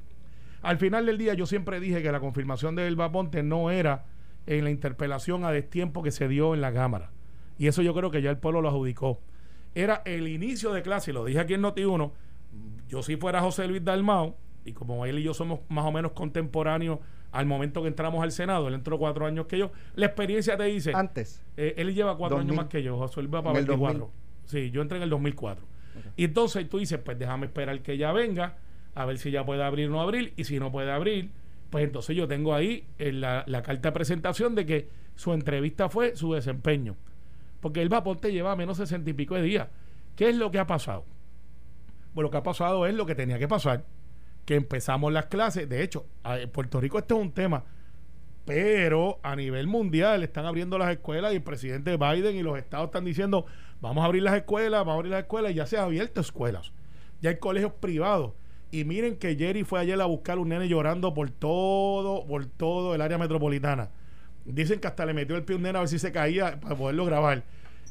Al 0.62 0.78
final 0.78 1.06
del 1.06 1.18
día 1.18 1.34
yo 1.34 1.46
siempre 1.46 1.80
dije 1.80 2.02
que 2.02 2.12
la 2.12 2.20
confirmación 2.20 2.76
de 2.76 2.88
Elba 2.88 3.12
Ponte 3.12 3.44
no 3.44 3.70
era 3.72 4.06
en 4.46 4.64
la 4.64 4.70
interpelación 4.70 5.44
a 5.46 5.52
destiempo 5.52 6.02
que 6.02 6.12
se 6.12 6.28
dio 6.28 6.54
en 6.54 6.62
la 6.62 6.74
Cámara. 6.74 7.12
Y 7.58 7.68
eso 7.68 7.82
yo 7.82 7.94
creo 7.94 8.10
que 8.10 8.22
ya 8.22 8.30
el 8.30 8.38
pueblo 8.38 8.62
lo 8.62 8.70
adjudicó. 8.70 9.20
Era 9.76 10.02
el 10.06 10.28
inicio 10.28 10.72
de 10.74 10.82
clase, 10.82 11.12
y 11.12 11.14
lo 11.14 11.26
dije 11.26 11.40
aquí 11.40 11.54
en 11.54 11.64
Noti1, 11.64 12.12
yo 12.88 13.04
si 13.04 13.18
fuera 13.18 13.42
José 13.42 13.68
Luis 13.68 13.84
Dalmao, 13.84 14.38
y 14.64 14.74
como 14.74 15.06
él 15.06 15.20
y 15.20 15.24
yo 15.24 15.34
somos 15.34 15.60
más 15.70 15.86
o 15.86 15.92
menos 15.92 16.14
contemporáneos 16.14 17.00
al 17.32 17.46
momento 17.46 17.82
que 17.82 17.88
entramos 17.88 18.24
al 18.24 18.32
Senado, 18.32 18.68
él 18.68 18.74
entró 18.74 18.98
cuatro 18.98 19.26
años 19.26 19.48
que 19.48 19.58
yo, 19.58 19.72
la 19.96 20.08
experiencia 20.08 20.58
te 20.58 20.64
dice... 20.64 20.92
Antes. 20.94 21.44
Eh, 21.58 21.76
él 21.78 21.94
lleva 21.94 22.18
cuatro 22.18 22.38
2000. 22.38 22.52
años 22.52 22.64
más 22.64 22.72
que 22.72 22.84
yo. 22.84 22.98
José 22.98 23.22
Luis 23.22 23.34
va 23.34 23.44
para 23.44 23.60
En 23.60 23.66
el 23.66 23.68
24. 23.68 24.12
Sí, 24.46 24.72
yo 24.72 24.82
entré 24.82 24.98
en 24.98 25.04
el 25.04 25.10
2004. 25.10 25.66
Y 26.16 26.26
entonces 26.26 26.70
tú 26.70 26.80
dices, 26.80 27.00
pues 27.04 27.18
déjame 27.18 27.48
esperar 27.48 27.82
que 27.82 27.94
ella 27.94 28.12
venga, 28.12 28.58
a 28.96 29.06
ver 29.06 29.18
si 29.18 29.32
ya 29.32 29.46
puede 29.46 29.64
abrir 29.64 29.90
o 29.90 29.92
no 29.92 30.02
abrir. 30.02 30.34
Y 30.38 30.46
si 30.46 30.60
no 30.60 30.72
puede 30.72 30.92
abrir, 30.92 31.32
pues 31.70 31.84
entonces 31.84 32.16
yo 32.16 32.28
tengo 32.28 32.54
ahí 32.54 32.86
en 32.98 33.22
la, 33.22 33.44
la 33.48 33.62
carta 33.62 33.90
de 33.90 33.94
presentación 33.94 34.56
de 34.56 34.66
que 34.66 34.90
su 35.16 35.34
entrevista 35.34 35.90
fue 35.90 36.16
su 36.16 36.34
desempeño. 36.34 36.96
Porque 37.60 37.82
el 37.82 37.90
Vaporte 37.90 38.32
lleva 38.32 38.56
menos 38.56 38.78
sesenta 38.78 39.10
y 39.10 39.14
pico 39.14 39.36
de 39.36 39.42
días. 39.42 39.68
¿Qué 40.16 40.30
es 40.30 40.36
lo 40.36 40.52
que 40.52 40.60
ha 40.60 40.68
pasado? 40.68 41.04
Pues 42.14 42.24
lo 42.24 42.32
que 42.32 42.38
ha 42.38 42.44
pasado 42.44 42.86
es 42.86 42.96
lo 42.96 43.06
que 43.06 43.16
tenía 43.16 43.38
que 43.38 43.48
pasar. 43.48 43.84
Que 44.48 44.56
empezamos 44.56 45.12
las 45.14 45.26
clases. 45.28 45.68
De 45.70 45.84
hecho, 45.84 46.06
a- 46.24 46.40
en 46.40 46.50
Puerto 46.50 46.80
Rico 46.82 46.98
este 46.98 47.14
es 47.14 47.20
un 47.20 47.32
tema. 47.34 47.66
Pero 48.46 49.20
a 49.24 49.36
nivel 49.36 49.68
mundial 49.68 50.24
están 50.24 50.46
abriendo 50.46 50.78
las 50.78 50.90
escuelas 50.90 51.34
y 51.34 51.36
el 51.36 51.44
presidente 51.44 51.98
Biden 51.98 52.36
y 52.38 52.42
los 52.44 52.58
estados 52.58 52.86
están 52.86 53.04
diciendo, 53.04 53.46
vamos 53.82 54.04
a 54.04 54.06
abrir 54.06 54.24
las 54.24 54.36
escuelas, 54.36 54.80
vamos 54.80 54.94
a 54.94 54.96
abrir 54.96 55.12
las 55.12 55.22
escuelas, 55.24 55.52
y 55.52 55.56
ya 55.56 55.66
se 55.66 55.78
han 55.78 55.84
abierto 55.84 56.22
escuelas. 56.22 56.72
Ya 57.22 57.32
hay 57.32 57.40
colegios 57.40 57.74
privados. 57.74 58.32
Y 58.72 58.86
miren 58.86 59.18
que 59.18 59.36
Jerry 59.36 59.66
fue 59.66 59.82
ayer 59.82 60.00
a 60.00 60.06
buscar 60.06 60.40
un 60.40 60.48
nene 60.50 60.70
llorando 60.70 61.14
por 61.14 61.30
todo, 61.30 62.26
por 62.26 62.46
todo 62.46 62.96
el 62.96 63.02
área 63.02 63.18
metropolitana. 63.18 63.90
Dicen 64.46 64.80
que 64.80 64.88
hasta 64.88 65.06
le 65.06 65.14
metió 65.14 65.36
el 65.36 65.44
pie 65.44 65.56
a 65.56 65.58
un 65.58 65.64
nene 65.64 65.78
a 65.78 65.82
ver 65.82 65.90
si 65.90 66.00
se 66.00 66.14
caía 66.14 66.58
para 66.62 66.76
poderlo 66.76 67.04
grabar. 67.04 67.44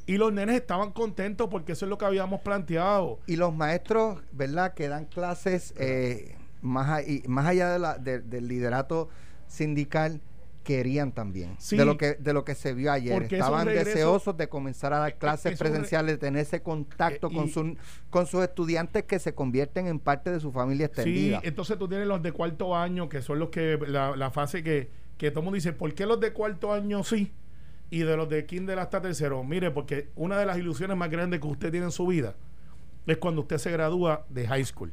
Y 0.07 0.17
los 0.17 0.33
nenes 0.33 0.57
estaban 0.57 0.93
contentos 0.93 1.49
porque 1.51 1.73
eso 1.73 1.85
es 1.85 1.91
lo 1.91 1.99
que 1.99 2.07
habíamos 2.07 2.41
planteado. 2.41 3.19
Y 3.27 3.37
los 3.37 3.55
maestros, 3.55 4.21
¿verdad? 4.33 4.73
Que 4.73 4.89
dan 4.89 5.05
clases 5.05 5.75
eh, 5.79 6.37
más, 6.67 6.89
ahí- 6.91 7.23
más 7.27 7.47
allá 7.47 7.71
de 7.71 7.79
la- 7.79 7.99
de- 7.99 8.21
del 8.21 8.49
liderato 8.49 9.09
sindical 9.47 10.21
querían 10.65 11.13
también 11.13 11.55
Sí. 11.61 11.77
de 11.77 11.85
lo 11.85 11.97
que 11.97 12.15
de 12.15 12.33
lo 12.33 12.45
que 12.45 12.57
se 12.57 12.75
vio 12.75 12.91
ayer 12.91 13.23
estaban 13.23 13.69
deseosos 13.69 14.37
de 14.37 14.49
comenzar 14.49 14.93
a 14.93 14.99
dar 14.99 15.11
es 15.11 15.15
clases 15.15 15.53
un 15.53 15.53
re- 15.53 15.59
presenciales 15.59 16.15
de 16.15 16.19
tener 16.19 16.43
ese 16.43 16.61
contacto 16.61 17.29
Eh, 17.31 17.35
con 17.35 17.49
su, 17.49 17.77
con 18.11 18.27
sus 18.27 18.43
estudiantes 18.43 19.05
que 19.05 19.21
se 19.21 19.33
convierten 19.33 19.87
en 19.87 20.01
parte 20.01 20.33
de 20.33 20.41
su 20.41 20.51
familia 20.51 20.87
Sí, 20.89 20.93
extendida 20.93 21.41
entonces 21.45 21.79
tú 21.79 21.87
tienes 21.89 22.09
los 22.09 22.21
de 22.21 22.33
cuarto 22.33 22.75
año, 22.77 23.09
que 23.09 23.23
son 23.23 23.39
los 23.39 23.51
que, 23.51 23.79
la, 23.87 24.17
la 24.17 24.33
fase 24.33 24.65
que, 24.65 24.91
que 25.19 25.31
todo 25.31 25.43
mundo 25.43 25.55
dice, 25.55 25.73
¿por 25.73 25.95
qué 25.95 26.05
los 26.05 26.19
de 26.19 26.33
cuarto 26.33 26.73
año 26.73 27.05
sí? 27.05 27.33
Y 27.89 28.01
de 28.01 28.17
los 28.17 28.29
de 28.29 28.45
kinder 28.47 28.81
hasta 28.81 29.01
tercero. 29.01 29.45
Mire, 29.45 29.71
porque 29.71 30.09
una 30.17 30.37
de 30.37 30.47
las 30.47 30.59
ilusiones 30.59 30.97
más 30.97 31.09
grandes 31.09 31.39
que 31.39 31.47
usted 31.47 31.71
tiene 31.71 31.87
en 31.87 31.93
su 31.93 32.05
vida 32.09 32.35
es 33.07 33.19
cuando 33.19 33.43
usted 33.43 33.59
se 33.59 33.71
gradúa 33.71 34.27
de 34.29 34.49
high 34.49 34.65
school. 34.65 34.93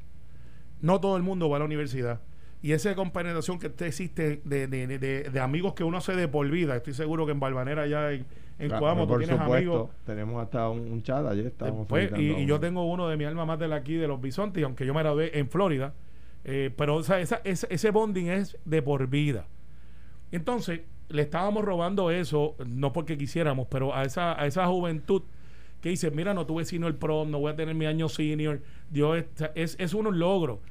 No 0.83 0.99
todo 1.01 1.17
el 1.17 1.23
mundo 1.23 1.49
va 1.49 1.55
a 1.55 1.59
la 1.59 1.65
universidad. 1.65 2.19
Y 2.61 2.73
esa 2.73 2.93
compenetración 2.95 3.57
que 3.57 3.67
usted 3.67 3.87
existe 3.87 4.41
de, 4.45 4.67
de, 4.67 4.87
de- 4.99 5.23
de 5.29 5.39
amigos 5.39 5.73
que 5.73 5.83
uno 5.83 5.97
hace 5.97 6.15
de 6.15 6.27
por 6.27 6.47
vida. 6.49 6.75
Estoy 6.75 6.93
seguro 6.93 7.25
que 7.25 7.31
en 7.31 7.39
Balvanera 7.39 7.87
ya 7.87 8.11
en, 8.11 8.25
en 8.59 8.67
Claro, 8.69 9.01
tú 9.01 9.07
por 9.07 9.17
tienes 9.19 9.37
supuesto, 9.37 9.55
amigos. 9.55 9.89
Tenemos 10.05 10.43
hasta 10.43 10.69
un, 10.69 10.79
un 10.91 11.01
chat 11.03 11.25
ayer. 11.25 11.47
Estábamos 11.47 11.87
Pues, 11.87 12.11
y, 12.17 12.31
y 12.41 12.45
yo 12.45 12.59
tengo 12.59 12.85
uno 12.85 13.07
de 13.09 13.17
mi 13.17 13.23
alma 13.25 13.45
mater 13.45 13.71
aquí 13.73 13.95
de 13.95 14.07
los 14.07 14.21
Bisontes, 14.21 14.63
aunque 14.63 14.85
yo 14.85 14.93
me 14.93 15.01
gradué 15.01 15.37
en 15.39 15.49
Florida, 15.49 15.93
eh, 16.45 16.69
pero 16.77 16.95
o 16.97 17.03
sea, 17.03 17.19
esa- 17.19 17.41
esa- 17.43 17.67
ese 17.69 17.89
bonding 17.91 18.27
es 18.27 18.57
de 18.65 18.81
por 18.81 19.07
vida. 19.07 19.47
Entonces, 20.31 20.81
le 21.09 21.21
estábamos 21.21 21.63
robando 21.65 22.11
eso, 22.11 22.55
no 22.65 22.91
porque 22.93 23.17
quisiéramos, 23.17 23.67
pero 23.69 23.93
a 23.95 24.03
esa, 24.03 24.39
a 24.39 24.47
esa 24.47 24.65
juventud 24.67 25.21
que 25.81 25.89
dice, 25.89 26.11
mira, 26.11 26.33
no 26.33 26.45
tuve 26.45 26.65
sino 26.65 26.87
el 26.87 26.95
prom, 26.95 27.29
no 27.29 27.39
voy 27.39 27.51
a 27.51 27.55
tener 27.55 27.75
mi 27.75 27.85
año 27.85 28.07
senior, 28.09 28.61
Dios, 28.89 29.17
es, 29.35 29.51
es, 29.55 29.75
es 29.79 29.93
un 29.93 30.17
logro. 30.17 30.61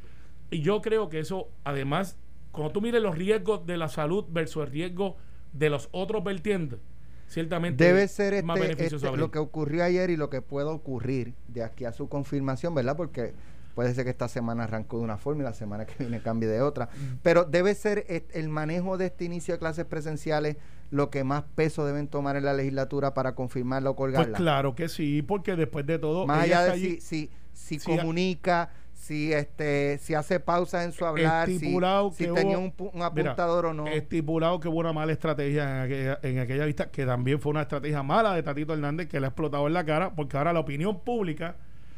Y 0.53 0.61
yo 0.61 0.83
creo 0.83 1.09
que 1.09 1.19
eso, 1.19 1.49
además, 1.65 2.17
cuando 2.53 2.73
tú 2.73 2.81
mires 2.83 3.03
los 3.03 3.17
riesgos 3.17 3.67
de 3.67 3.77
la 3.79 3.89
salud 3.89 4.27
versus 4.29 4.65
el 4.67 4.71
riesgo 4.71 5.17
de 5.53 5.71
los 5.71 5.89
otros 5.93 6.23
vertientes, 6.23 6.79
ciertamente 7.27 7.83
Debe 7.83 8.07
ser 8.07 8.35
es 8.35 8.45
más 8.45 8.57
este, 8.59 8.69
beneficioso 8.69 9.07
este, 9.07 9.17
lo 9.19 9.31
que 9.31 9.39
ocurrió 9.39 9.83
ayer 9.83 10.11
y 10.11 10.17
lo 10.17 10.29
que 10.29 10.43
puede 10.43 10.69
ocurrir 10.69 11.33
de 11.49 11.65
aquí 11.65 11.87
a 11.87 11.93
su 11.93 12.09
confirmación, 12.09 12.75
¿verdad? 12.75 12.97
Porque 12.97 13.33
puede 13.75 13.95
ser 13.95 14.05
que 14.05 14.11
esta 14.11 14.29
semana 14.29 14.65
arrancó 14.65 14.99
de 14.99 15.05
una 15.05 15.17
forma 15.17 15.41
y 15.41 15.45
la 15.45 15.55
semana 15.55 15.87
que 15.87 15.95
viene 15.99 16.21
cambie 16.21 16.47
de 16.49 16.61
otra. 16.61 16.91
Pero 17.23 17.45
debe 17.45 17.75
ser 17.75 18.05
el 18.35 18.49
manejo 18.51 18.99
de 18.99 19.07
este 19.07 19.25
inicio 19.25 19.55
de 19.55 19.59
clases 19.59 19.87
presenciales 19.87 20.59
lo 20.91 21.09
que 21.09 21.25
más 21.25 21.45
peso 21.55 21.87
deben 21.87 22.07
tomar 22.09 22.37
en 22.37 22.45
la 22.45 22.53
legislatura 22.53 23.15
para 23.15 23.35
confirmarla 23.35 23.89
o 23.89 23.97
Pues 23.97 24.13
colgarla. 24.13 24.37
claro 24.37 24.75
que 24.75 24.91
sí, 24.91 25.23
porque 25.23 25.57
después 25.57 25.87
de 25.87 25.99
todo. 25.99 26.27
Más 26.27 26.43
allá 26.43 26.65
de 26.65 26.71
allí 26.73 27.01
si, 27.01 27.31
si, 27.55 27.79
si 27.79 27.93
a- 27.93 27.97
comunica, 27.97 28.71
si 29.03 29.33
este 29.33 29.99
si 29.99 30.15
hace 30.15 30.39
pausas 30.39 30.85
en 30.85 30.93
su 30.93 31.05
hablar, 31.05 31.49
si, 31.49 31.57
Estipulado 31.57 32.13
si 32.13 32.29
tenía 32.29 32.57
un, 32.57 32.73
Mira, 32.79 33.07
apuntador 33.07 33.67
o 33.67 33.75
no. 33.75 33.89
Estipulado 33.89 34.61
que 34.61 34.69
hubo 34.69 34.79
una 34.79 34.93
mala 34.93 35.11
estrategia 35.11 35.65
en 35.65 35.83
aquella, 35.83 36.21
en 36.23 36.39
aquella 36.39 36.65
vista, 36.67 36.89
que 36.89 37.05
también 37.05 37.41
fue 37.41 37.51
una 37.51 37.63
estrategia 37.63 38.05
mala 38.05 38.33
de 38.33 38.45
Tatito 38.45 38.75
Hernández, 38.75 39.09
que 39.09 39.19
le 39.19 39.27
ha 39.27 39.31
explotado 39.31 39.67
en 39.67 39.73
la 39.73 39.85
cara, 39.85 40.15
porque 40.15 40.37
ahora 40.37 40.53
la 40.53 40.61
opinión 40.61 41.01
pública 41.01 41.57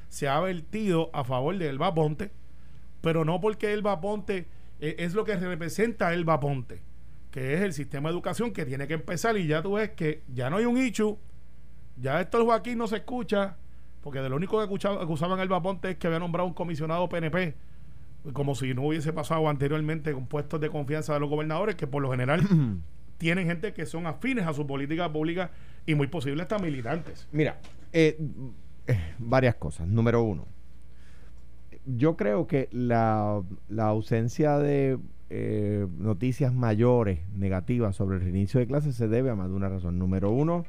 se 0.08 0.28
ha 0.28 0.40
vertido 0.40 1.10
a 1.12 1.24
favor 1.24 1.58
de 1.58 1.68
Elba 1.68 1.92
Ponte, 1.92 2.30
pero 3.02 3.26
no 3.26 3.38
porque 3.38 3.74
Elba 3.74 4.00
Ponte 4.00 4.46
eh, 4.80 4.96
es 5.00 5.12
lo 5.12 5.26
que 5.26 5.36
representa 5.36 6.14
Elba 6.14 6.40
Ponte, 6.40 6.80
que 7.30 7.52
es 7.52 7.60
el 7.60 7.74
sistema 7.74 8.08
de 8.08 8.14
educación 8.14 8.50
que 8.50 8.64
tiene 8.64 8.88
que 8.88 8.94
empezar, 8.94 9.36
y 9.36 9.46
ya 9.46 9.60
tú 9.60 9.74
ves 9.74 9.90
que 9.90 10.22
ya 10.32 10.48
no 10.48 10.56
hay 10.56 10.64
un 10.64 10.78
issue, 10.78 11.18
ya 11.98 12.22
esto 12.22 12.38
el 12.38 12.44
Joaquín 12.44 12.78
no 12.78 12.86
se 12.86 12.96
escucha, 12.96 13.58
porque 14.04 14.20
de 14.20 14.28
lo 14.28 14.36
único 14.36 14.58
que 14.58 14.64
acusaban, 14.64 15.02
acusaban 15.02 15.40
a 15.40 15.42
Elba 15.42 15.62
Ponte 15.62 15.92
es 15.92 15.96
que 15.96 16.06
había 16.06 16.18
nombrado 16.18 16.46
un 16.46 16.52
comisionado 16.52 17.08
PNP, 17.08 17.54
como 18.34 18.54
si 18.54 18.74
no 18.74 18.82
hubiese 18.82 19.14
pasado 19.14 19.48
anteriormente 19.48 20.12
con 20.12 20.26
puestos 20.26 20.60
de 20.60 20.68
confianza 20.68 21.14
de 21.14 21.20
los 21.20 21.30
gobernadores, 21.30 21.74
que 21.74 21.86
por 21.86 22.02
lo 22.02 22.10
general 22.10 22.42
tienen 23.18 23.46
gente 23.46 23.72
que 23.72 23.86
son 23.86 24.06
afines 24.06 24.46
a 24.46 24.52
su 24.52 24.66
política 24.66 25.10
pública 25.10 25.52
y 25.86 25.94
muy 25.94 26.06
posible 26.06 26.42
hasta 26.42 26.58
militantes. 26.58 27.26
Mira, 27.32 27.58
eh, 27.94 28.18
eh, 28.86 28.98
varias 29.18 29.54
cosas. 29.54 29.88
Número 29.88 30.22
uno, 30.22 30.46
yo 31.86 32.14
creo 32.18 32.46
que 32.46 32.68
la, 32.72 33.40
la 33.70 33.86
ausencia 33.86 34.58
de 34.58 34.98
eh, 35.30 35.86
noticias 35.96 36.52
mayores 36.52 37.20
negativas 37.34 37.96
sobre 37.96 38.16
el 38.18 38.22
reinicio 38.22 38.60
de 38.60 38.66
clases 38.66 38.96
se 38.96 39.08
debe 39.08 39.30
a 39.30 39.34
más 39.34 39.48
de 39.48 39.54
una 39.54 39.70
razón. 39.70 39.98
Número 39.98 40.30
uno, 40.30 40.66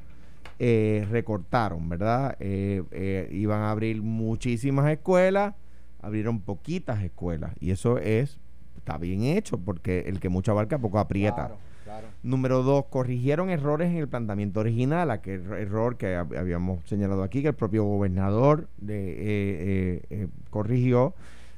eh, 0.58 1.06
recortaron, 1.10 1.88
¿verdad? 1.88 2.36
Eh, 2.40 2.82
eh, 2.90 3.28
iban 3.32 3.60
a 3.62 3.70
abrir 3.70 4.02
muchísimas 4.02 4.90
escuelas, 4.90 5.54
abrieron 6.00 6.40
poquitas 6.40 7.02
escuelas 7.02 7.52
y 7.60 7.70
eso 7.70 7.98
es 7.98 8.38
está 8.76 8.98
bien 8.98 9.22
hecho 9.24 9.58
porque 9.58 10.00
el 10.06 10.20
que 10.20 10.28
mucho 10.28 10.52
abarca 10.52 10.78
poco 10.78 10.98
aprieta. 11.00 11.34
Claro, 11.34 11.56
claro. 11.84 12.06
Número 12.22 12.62
dos, 12.62 12.84
corrigieron 12.88 13.50
errores 13.50 13.90
en 13.90 13.96
el 13.96 14.06
planteamiento 14.08 14.60
original, 14.60 15.10
aquel 15.10 15.42
error 15.54 15.96
que 15.96 16.16
hab- 16.16 16.38
habíamos 16.38 16.84
señalado 16.88 17.22
aquí, 17.24 17.42
que 17.42 17.48
el 17.48 17.54
propio 17.54 17.82
gobernador 17.84 18.68
de, 18.78 19.10
eh, 19.10 19.16
eh, 19.20 20.02
eh, 20.10 20.28
corrigió, 20.50 21.14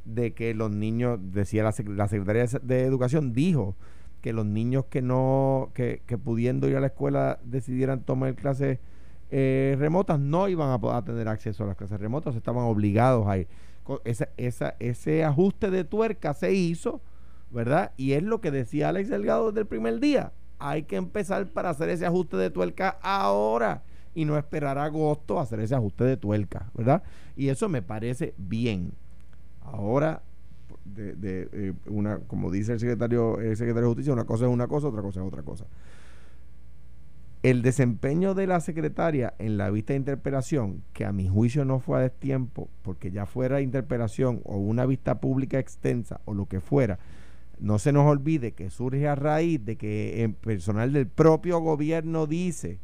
de 0.06 0.32
que 0.32 0.54
los 0.54 0.70
niños, 0.70 1.18
decía 1.32 1.62
la, 1.62 1.72
sec- 1.72 1.94
la 1.94 2.08
Secretaría 2.08 2.46
de, 2.46 2.58
de 2.62 2.84
Educación, 2.84 3.34
dijo 3.34 3.76
que 4.20 4.32
los 4.32 4.46
niños 4.46 4.86
que 4.86 5.02
no, 5.02 5.70
que, 5.74 6.02
que 6.06 6.18
pudiendo 6.18 6.68
ir 6.68 6.76
a 6.76 6.80
la 6.80 6.88
escuela 6.88 7.38
decidieran 7.44 8.02
tomar 8.02 8.34
clases 8.34 8.78
eh, 9.30 9.76
remotas, 9.78 10.18
no 10.18 10.48
iban 10.48 10.70
a 10.70 10.80
poder 10.80 11.04
tener 11.04 11.28
acceso 11.28 11.64
a 11.64 11.66
las 11.66 11.76
clases 11.76 12.00
remotas, 12.00 12.34
estaban 12.34 12.64
obligados 12.64 13.26
a 13.26 13.38
ir. 13.38 13.48
Esa, 14.04 14.28
esa, 14.36 14.74
ese 14.80 15.24
ajuste 15.24 15.70
de 15.70 15.84
tuerca 15.84 16.34
se 16.34 16.52
hizo, 16.52 17.00
¿verdad? 17.50 17.92
Y 17.96 18.12
es 18.12 18.22
lo 18.22 18.40
que 18.40 18.50
decía 18.50 18.90
Alex 18.90 19.08
Delgado 19.08 19.48
desde 19.48 19.60
el 19.60 19.66
primer 19.66 20.00
día. 20.00 20.32
Hay 20.58 20.82
que 20.82 20.96
empezar 20.96 21.46
para 21.48 21.70
hacer 21.70 21.88
ese 21.88 22.04
ajuste 22.04 22.36
de 22.36 22.50
tuerca 22.50 22.98
ahora 23.02 23.82
y 24.14 24.24
no 24.24 24.36
esperar 24.36 24.78
a 24.78 24.84
agosto 24.84 25.38
a 25.38 25.42
hacer 25.42 25.60
ese 25.60 25.74
ajuste 25.74 26.04
de 26.04 26.16
tuerca, 26.16 26.70
¿verdad? 26.74 27.02
Y 27.36 27.48
eso 27.48 27.68
me 27.68 27.82
parece 27.82 28.34
bien. 28.36 28.92
Ahora, 29.62 30.22
de, 30.94 31.14
de, 31.14 31.48
eh, 31.52 31.72
una, 31.86 32.18
como 32.18 32.50
dice 32.50 32.72
el 32.74 32.80
secretario, 32.80 33.40
el 33.40 33.56
secretario 33.56 33.88
de 33.88 33.94
Justicia, 33.94 34.12
una 34.12 34.24
cosa 34.24 34.46
es 34.46 34.50
una 34.52 34.66
cosa, 34.68 34.88
otra 34.88 35.02
cosa 35.02 35.20
es 35.20 35.26
otra 35.26 35.42
cosa. 35.42 35.66
El 37.44 37.62
desempeño 37.62 38.34
de 38.34 38.48
la 38.48 38.58
secretaria 38.60 39.32
en 39.38 39.58
la 39.58 39.70
vista 39.70 39.92
de 39.92 39.98
interpelación, 39.98 40.82
que 40.92 41.04
a 41.04 41.12
mi 41.12 41.28
juicio 41.28 41.64
no 41.64 41.78
fue 41.78 41.98
a 41.98 42.02
destiempo, 42.02 42.68
porque 42.82 43.12
ya 43.12 43.26
fuera 43.26 43.60
interpelación 43.60 44.40
o 44.44 44.56
una 44.56 44.86
vista 44.86 45.20
pública 45.20 45.58
extensa 45.60 46.20
o 46.24 46.34
lo 46.34 46.46
que 46.46 46.60
fuera, 46.60 46.98
no 47.60 47.78
se 47.78 47.92
nos 47.92 48.06
olvide 48.06 48.52
que 48.52 48.70
surge 48.70 49.06
a 49.06 49.14
raíz 49.14 49.64
de 49.64 49.76
que 49.76 50.24
el 50.24 50.32
personal 50.34 50.92
del 50.92 51.06
propio 51.06 51.60
gobierno 51.60 52.26
dice 52.26 52.78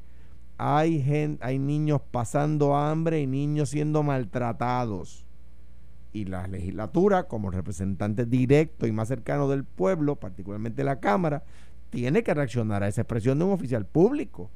hay 0.56 1.02
gen- 1.02 1.38
hay 1.40 1.58
niños 1.58 2.00
pasando 2.12 2.76
hambre 2.76 3.20
y 3.20 3.26
niños 3.26 3.70
siendo 3.70 4.02
maltratados 4.04 5.26
y 6.14 6.24
la 6.24 6.46
legislatura 6.46 7.24
como 7.24 7.50
representante 7.50 8.24
directo 8.24 8.86
y 8.86 8.92
más 8.92 9.08
cercano 9.08 9.48
del 9.48 9.64
pueblo 9.64 10.16
particularmente 10.16 10.82
la 10.82 11.00
cámara 11.00 11.42
tiene 11.90 12.22
que 12.22 12.32
reaccionar 12.32 12.82
a 12.82 12.88
esa 12.88 13.02
expresión 13.02 13.38
de 13.38 13.44
un 13.44 13.52
oficial 13.52 13.84
público. 13.84 14.50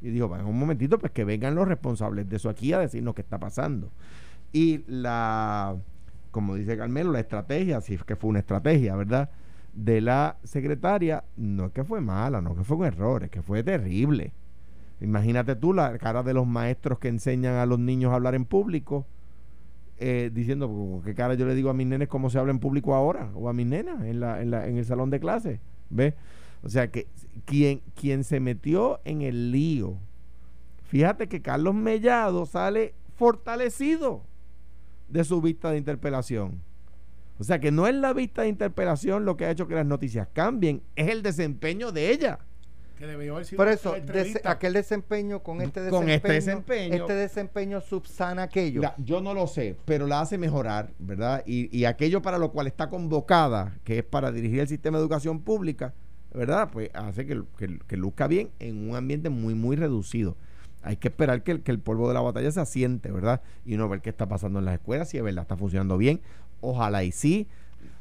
Y 0.00 0.10
dijo 0.10 0.34
en 0.36 0.46
un 0.46 0.56
momentito 0.56 0.98
pues 0.98 1.10
que 1.10 1.24
vengan 1.24 1.56
los 1.56 1.66
responsables 1.66 2.28
de 2.28 2.36
eso 2.36 2.48
aquí 2.48 2.72
a 2.72 2.78
decirnos 2.78 3.16
qué 3.16 3.22
está 3.22 3.40
pasando 3.40 3.90
y 4.52 4.84
la 4.86 5.76
como 6.30 6.54
dice 6.54 6.76
Carmelo 6.76 7.10
la 7.10 7.20
estrategia 7.20 7.80
si 7.80 7.94
es 7.94 8.04
que 8.04 8.14
fue 8.14 8.30
una 8.30 8.38
estrategia 8.38 8.94
verdad 8.94 9.30
de 9.78 10.00
la 10.00 10.36
secretaria 10.44 11.24
no 11.36 11.66
es 11.66 11.72
que 11.72 11.84
fue 11.84 12.00
mala, 12.00 12.40
no 12.40 12.50
es 12.50 12.58
que 12.58 12.64
fue 12.64 12.78
un 12.78 12.84
error, 12.84 13.24
es 13.24 13.30
que 13.30 13.42
fue 13.42 13.62
terrible. 13.62 14.32
Imagínate 15.00 15.54
tú 15.54 15.72
la 15.72 15.96
cara 15.98 16.24
de 16.24 16.34
los 16.34 16.46
maestros 16.46 16.98
que 16.98 17.08
enseñan 17.08 17.54
a 17.54 17.66
los 17.66 17.78
niños 17.78 18.10
a 18.10 18.16
hablar 18.16 18.34
en 18.34 18.44
público, 18.44 19.06
eh, 19.98 20.30
diciendo, 20.32 20.68
"¿Con 20.68 21.02
¿qué 21.02 21.14
cara 21.14 21.34
yo 21.34 21.46
le 21.46 21.54
digo 21.54 21.70
a 21.70 21.74
mis 21.74 21.86
nenes 21.86 22.08
cómo 22.08 22.30
se 22.30 22.38
habla 22.38 22.52
en 22.52 22.58
público 22.58 22.94
ahora? 22.94 23.30
O 23.34 23.48
a 23.48 23.52
mis 23.52 23.66
nenas 23.66 24.04
en, 24.04 24.20
la, 24.20 24.40
en, 24.40 24.50
la, 24.50 24.66
en 24.66 24.76
el 24.78 24.84
salón 24.84 25.10
de 25.10 25.20
clase. 25.20 25.60
¿Ves? 25.90 26.14
O 26.62 26.68
sea 26.68 26.90
que 26.90 27.06
quien, 27.44 27.82
quien 27.94 28.24
se 28.24 28.40
metió 28.40 29.00
en 29.04 29.22
el 29.22 29.52
lío, 29.52 29.96
fíjate 30.84 31.28
que 31.28 31.42
Carlos 31.42 31.74
Mellado 31.74 32.46
sale 32.46 32.94
fortalecido 33.16 34.22
de 35.08 35.24
su 35.24 35.40
vista 35.40 35.70
de 35.70 35.78
interpelación. 35.78 36.60
O 37.38 37.44
sea 37.44 37.60
que 37.60 37.70
no 37.70 37.86
es 37.86 37.94
la 37.94 38.12
vista 38.12 38.42
de 38.42 38.48
interpelación 38.48 39.24
lo 39.24 39.36
que 39.36 39.46
ha 39.46 39.50
hecho 39.50 39.68
que 39.68 39.74
las 39.74 39.86
noticias 39.86 40.28
cambien, 40.32 40.82
es 40.96 41.08
el 41.08 41.22
desempeño 41.22 41.92
de 41.92 42.10
ella. 42.10 42.40
Que 42.98 43.06
debió 43.06 43.34
haber 43.34 43.46
sido 43.46 43.56
Por 43.58 43.68
eso, 43.68 43.94
aquel 44.44 44.72
desempeño 44.72 45.42
con 45.42 45.60
este 45.60 45.80
desempeño, 45.80 46.00
Con 46.00 46.10
este 46.10 46.32
desempeño. 46.32 46.94
este 46.94 47.14
desempeño 47.14 47.80
subsana 47.80 48.42
aquello. 48.42 48.82
Yo 48.98 49.20
no 49.20 49.34
lo 49.34 49.46
sé, 49.46 49.76
pero 49.84 50.06
la 50.06 50.20
hace 50.20 50.36
mejorar, 50.36 50.90
¿verdad? 50.98 51.44
Y, 51.46 51.74
y 51.76 51.84
aquello 51.84 52.22
para 52.22 52.38
lo 52.38 52.50
cual 52.50 52.66
está 52.66 52.90
convocada, 52.90 53.78
que 53.84 53.98
es 53.98 54.04
para 54.04 54.32
dirigir 54.32 54.60
el 54.60 54.68
sistema 54.68 54.98
de 54.98 55.02
educación 55.02 55.40
pública, 55.42 55.94
¿verdad? 56.34 56.70
Pues 56.72 56.90
hace 56.92 57.24
que, 57.24 57.42
que, 57.56 57.78
que 57.78 57.96
luzca 57.96 58.26
bien 58.26 58.50
en 58.58 58.90
un 58.90 58.96
ambiente 58.96 59.30
muy, 59.30 59.54
muy 59.54 59.76
reducido. 59.76 60.36
Hay 60.82 60.96
que 60.96 61.08
esperar 61.08 61.42
que 61.42 61.52
el, 61.52 61.62
que 61.62 61.70
el 61.70 61.78
polvo 61.80 62.08
de 62.08 62.14
la 62.14 62.20
batalla 62.20 62.50
se 62.50 62.60
asiente, 62.60 63.10
¿verdad? 63.12 63.42
Y 63.64 63.74
uno 63.74 63.88
ver 63.88 64.00
qué 64.00 64.10
está 64.10 64.28
pasando 64.28 64.58
en 64.58 64.64
las 64.64 64.74
escuelas, 64.74 65.08
si 65.08 65.18
es 65.18 65.22
verdad 65.22 65.42
está 65.42 65.56
funcionando 65.56 65.98
bien. 65.98 66.20
Ojalá 66.60 67.04
y 67.04 67.12
sí. 67.12 67.46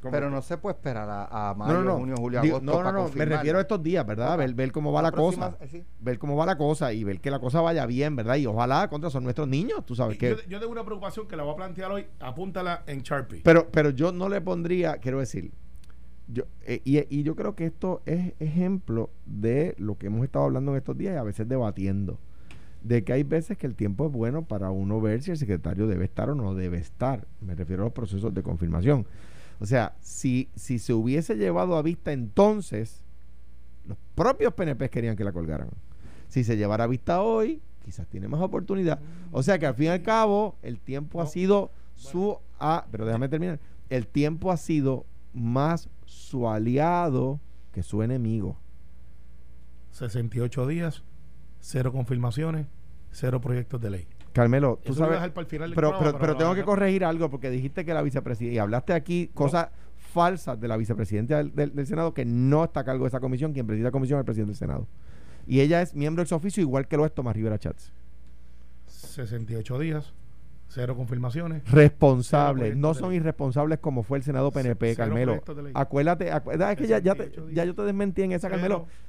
Pero 0.01 0.29
no 0.29 0.41
se 0.41 0.57
puede 0.57 0.75
esperar 0.75 1.09
a, 1.09 1.49
a 1.49 1.53
mayo, 1.53 1.73
no, 1.73 1.83
no. 1.83 1.97
junio, 1.97 2.15
julio, 2.17 2.41
Digo, 2.41 2.57
agosto. 2.57 2.71
no, 2.71 2.77
no, 2.77 2.83
para 2.83 2.97
no. 3.09 3.09
Me 3.15 3.25
refiero 3.25 3.57
a 3.57 3.61
estos 3.61 3.81
días, 3.83 4.05
¿verdad? 4.05 4.37
Ver, 4.37 4.53
ver 4.53 4.71
cómo 4.71 4.91
va 4.91 5.01
la, 5.01 5.11
próxima- 5.11 5.51
cosa. 5.51 5.63
eh, 5.65 5.67
sí. 5.71 5.83
Ver 5.99 6.19
cómo 6.19 6.35
va 6.35 6.45
la 6.45 6.57
cosa 6.57 6.93
y 6.93 7.03
ver 7.03 7.19
que 7.19 7.31
la 7.31 7.39
cosa 7.39 7.61
vaya 7.61 7.85
bien, 7.85 8.15
¿verdad? 8.15 8.35
Y 8.35 8.45
ojalá 8.45 8.87
contra 8.89 9.09
son 9.09 9.23
nuestros 9.23 9.47
niños, 9.47 9.85
tú 9.85 9.95
sabes 9.95 10.17
que. 10.17 10.29
yo, 10.29 10.35
yo 10.47 10.59
tengo 10.59 10.71
una 10.71 10.83
preocupación 10.85 11.27
que 11.27 11.35
la 11.35 11.43
voy 11.43 11.53
a 11.53 11.57
plantear 11.57 11.91
hoy, 11.91 12.05
apúntala 12.19 12.83
en 12.87 13.01
Sharpie. 13.01 13.41
Pero, 13.43 13.67
pero 13.71 13.89
yo 13.89 14.11
no 14.11 14.29
le 14.29 14.39
pondría, 14.41 14.97
quiero 14.97 15.19
decir, 15.19 15.51
yo, 16.27 16.43
eh, 16.65 16.81
y, 16.83 16.99
y 17.19 17.23
yo 17.23 17.35
creo 17.35 17.55
que 17.55 17.65
esto 17.65 18.01
es 18.05 18.33
ejemplo 18.39 19.09
de 19.25 19.75
lo 19.77 19.97
que 19.97 20.07
hemos 20.07 20.23
estado 20.23 20.45
hablando 20.45 20.71
en 20.71 20.77
estos 20.77 20.97
días 20.97 21.13
y 21.15 21.17
a 21.17 21.23
veces 21.23 21.47
debatiendo. 21.47 22.19
De 22.83 23.03
que 23.03 23.11
hay 23.11 23.23
veces 23.23 23.57
que 23.57 23.65
el 23.67 23.75
tiempo 23.75 24.05
es 24.05 24.11
bueno 24.11 24.43
para 24.45 24.69
uno 24.69 25.01
ver 25.01 25.21
si 25.23 25.31
el 25.31 25.37
secretario 25.37 25.87
debe 25.87 26.05
estar 26.05 26.29
o 26.29 26.35
no 26.35 26.53
debe 26.53 26.77
estar. 26.77 27.25
Me 27.41 27.55
refiero 27.55 27.81
a 27.83 27.85
los 27.85 27.93
procesos 27.93 28.33
de 28.33 28.43
confirmación. 28.43 29.05
O 29.59 29.65
sea, 29.65 29.95
si, 30.01 30.49
si 30.55 30.79
se 30.79 30.93
hubiese 30.93 31.35
llevado 31.35 31.75
a 31.77 31.81
vista 31.81 32.11
entonces, 32.11 33.01
los 33.85 33.97
propios 34.15 34.53
PNP 34.53 34.89
querían 34.89 35.15
que 35.15 35.23
la 35.23 35.31
colgaran. 35.31 35.69
Si 36.27 36.43
se 36.43 36.57
llevara 36.57 36.83
a 36.83 36.87
vista 36.87 37.21
hoy, 37.21 37.61
quizás 37.83 38.07
tiene 38.07 38.27
más 38.27 38.41
oportunidad. 38.41 38.99
O 39.31 39.41
sea 39.41 39.57
que 39.57 39.65
al 39.65 39.75
fin 39.75 39.85
y 39.85 39.89
al 39.89 40.01
cabo, 40.01 40.57
el 40.61 40.79
tiempo 40.79 41.21
ha 41.21 41.25
sido 41.25 41.71
su... 41.95 42.37
ah, 42.59 42.85
pero 42.91 43.05
déjame 43.05 43.29
terminar. 43.29 43.59
El 43.89 44.07
tiempo 44.07 44.51
ha 44.51 44.57
sido 44.57 45.05
más 45.33 45.89
su 46.05 46.49
aliado 46.49 47.39
que 47.71 47.83
su 47.83 48.03
enemigo. 48.03 48.57
68 49.91 50.67
días, 50.67 51.03
cero 51.59 51.91
confirmaciones, 51.91 52.67
cero 53.11 53.41
proyectos 53.41 53.81
de 53.81 53.89
ley. 53.89 54.07
Carmelo, 54.37 54.79
tú 54.83 54.93
Eso 54.93 55.01
lo 55.01 55.07
voy 55.07 55.15
a 55.15 55.17
sabes... 55.17 55.21
dejar 55.21 55.33
para 55.33 55.43
el 55.43 55.49
final 55.49 55.69
del 55.69 55.75
Pero, 55.75 55.89
programa, 55.89 56.11
pero, 56.19 56.19
pero 56.21 56.37
tengo 56.37 56.55
que 56.55 56.63
corregir 56.63 57.03
algo 57.05 57.29
porque 57.29 57.49
dijiste 57.49 57.83
que 57.85 57.93
la 57.93 58.01
vicepresidenta, 58.01 58.55
y 58.55 58.57
hablaste 58.59 58.93
aquí 58.93 59.29
cosas 59.33 59.69
falsas 60.13 60.59
de 60.59 60.67
la 60.67 60.77
vicepresidenta 60.77 61.37
del, 61.37 61.53
del- 61.53 61.75
del 61.75 61.85
Senado 61.87 62.13
que 62.13 62.23
no 62.25 62.63
está 62.63 62.79
a 62.81 62.83
cargo 62.85 63.03
de 63.03 63.09
esa 63.09 63.19
comisión, 63.19 63.51
quien 63.53 63.67
preside 63.67 63.83
la 63.85 63.91
comisión 63.91 64.17
es 64.17 64.21
el 64.21 64.25
presidente 64.25 64.51
del 64.51 64.57
Senado. 64.57 64.87
Y 65.45 65.59
ella 65.61 65.81
es 65.81 65.93
miembro 65.95 66.23
del 66.23 66.33
oficio 66.33 66.61
igual 66.61 66.87
que 66.87 66.97
lo 66.97 67.05
es 67.05 67.13
Tomás 67.13 67.35
Rivera 67.35 67.57
Chats. 67.57 67.91
68 68.87 69.79
días, 69.79 70.13
cero 70.69 70.95
confirmaciones. 70.95 71.63
Responsables, 71.71 72.75
no 72.75 72.93
de 72.93 72.99
son 72.99 73.09
ley. 73.09 73.17
irresponsables 73.19 73.79
como 73.79 74.03
fue 74.03 74.17
el 74.17 74.23
Senado 74.23 74.51
PNP, 74.51 74.93
Cero 74.95 74.97
Carmelo. 74.97 75.31
proyectos 75.33 75.55
de 75.57 75.63
ley. 75.63 75.71
Acuérdate, 75.75 76.31
acu- 76.31 76.71
es 76.71 76.77
que 76.77 76.87
ya, 76.87 76.99
ya, 76.99 77.15
te- 77.15 77.25
68 77.25 77.49
ya 77.53 77.65
yo 77.65 77.75
te 77.75 77.81
desmentí 77.83 78.21
en 78.23 78.31
esa, 78.33 78.49
Carmelo. 78.49 78.85
Cero. 78.87 79.06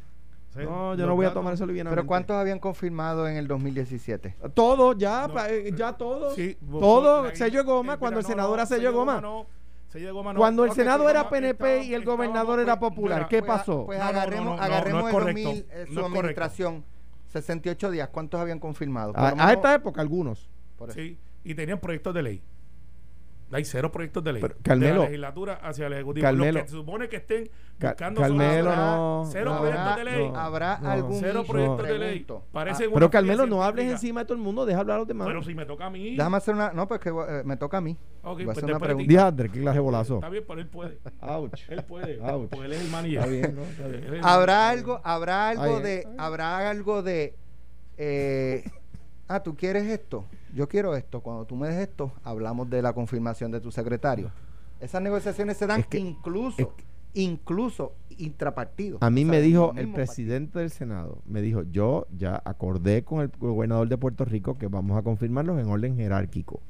No, 0.65 0.95
yo 0.95 1.07
no 1.07 1.15
voy 1.15 1.27
a 1.27 1.33
tomar 1.33 1.55
eso 1.55 1.67
livianamente. 1.67 1.97
Pero 2.01 2.07
¿cuántos 2.07 2.37
habían 2.37 2.59
confirmado 2.59 3.29
en 3.29 3.37
el 3.37 3.47
2017? 3.49 4.37
Todo, 4.55 4.93
ya, 4.95 5.27
No, 5.29 5.35
pa- 5.35 5.49
eh, 5.51 5.73
ya 5.77 5.93
todo. 5.93 6.35
Sí, 6.35 6.57
vos- 6.61 6.81
todo, 6.81 7.25
la- 7.25 7.35
sello 7.37 7.59
de 7.61 7.65
goma, 7.65 7.95
eh, 7.95 7.99
cuando 7.99 8.19
mira, 8.19 8.27
el 8.27 8.33
senador 8.33 8.51
no, 8.51 8.55
era 8.57 8.67
sello 8.67 8.89
de 8.91 8.95
goma. 8.97 9.21
no, 9.21 9.47
sello 9.89 10.07
de 10.07 10.13
goma 10.13 10.33
no. 10.33 10.39
Cuando 10.39 10.65
el 10.65 10.73
Senado 10.73 11.09
era 11.09 11.29
PNP 11.31 11.85
y 11.85 11.95
el 11.95 12.05
gobernador 12.05 12.61
era 12.61 12.73
estábamos- 12.75 12.91
popular, 12.97 13.19
mira, 13.19 13.29
¿qué 13.29 13.43
Pues, 13.43 13.59
pasó? 13.59 13.87
Pues 13.87 14.01
agarremos, 14.01 14.45
no, 14.47 14.57
no, 14.57 14.63
agarremos 14.63 15.05
el 15.07 15.11
correcto. 15.11 15.43
2000, 15.49 15.67
eh, 15.71 15.87
No 15.91 16.01
su 16.01 16.07
administración. 16.07 16.85
68 17.29 17.91
días, 17.91 18.09
¿cuántos 18.09 18.41
habían 18.41 18.59
confirmado? 18.59 19.13
A, 19.15 19.29
a 19.37 19.53
esta 19.53 19.75
época, 19.75 20.01
algunos. 20.01 20.49
por 20.77 20.91
eso. 20.91 20.99
Sí, 20.99 21.19
y 21.45 21.55
tenían 21.55 21.79
proyectos 21.81 22.15
de 22.15 22.23
ley. 22.23 22.43
Hay 23.51 23.65
cero 23.65 23.91
proyectos 23.91 24.23
de 24.23 24.33
ley. 24.35 24.43
Pero, 24.43 24.55
de 24.57 24.63
Carmelo, 24.63 24.97
la 24.97 25.05
legislatura 25.07 25.55
hacia 25.63 25.87
el 25.87 25.93
Ejecutivo. 25.95 26.23
Carmelo, 26.23 26.59
Lo 26.59 26.65
que 26.65 26.69
se 26.71 26.77
supone 26.77 27.09
que 27.09 27.17
estén 27.17 27.49
Ca- 27.79 27.89
buscando 27.91 28.21
Carmelo, 28.21 28.77
no, 28.77 29.29
Cero 29.33 29.55
no, 29.55 29.61
proyectos 29.61 29.97
de 29.97 30.05
ley. 30.05 30.29
no. 30.29 30.37
habrá 30.37 30.79
no. 30.79 30.91
algún 30.91 31.21
Cero 31.21 31.45
proyectos 31.49 31.89
de 31.89 31.99
ley. 31.99 32.27
Parece 32.53 32.85
Ah, 32.85 32.91
Pero 32.93 33.11
Carmelo, 33.11 33.47
no 33.47 33.63
hables 33.63 33.91
encima 33.91 34.21
de 34.21 34.27
todo 34.27 34.37
el 34.37 34.43
mundo, 34.43 34.67
deja 34.67 34.81
hablar 34.81 34.97
a 34.97 34.99
los 34.99 35.09
demás. 35.09 35.27
Pero 35.29 35.43
si 35.43 35.55
me 35.55 35.65
toca 35.65 35.87
a 35.87 35.91
mí. 35.91 36.15
Déjame 36.17 36.37
hacer 36.37 36.55
una. 36.55 36.73
No, 36.73 36.87
pues 36.87 37.01
que 37.01 37.09
eh, 37.09 37.43
me 37.45 37.57
toca 37.57 37.79
a 37.79 37.81
mí. 37.81 37.97
Ok, 38.23 38.35
Voy 38.35 38.43
a 38.43 38.45
pues 38.47 38.59
hacer 38.59 38.65
una 38.65 38.75
de 38.79 38.85
pregunta. 38.85 39.09
Diadre, 39.09 39.49
qué 39.51 39.61
clase 39.61 39.77
de 39.79 39.81
bolazo. 39.81 40.15
Está 40.17 40.29
bien, 40.29 40.45
pero 40.47 40.61
él 40.61 40.67
puede. 40.69 40.99
Ouch. 41.23 41.61
Él 41.71 41.85
puede. 41.85 42.21
Ouch. 42.21 42.51
Porque 42.51 42.67
él 42.67 42.73
es 42.73 42.81
el 42.83 42.91
manager. 42.91 43.19
Está 43.19 43.31
bien, 43.31 43.55
¿no? 43.57 43.63
Está 43.63 43.87
bien. 43.89 44.05
Él 44.05 44.15
es 44.15 44.21
el 44.21 44.25
Habrá 44.27 44.69
algo, 44.69 45.01
habrá 45.05 45.49
algo 45.49 45.81
de, 45.81 46.07
habrá 46.19 46.69
algo 46.69 47.03
de, 47.03 47.35
eh, 47.97 48.65
ah, 49.29 49.43
tú 49.43 49.57
quieres 49.57 49.85
esto, 49.85 50.25
yo 50.55 50.69
quiero 50.69 50.95
esto. 50.97 51.21
Cuando 51.21 51.45
tú 51.45 51.57
me 51.57 51.69
des 51.69 51.89
esto, 51.89 52.13
hablamos 52.25 52.69
de 52.71 52.83
la 52.83 52.93
confirmación 52.93 53.51
de 53.51 53.61
tu 53.61 53.71
secretario. 53.71 54.31
Esas 54.81 55.03
negociaciones 55.03 55.57
se 55.57 55.67
dan 55.67 55.81
Es 55.81 55.87
que- 55.87 55.99
incluso, 55.99 56.61
es 56.61 56.69
incluso 57.15 57.95
intrapartido. 58.17 58.99
A 59.01 59.11
mí 59.11 59.23
O 59.23 59.25
sea, 59.25 59.31
me 59.33 59.41
dijo 59.41 59.73
el 59.77 59.93
presidente 59.93 60.59
del 60.61 60.71
Senado, 60.71 61.19
me 61.27 61.41
dijo, 61.43 61.63
yo 61.65 62.07
ya 62.17 62.41
acordé 62.45 63.03
con 63.05 63.21
el 63.23 63.31
gobernador 63.39 63.89
de 63.89 63.97
Puerto 63.99 64.25
Rico 64.25 64.57
que 64.59 64.69
vamos 64.69 64.97
a 64.97 65.03
confirmarlos 65.03 65.59
en 65.61 65.67
orden 65.69 65.97
jerárquico. 65.97 66.61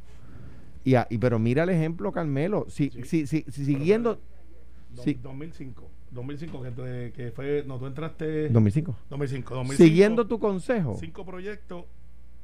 Y, 0.85 0.95
a- 0.95 1.07
y 1.11 1.19
pero 1.19 1.39
mira 1.39 1.65
el 1.65 1.71
ejemplo, 1.71 2.13
Carmelo, 2.13 2.67
si, 2.69 2.91
Sí. 2.91 3.03
si, 3.05 3.27
si, 3.27 3.45
si 3.49 3.65
siguiendo... 3.65 4.19
Do- 4.95 5.03
Sí. 5.03 5.19
2005. 5.23 5.85
2005, 6.11 6.63
que, 6.63 6.71
tú- 6.71 6.83
que 7.15 7.31
fue. 7.37 7.63
No, 7.67 7.79
tú 7.79 7.87
entraste. 7.87 8.49
2005. 8.49 8.97
2005. 9.11 9.55
2005 9.55 9.85
Siguiendo 9.85 10.27
tu 10.27 10.39
consejo, 10.39 10.97
Cinco 10.99 11.27
proyectos 11.27 11.85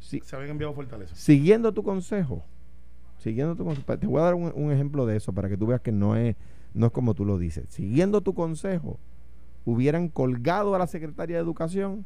si- 0.04 0.20
se 0.20 0.36
habían 0.36 0.50
enviado 0.52 0.72
a 0.72 0.76
Fortaleza. 0.76 1.14
siguiendo 1.14 1.72
tu 1.72 1.82
consejo, 1.82 2.44
siguiendo 3.18 3.56
tu 3.56 3.64
consejo, 3.64 3.98
te 3.98 4.06
voy 4.06 4.20
a 4.20 4.24
dar 4.24 4.34
un, 4.34 4.52
un 4.54 4.70
ejemplo 4.72 5.06
de 5.06 5.16
eso 5.16 5.32
para 5.32 5.48
que 5.48 5.56
tú 5.56 5.66
veas 5.66 5.80
que 5.80 5.92
no 5.92 6.14
es, 6.16 6.36
no 6.74 6.86
es 6.86 6.92
como 6.92 7.14
tú 7.14 7.24
lo 7.24 7.38
dices. 7.38 7.66
Siguiendo 7.70 8.20
tu 8.20 8.34
consejo, 8.34 8.98
hubieran 9.64 10.08
colgado 10.08 10.74
a 10.74 10.78
la 10.78 10.86
secretaria 10.86 11.36
de 11.36 11.42
Educación 11.42 12.04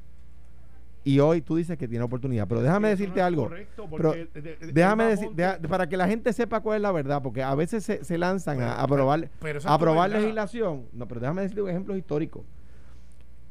y 1.05 1.21
hoy 1.21 1.41
tú 1.41 1.57
dices 1.57 1.79
que 1.79 1.89
tiene 1.89 2.05
oportunidad. 2.05 2.47
Pero 2.47 2.61
déjame 2.61 2.89
no 2.89 2.91
decirte 2.97 3.21
algo. 3.23 3.45
correcto, 3.45 3.87
pero 3.91 4.11
porque 4.11 4.29
de- 4.41 4.57
de- 4.57 4.73
Déjame 4.73 5.05
decir, 5.05 5.31
deja- 5.35 5.59
para 5.69 5.89
que 5.89 5.97
la 5.97 6.07
gente 6.07 6.33
sepa 6.33 6.61
cuál 6.61 6.77
es 6.77 6.83
la 6.83 6.93
verdad, 6.93 7.23
porque 7.23 7.43
a 7.43 7.55
veces 7.55 7.83
se, 7.85 8.05
se 8.05 8.19
lanzan 8.19 8.59
Pero- 8.59 8.69
a 8.71 8.83
aprobar, 8.83 9.31
a 9.65 9.75
aprobar 9.75 10.11
legislación. 10.11 10.85
No, 10.93 11.09
pero 11.09 11.21
déjame 11.21 11.43
decirte 11.43 11.63
un 11.63 11.71
ejemplo 11.71 11.97
histórico. 11.97 12.45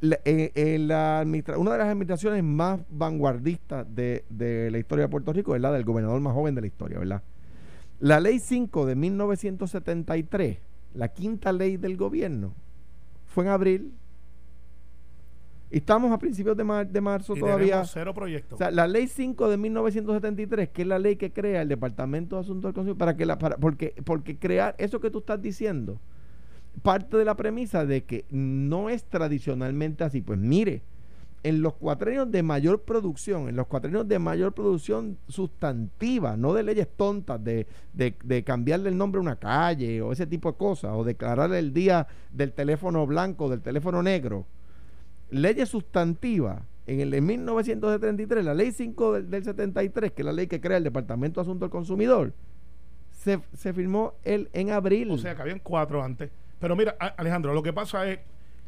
La- 0.01 0.19
eh, 0.25 0.51
eh, 0.53 0.77
la 0.79 1.21
administra- 1.21 1.57
una 1.57 1.71
de 1.71 1.77
las 1.79 1.87
administraciones 1.87 2.43
más 2.43 2.79
vanguardistas 2.89 3.85
de, 3.95 4.25
de 4.29 4.69
la 4.69 4.77
historia 4.77 5.05
de 5.05 5.09
Puerto 5.09 5.33
Rico 5.33 5.55
es 5.55 5.61
la 5.61 5.71
del 5.71 5.83
gobernador 5.85 6.21
más 6.21 6.33
joven 6.33 6.53
de 6.55 6.61
la 6.61 6.67
historia, 6.67 6.99
¿verdad? 6.99 7.23
La 7.99 8.19
ley 8.19 8.37
5 8.39 8.85
de 8.85 8.95
1973, 8.95 10.59
la 10.93 11.07
quinta 11.07 11.51
ley 11.51 11.77
del 11.77 11.97
gobierno, 11.97 12.53
fue 13.25 13.45
en 13.45 13.49
abril. 13.49 13.91
Y 15.69 15.77
estamos 15.77 16.11
a 16.11 16.17
principios 16.19 16.55
de, 16.55 16.63
mar- 16.63 16.87
de 16.87 17.01
marzo 17.01 17.35
y 17.35 17.39
todavía. 17.39 17.83
cero 17.85 18.13
proyectos. 18.13 18.53
O 18.53 18.57
sea, 18.57 18.71
la 18.71 18.87
ley 18.87 19.07
5 19.07 19.49
de 19.49 19.57
1973, 19.57 20.69
que 20.69 20.83
es 20.83 20.87
la 20.87 20.97
ley 20.99 21.17
que 21.17 21.33
crea 21.33 21.61
el 21.63 21.67
Departamento 21.67 22.35
de 22.37 22.41
Asuntos 22.43 22.69
del 22.69 22.73
Consumidor, 22.75 22.97
para 22.97 23.17
que 23.17 23.25
la, 23.25 23.37
para, 23.37 23.57
porque, 23.57 23.93
porque 24.05 24.37
crear 24.37 24.75
eso 24.77 24.99
que 25.01 25.09
tú 25.09 25.19
estás 25.19 25.41
diciendo, 25.41 25.99
parte 26.81 27.17
de 27.17 27.25
la 27.25 27.35
premisa 27.35 27.85
de 27.85 28.03
que 28.03 28.25
no 28.29 28.89
es 28.89 29.03
tradicionalmente 29.03 30.03
así. 30.03 30.21
Pues 30.21 30.39
mire, 30.39 30.83
en 31.43 31.61
los 31.61 31.75
cuatrenios 31.75 32.31
de 32.31 32.43
mayor 32.43 32.81
producción, 32.81 33.47
en 33.47 33.55
los 33.55 33.67
cuatrenios 33.67 34.07
de 34.07 34.19
mayor 34.19 34.53
producción 34.53 35.17
sustantiva, 35.27 36.35
no 36.35 36.53
de 36.53 36.63
leyes 36.63 36.87
tontas, 36.95 37.43
de, 37.43 37.67
de, 37.93 38.43
cambiarle 38.43 38.89
el 38.89 38.97
nombre 38.97 39.19
a 39.19 39.21
una 39.21 39.35
calle 39.37 40.01
o 40.01 40.11
ese 40.11 40.27
tipo 40.27 40.51
de 40.51 40.57
cosas, 40.57 40.91
o 40.93 41.03
declarar 41.03 41.53
el 41.53 41.73
día 41.73 42.07
del 42.31 42.53
teléfono 42.53 43.05
blanco, 43.05 43.49
del 43.49 43.61
teléfono 43.61 44.01
negro, 44.03 44.45
leyes 45.29 45.69
sustantivas. 45.69 46.61
En 46.85 47.01
el 47.01 47.11
de 47.11 47.19
1973, 47.19 48.45
la 48.45 48.53
ley 48.53 48.71
5 48.71 49.13
del, 49.13 49.29
del 49.29 49.43
73, 49.43 50.13
que 50.13 50.21
es 50.21 50.25
la 50.25 50.31
ley 50.31 50.47
que 50.47 50.61
crea 50.61 50.77
el 50.77 50.85
Departamento 50.85 51.41
de 51.41 51.43
Asuntos 51.43 51.67
del 51.67 51.71
Consumidor, 51.71 52.33
se, 53.11 53.41
se 53.53 53.73
firmó 53.73 54.13
el, 54.23 54.49
en 54.53 54.71
abril. 54.71 55.11
o 55.11 55.17
sea 55.17 55.35
que 55.35 55.41
habían 55.41 55.59
cuatro 55.59 56.01
antes. 56.01 56.31
Pero 56.59 56.75
mira, 56.75 56.95
Alejandro, 57.17 57.53
lo 57.53 57.63
que 57.63 57.73
pasa 57.73 58.09
es. 58.09 58.19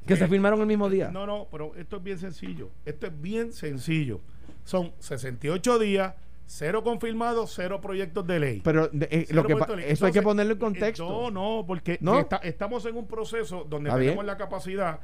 que 0.06 0.16
se 0.16 0.28
firmaron 0.28 0.60
el 0.62 0.66
mismo 0.68 0.90
día. 0.90 1.10
No, 1.12 1.26
no, 1.28 1.48
pero 1.52 1.76
esto 1.76 1.98
es 1.98 2.04
bien 2.04 2.18
sencillo. 2.18 2.70
Esto 2.86 3.08
es 3.08 3.22
bien 3.22 3.54
sencillo. 3.54 4.22
Son 4.64 4.92
68 5.00 5.80
días, 5.80 6.16
cero 6.46 6.84
confirmados, 6.84 7.54
cero 7.56 7.80
proyectos 7.82 8.26
de 8.26 8.40
ley. 8.40 8.62
Pero 8.64 8.90
eh, 8.92 9.28
lo 9.32 9.46
que 9.46 9.56
eso 9.88 10.06
hay 10.06 10.12
que 10.12 10.22
ponerlo 10.22 10.54
en 10.54 10.58
eh, 10.58 10.60
contexto. 10.60 11.08
No, 11.08 11.32
no, 11.32 11.66
porque 11.66 11.98
¿No? 12.02 12.20
está- 12.20 12.38
estamos 12.38 12.86
en 12.86 12.98
un 12.98 13.08
proceso 13.08 13.66
donde 13.70 13.90
tenemos 13.92 14.16
bien. 14.16 14.26
la 14.26 14.38
capacidad 14.38 15.00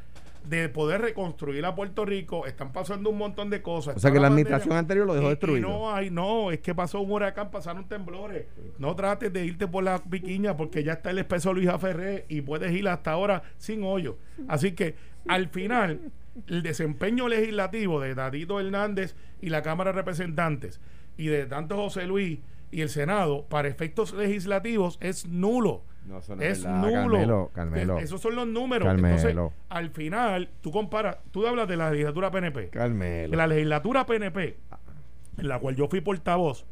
de 0.48 0.70
poder 0.70 1.02
reconstruir 1.02 1.66
a 1.66 1.76
Puerto 1.76 2.06
Rico. 2.06 2.46
Están 2.46 2.72
pasando 2.72 3.10
un 3.10 3.18
montón 3.18 3.50
de 3.50 3.62
cosas. 3.62 3.98
O 3.98 4.00
sea 4.00 4.12
que 4.12 4.20
la 4.20 4.28
administración 4.28 4.76
anterior 4.76 5.08
lo 5.08 5.14
dejó 5.14 5.28
y 5.28 5.30
destruido. 5.30 5.70
no 5.70 5.94
hay, 5.94 6.10
no, 6.10 6.52
es 6.52 6.60
que 6.60 6.74
pasó 6.74 7.02
un 7.02 7.12
huracán, 7.12 7.52
pasaron 7.52 7.88
temblores. 7.88 8.46
No 8.78 8.96
trates 8.96 9.32
de 9.32 9.46
irte 9.46 9.68
por 9.68 9.84
la 9.84 10.00
piquiña 10.00 10.56
porque 10.56 10.84
ya 10.84 10.94
está 10.94 11.12
el 11.12 11.20
espeso 11.20 11.54
Luisa 11.54 11.78
Ferré 11.80 12.26
y 12.30 12.42
puedes 12.42 12.72
ir 12.72 12.88
hasta 12.88 13.12
ahora 13.12 13.44
sin 13.58 13.84
hoyo. 13.84 14.18
Así 14.48 14.74
que 14.74 14.96
al 15.28 15.50
final, 15.50 16.12
el 16.48 16.62
desempeño 16.64 17.28
legislativo 17.28 18.00
de 18.00 18.16
Dadito 18.16 18.60
Hernández 18.60 19.16
y 19.42 19.50
la 19.50 19.62
Cámara 19.62 19.92
de 19.92 19.98
Representantes 19.98 20.80
y 21.18 21.28
de 21.28 21.46
tanto 21.46 21.76
José 21.76 22.06
Luis 22.06 22.40
y 22.72 22.82
el 22.82 22.90
Senado, 22.90 23.46
para 23.48 23.68
efectos 23.68 24.14
legislativos, 24.14 24.98
es 25.02 25.28
nulo. 25.28 25.84
No, 26.06 26.20
eso 26.20 26.36
no 26.36 26.42
es 26.44 26.64
verdad, 26.64 26.82
nulo. 26.82 26.92
Carmelo, 27.12 27.52
Carmelo. 27.54 27.98
Esos 28.00 28.22
son 28.22 28.36
los 28.36 28.48
números. 28.48 28.86
Carmelo. 28.88 29.16
Entonces, 29.16 29.60
al 29.70 29.90
final, 29.90 30.50
tú 30.62 30.72
comparas, 30.72 31.18
tú 31.32 31.48
hablas 31.48 31.68
de 31.68 31.78
la 31.78 31.90
legislatura 31.92 32.30
PNP. 32.32 32.70
Carmelo. 32.70 33.36
La 33.36 33.48
legislatura 33.48 34.06
PNP, 34.06 34.58
en 35.40 35.48
la 35.48 35.60
cual 35.60 35.76
yo 35.76 35.88
fui 35.88 36.02
portavoz, 36.02 36.66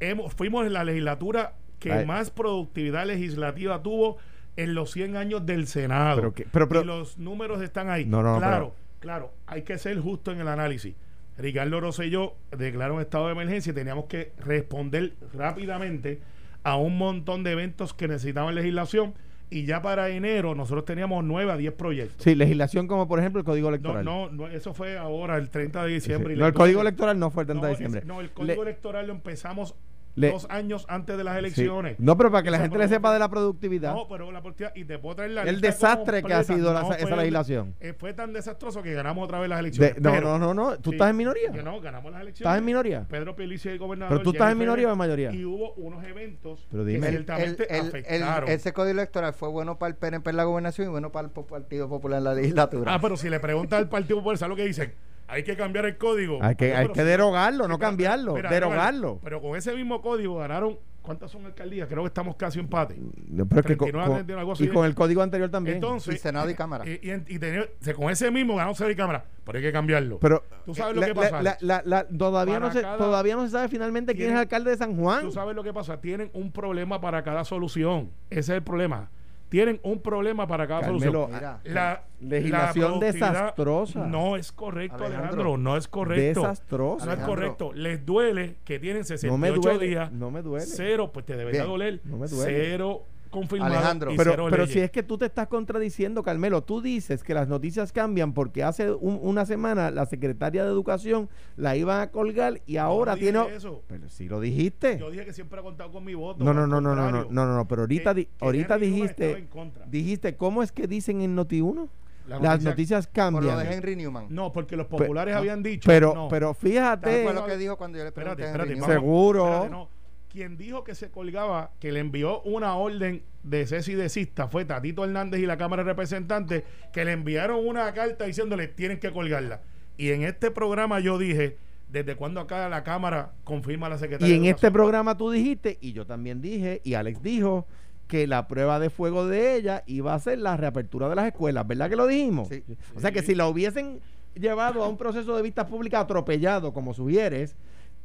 hemos, 0.00 0.34
fuimos 0.34 0.66
en 0.66 0.74
la 0.74 0.84
legislatura 0.84 1.54
que 1.78 1.92
Ay. 1.92 2.06
más 2.06 2.30
productividad 2.30 3.06
legislativa 3.06 3.82
tuvo 3.82 4.18
en 4.56 4.74
los 4.74 4.90
100 4.92 5.16
años 5.16 5.44
del 5.46 5.66
Senado. 5.66 6.16
Pero 6.16 6.32
que- 6.34 6.46
pero- 6.50 6.68
pero- 6.68 6.82
y 6.82 6.84
los 6.84 7.18
números 7.18 7.62
están 7.62 7.88
ahí. 7.90 8.04
No, 8.04 8.22
no, 8.22 8.38
claro, 8.38 8.74
claro, 9.00 9.32
hay 9.46 9.62
que 9.62 9.78
ser 9.78 9.98
justo 10.00 10.32
en 10.32 10.40
el 10.40 10.48
análisis. 10.48 10.94
Ricardo 11.38 11.80
Rosselló 11.80 12.34
declaró 12.56 12.94
un 12.94 13.00
estado 13.02 13.26
de 13.26 13.32
emergencia 13.32 13.70
y 13.70 13.74
teníamos 13.74 14.06
que 14.06 14.32
responder 14.38 15.12
rápidamente 15.34 16.20
a 16.66 16.74
un 16.76 16.98
montón 16.98 17.44
de 17.44 17.52
eventos 17.52 17.94
que 17.94 18.08
necesitaban 18.08 18.52
legislación 18.56 19.14
y 19.50 19.66
ya 19.66 19.82
para 19.82 20.08
enero 20.08 20.56
nosotros 20.56 20.84
teníamos 20.84 21.22
9 21.22 21.52
a 21.52 21.56
10 21.56 21.72
proyectos. 21.74 22.24
Sí, 22.24 22.34
legislación 22.34 22.88
como 22.88 23.06
por 23.06 23.20
ejemplo 23.20 23.38
el 23.38 23.44
Código 23.44 23.68
No, 23.70 23.74
Electoral. 23.76 24.04
no, 24.04 24.28
no, 24.32 24.48
eso 24.48 24.74
fue 24.74 24.98
ahora, 24.98 25.36
el 25.36 25.48
30 25.48 25.84
de 25.84 25.90
Sí, 25.90 25.94
diciembre. 25.94 26.34
y 26.34 26.36
No, 26.36 26.44
el 26.44 26.52
Código 26.54 26.80
Electoral 26.80 27.20
no 27.20 27.30
fue 27.30 27.44
el 27.44 27.46
30 27.46 27.60
no, 27.62 27.66
de 27.68 27.70
diciembre. 27.74 28.00
es- 28.00 28.06
no, 28.06 28.20
el 28.20 28.30
Código 28.32 28.64
Le- 28.64 28.70
Electoral 28.70 29.06
lo 29.06 29.12
empezamos 29.12 29.76
le- 30.16 30.32
dos 30.32 30.46
años 30.50 30.84
antes 30.88 31.16
de 31.16 31.22
las 31.24 31.34
sí. 31.34 31.38
elecciones. 31.38 32.00
No, 32.00 32.16
pero 32.16 32.30
para 32.30 32.42
que 32.42 32.50
la 32.50 32.58
gente 32.58 32.76
le 32.76 32.88
sepa 32.88 33.12
de 33.12 33.18
la 33.20 33.28
productividad. 33.28 33.94
No, 33.94 34.08
pero 34.08 34.32
la 34.32 34.40
oportunidad, 34.40 34.74
y 34.74 34.84
te 34.84 34.98
puedo 34.98 35.14
traer 35.16 35.30
la 35.30 35.42
el 35.42 35.60
desastre 35.60 36.22
que 36.22 36.34
ha 36.34 36.42
sido 36.42 36.72
la- 36.72 36.80
esa 36.96 37.06
fue- 37.06 37.16
legislación. 37.18 37.74
eh, 37.80 37.92
fue 37.96 38.12
tan 38.14 38.32
desastroso 38.32 38.82
que 38.82 38.92
ganamos 38.94 39.24
otra 39.24 39.38
vez 39.38 39.48
las 39.48 39.58
De- 39.58 39.60
elecciones. 39.60 40.00
no, 40.00 40.10
Pero- 40.10 40.38
no, 40.38 40.38
no, 40.38 40.54
no. 40.54 40.78
¿Tú 40.78 40.90
Sí, 40.90 40.96
estás 40.96 41.10
en 41.10 41.16
minoría? 41.16 41.52
que 41.52 41.62
no, 41.62 41.80
ganamos 41.80 42.10
las 42.12 42.22
elecciones. 42.22 42.40
¿Estás 42.50 42.58
en 42.58 42.64
minoría? 42.64 43.06
Pedro 43.08 43.36
Pelici 43.36 43.68
el 43.68 43.78
gobernador. 43.78 44.16
¿Pero 44.18 44.24
tú 44.24 44.30
estás 44.32 44.50
en 44.52 44.58
minoría 44.58 44.88
o 44.88 44.92
en 44.92 44.98
mayoría? 44.98 45.32
Y 45.32 45.44
hubo 45.44 45.74
unos 45.74 46.02
eventos 46.04 46.66
Pero 46.70 46.84
que 46.84 46.90
dime. 46.92 47.06
El- 47.08 47.12
ciertamente 47.14 47.64
el- 47.68 47.76
el- 47.76 47.86
el- 48.06 48.22
afectaron. 48.22 48.48
ese 48.50 48.72
código 48.72 48.92
electoral 48.92 49.32
fue 49.34 49.48
bueno 49.50 49.78
para 49.78 49.90
el 49.90 49.96
PNP 49.96 50.30
en 50.30 50.36
la 50.36 50.44
gobernación 50.44 50.88
y 50.88 50.90
bueno 50.90 51.12
para 51.12 51.28
el 51.28 51.32
Partido 51.32 51.88
Popular 51.88 52.18
en 52.18 52.24
la 52.24 52.34
legislatura. 52.34 52.94
Ah, 52.94 52.98
pero 53.00 53.16
si 53.16 53.28
le 53.28 53.38
preguntas 53.38 53.78
al 53.78 53.88
Partido 53.88 54.16
Popular, 54.18 54.38
¿sabes 54.38 54.50
lo 54.50 54.56
que 54.56 54.64
dicen? 54.66 54.94
Hay 55.28 55.42
que 55.44 55.56
cambiar 55.56 55.86
el 55.86 55.96
código. 55.98 56.38
Hay 56.42 56.54
que, 56.56 56.74
hay 56.74 56.88
que 56.88 57.04
derogarlo, 57.04 57.64
sí, 57.64 57.68
no 57.70 57.78
pero- 57.78 57.88
cambiarlo. 57.88 58.34
mira, 58.34 58.50
derogarlo. 58.50 59.20
Pero 59.24 59.40
con 59.40 59.56
ese 59.56 59.74
mismo 59.74 60.00
código 60.02 60.36
ganaron. 60.38 60.78
¿Cuántas 61.02 61.30
son 61.30 61.46
alcaldías? 61.46 61.86
Creo 61.88 62.02
que 62.02 62.08
estamos 62.08 62.34
casi 62.34 62.58
empate. 62.58 62.96
Pero 62.96 63.60
es 63.60 63.66
que 63.66 63.76
con, 63.76 63.86
39, 63.90 64.06
con- 64.08 64.16
31, 64.16 64.40
algo 64.40 64.52
así 64.52 64.64
y 64.64 64.68
con 64.68 64.84
el 64.84 64.92
código 64.96 65.22
anterior 65.22 65.48
también. 65.48 65.76
Entonces. 65.76 66.16
Y 66.16 66.18
Senado 66.18 66.50
y 66.50 66.54
Cámara. 66.56 66.84
Y, 66.84 66.94
y, 66.94 67.12
y 67.28 67.38
tenía- 67.38 67.68
se- 67.80 67.94
con 67.94 68.10
ese 68.10 68.28
mismo 68.32 68.56
ganó 68.56 68.74
Senado 68.74 68.90
y 68.90 68.96
Cámara. 68.96 69.24
Pero 69.44 69.58
hay 69.58 69.62
que 69.64 69.70
cambiarlo. 69.70 70.18
pero 70.18 70.42
Tú 70.64 70.74
sabes 70.74 70.96
lo 70.96 71.02
la- 71.02 71.06
que 71.06 71.14
pasa, 71.14 71.42
la- 71.42 71.56
la- 71.60 71.82
la- 71.84 72.08
todavía, 72.08 72.54
Para 72.54 72.66
no 72.66 72.72
se, 72.72 72.82
cada- 72.82 72.98
todavía 72.98 73.36
no 73.36 73.44
se 73.44 73.50
sabe 73.52 73.68
finalmente 73.68 74.16
quién 74.16 74.30
es 74.30 74.32
el 74.32 74.38
alcalde 74.40 74.70
de 74.72 74.76
San 74.78 74.96
Juan. 74.96 75.20
Tú 75.20 75.30
sabes 75.30 75.54
lo 75.54 75.62
que 75.62 75.72
pasa. 75.72 76.00
Tienen 76.00 76.28
un 76.34 76.50
problema 76.50 77.00
para 77.00 77.22
cada 77.22 77.44
solución. 77.44 78.10
Ese 78.28 78.40
es 78.40 78.48
el 78.50 78.62
problema. 78.64 79.08
Tienen 79.56 79.80
un 79.84 80.02
problema 80.02 80.46
para 80.46 80.66
cada 80.68 80.82
Carmelo, 80.82 81.00
solución. 81.00 81.30
Mira, 81.32 81.60
La 81.64 82.02
legislación 82.20 82.92
la 82.92 82.98
desastrosa. 83.06 84.06
No 84.06 84.36
es 84.36 84.52
correcto, 84.52 84.96
Alejandro. 84.96 85.18
Alejandro. 85.28 85.56
No 85.56 85.76
es 85.78 85.88
correcto. 85.88 86.40
Desastroso. 86.42 87.06
No 87.06 87.12
es 87.12 87.18
correcto. 87.20 87.72
Les 87.72 88.04
duele 88.04 88.56
que 88.66 88.78
tienen 88.78 89.06
68 89.06 89.32
No 89.32 89.38
me 89.38 89.50
duele. 89.50 89.86
días. 89.86 90.12
No 90.12 90.30
me 90.30 90.42
duele. 90.42 90.66
Cero, 90.66 91.10
pues 91.10 91.24
te 91.24 91.36
debería 91.38 91.62
Bien. 91.62 91.70
doler. 91.72 92.00
No 92.04 92.18
me 92.18 92.26
duele. 92.26 92.52
Cero 92.54 93.04
confirmado. 93.30 93.74
Alejandro. 93.74 94.12
y 94.12 94.16
Pero, 94.16 94.30
cero 94.32 94.46
pero 94.50 94.62
leyes. 94.64 94.72
si 94.74 94.80
es 94.80 94.90
que 94.90 95.02
tú 95.02 95.18
te 95.18 95.26
estás 95.26 95.46
contradiciendo, 95.48 96.22
Carmelo, 96.22 96.62
tú 96.62 96.80
dices 96.80 97.22
que 97.22 97.34
las 97.34 97.48
noticias 97.48 97.92
cambian 97.92 98.32
porque 98.32 98.62
hace 98.64 98.90
un- 98.92 99.18
una 99.22 99.46
semana 99.46 99.90
la 99.90 100.06
secretaria 100.06 100.64
de 100.64 100.70
Educación 100.70 101.28
la 101.56 101.76
iban 101.76 102.00
a 102.00 102.10
colgar 102.10 102.60
y 102.66 102.76
ahora 102.76 103.16
tiene... 103.16 103.54
eso. 103.54 103.82
Pero 103.88 104.08
si 104.08 104.28
lo 104.28 104.40
dijiste. 104.40 104.98
Yo 104.98 105.10
dije 105.10 105.24
que 105.24 105.32
siempre 105.32 105.60
ha 105.60 105.62
contado 105.62 105.90
con 105.92 106.04
mi 106.04 106.14
voto. 106.14 106.44
No, 106.44 106.52
no, 106.54 106.64
al 106.64 106.68
no, 106.70 106.80
no, 106.80 106.94
no, 106.94 106.96
no, 106.96 107.02
contrario, 107.02 107.28
no, 107.32 107.46
no, 107.46 107.56
no, 107.56 107.68
pero 107.68 107.82
ahorita, 107.82 108.14
que- 108.14 108.20
di- 108.20 108.24
que 108.26 108.44
ahorita 108.44 108.74
Henry 108.74 108.86
Newman 108.90 109.08
estaba 109.10 109.26
dijiste, 109.28 109.38
en 109.42 109.46
contra. 109.48 109.86
dijiste, 109.86 110.36
¿cómo 110.36 110.62
es 110.62 110.72
que 110.72 110.86
dicen 110.86 111.20
en 111.20 111.36
Noti1? 111.36 111.88
La 112.28 112.40
Las 112.40 112.42
noticia- 112.64 112.70
noticias 112.70 113.06
por 113.06 113.16
lo 113.16 113.48
cambian. 113.48 113.58
de 113.68 113.72
Henry 113.74 113.94
Newman. 113.96 114.26
No, 114.30 114.50
porque 114.52 114.76
los 114.76 114.88
populares 114.88 115.32
no. 115.34 115.38
habían 115.38 115.62
dicho. 115.62 115.86
Pero, 115.86 116.12
no. 116.12 116.28
pero 116.28 116.54
¿Sabes 116.54 116.72
fíjate, 116.72 117.22
fue 117.22 117.32
lo 117.32 117.46
que 117.46 117.56
dijo 117.56 117.76
cuando 117.76 117.98
yo 117.98 118.04
le 118.04 118.10
pregunté 118.10 118.42
Espérate, 118.42 118.58
a 118.60 118.62
Henry 118.64 118.72
espérate, 118.74 118.80
Newman? 118.80 118.88
vamos- 118.88 119.16
Seguro. 119.16 119.44
espérate, 119.46 119.70
no. 119.70 119.95
Quien 120.36 120.58
dijo 120.58 120.84
que 120.84 120.94
se 120.94 121.10
colgaba, 121.10 121.70
que 121.80 121.90
le 121.92 122.00
envió 122.00 122.42
una 122.42 122.76
orden 122.76 123.22
de 123.42 123.66
cese 123.66 123.92
y 123.92 123.94
desista 123.94 124.48
fue 124.48 124.66
Tatito 124.66 125.02
Hernández 125.02 125.40
y 125.40 125.46
la 125.46 125.56
Cámara 125.56 125.82
de 125.82 125.88
Representantes, 125.88 126.62
que 126.92 127.06
le 127.06 127.12
enviaron 127.12 127.66
una 127.66 127.90
carta 127.94 128.26
diciéndole 128.26 128.68
tienen 128.68 129.00
que 129.00 129.10
colgarla. 129.12 129.62
Y 129.96 130.10
en 130.10 130.24
este 130.24 130.50
programa 130.50 131.00
yo 131.00 131.16
dije, 131.16 131.56
¿desde 131.88 132.16
cuándo 132.16 132.40
acá 132.40 132.68
la 132.68 132.84
Cámara 132.84 133.32
confirma 133.44 133.86
a 133.86 133.88
la 133.88 133.96
Secretaría 133.96 134.34
y 134.34 134.36
en 134.36 134.42
de 134.42 134.50
este 134.50 134.70
programa 134.70 135.16
tú 135.16 135.30
dijiste, 135.30 135.78
y 135.80 135.94
yo 135.94 136.04
también 136.04 136.42
dije, 136.42 136.82
y 136.84 136.92
Alex 136.92 137.22
dijo, 137.22 137.66
que 138.06 138.26
la 138.26 138.46
prueba 138.46 138.78
de 138.78 138.90
fuego 138.90 139.26
de 139.26 139.56
ella 139.56 139.84
iba 139.86 140.12
a 140.12 140.18
ser 140.18 140.38
la 140.40 140.58
reapertura 140.58 141.08
de 141.08 141.14
las 141.14 141.28
escuelas, 141.28 141.66
¿verdad 141.66 141.88
que 141.88 141.96
lo 141.96 142.06
dijimos? 142.06 142.48
Sí. 142.48 142.62
O 142.94 143.00
sea 143.00 143.10
que 143.10 143.22
si 143.22 143.34
la 143.34 143.48
hubiesen 143.48 144.02
llevado 144.34 144.84
a 144.84 144.88
un 144.88 144.98
proceso 144.98 145.34
de 145.34 145.40
vista 145.40 145.66
pública 145.66 145.98
atropellado, 146.00 146.74
como 146.74 146.92
sugieres, 146.92 147.56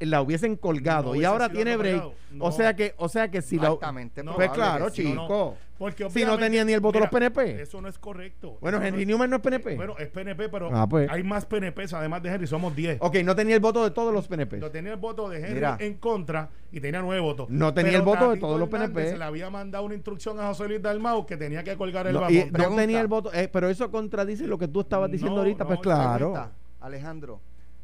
la 0.05 0.21
hubiesen 0.21 0.55
colgado 0.55 1.13
No 1.13 1.15
y 1.15 1.23
ahora 1.25 1.49
tiene 1.49 1.75
break. 1.77 2.03
O 2.03 2.13
No. 2.31 2.51
sea 2.51 2.75
que, 2.75 2.93
o 2.97 3.09
sea 3.09 3.29
que 3.29 3.41
si 3.41 3.57
la 3.59 3.67
Altamente 3.69 4.23
No, 4.23 4.35
pues 4.35 4.49
claro, 4.51 4.89
chico. 4.89 5.13
No, 5.13 5.27
no. 5.27 5.55
Porque 5.77 6.07
Si 6.11 6.23
no 6.23 6.37
tenía 6.37 6.63
ni 6.63 6.73
el 6.73 6.79
voto 6.79 6.99
de 6.99 7.05
los 7.05 7.09
PNP. 7.09 7.59
Eso 7.63 7.81
no 7.81 7.87
es 7.87 7.97
correcto. 7.97 8.57
Bueno, 8.61 8.77
Eso 8.77 8.81
no 8.83 8.87
Henry 8.87 9.01
es- 9.01 9.07
Newman 9.07 9.29
no 9.31 9.37
es 9.37 9.41
PNP. 9.41 9.75
Bueno, 9.75 9.95
es 9.97 10.09
PNP, 10.09 10.47
pero 10.49 10.69
Ah, 10.71 10.87
pues. 10.87 11.09
hay 11.09 11.23
más 11.23 11.47
PNPs 11.47 11.93
además 11.93 12.21
de 12.21 12.29
Henry, 12.29 12.45
somos 12.45 12.75
10. 12.75 12.99
ok, 13.01 13.15
no 13.25 13.35
tenía 13.35 13.55
el 13.55 13.61
voto 13.61 13.83
de 13.83 13.89
todos 13.89 14.13
los 14.13 14.27
PNP. 14.27 14.57
Lo 14.59 14.69
tenía 14.69 14.91
el 14.93 14.99
voto 14.99 15.27
de 15.27 15.37
Henry 15.39 15.55
Mira. 15.55 15.77
en 15.79 15.95
contra 15.95 16.49
y 16.71 16.79
tenía 16.79 17.01
nueve 17.01 17.19
votos. 17.21 17.49
No 17.49 17.73
tenía 17.73 17.93
Pero 17.93 17.99
el 17.99 18.05
voto 18.05 18.31
de 18.31 18.37
todos 18.37 18.59
los 18.59 18.69
PNP. 18.69 19.09
Se 19.09 19.17
le 19.17 19.23
había 19.23 19.49
mandado 19.49 19.83
una 19.83 19.95
instrucción 19.95 20.39
a 20.39 20.45
José 20.49 20.67
Luis 20.67 20.83
Dalmau 20.83 21.25
que 21.25 21.35
tenía 21.35 21.63
que 21.63 21.75
colgar 21.75 22.05
el 22.05 22.13
No, 22.13 22.29
y 22.29 22.45
no 22.51 22.75
tenía 22.75 23.01
el 23.01 23.07
voto, 23.07 23.33
eh, 23.33 23.49
pero 23.51 23.67
eso 23.67 23.89
contradice 23.89 24.45
lo 24.45 24.59
que 24.59 24.67
tú 24.67 24.81
estabas 24.81 25.09
diciendo 25.09 25.35
No, 25.37 25.41
ahorita, 25.41 25.63
no, 25.63 25.67
pues 25.67 25.79
claro. 25.79 26.51
Alejandro, 26.79 27.41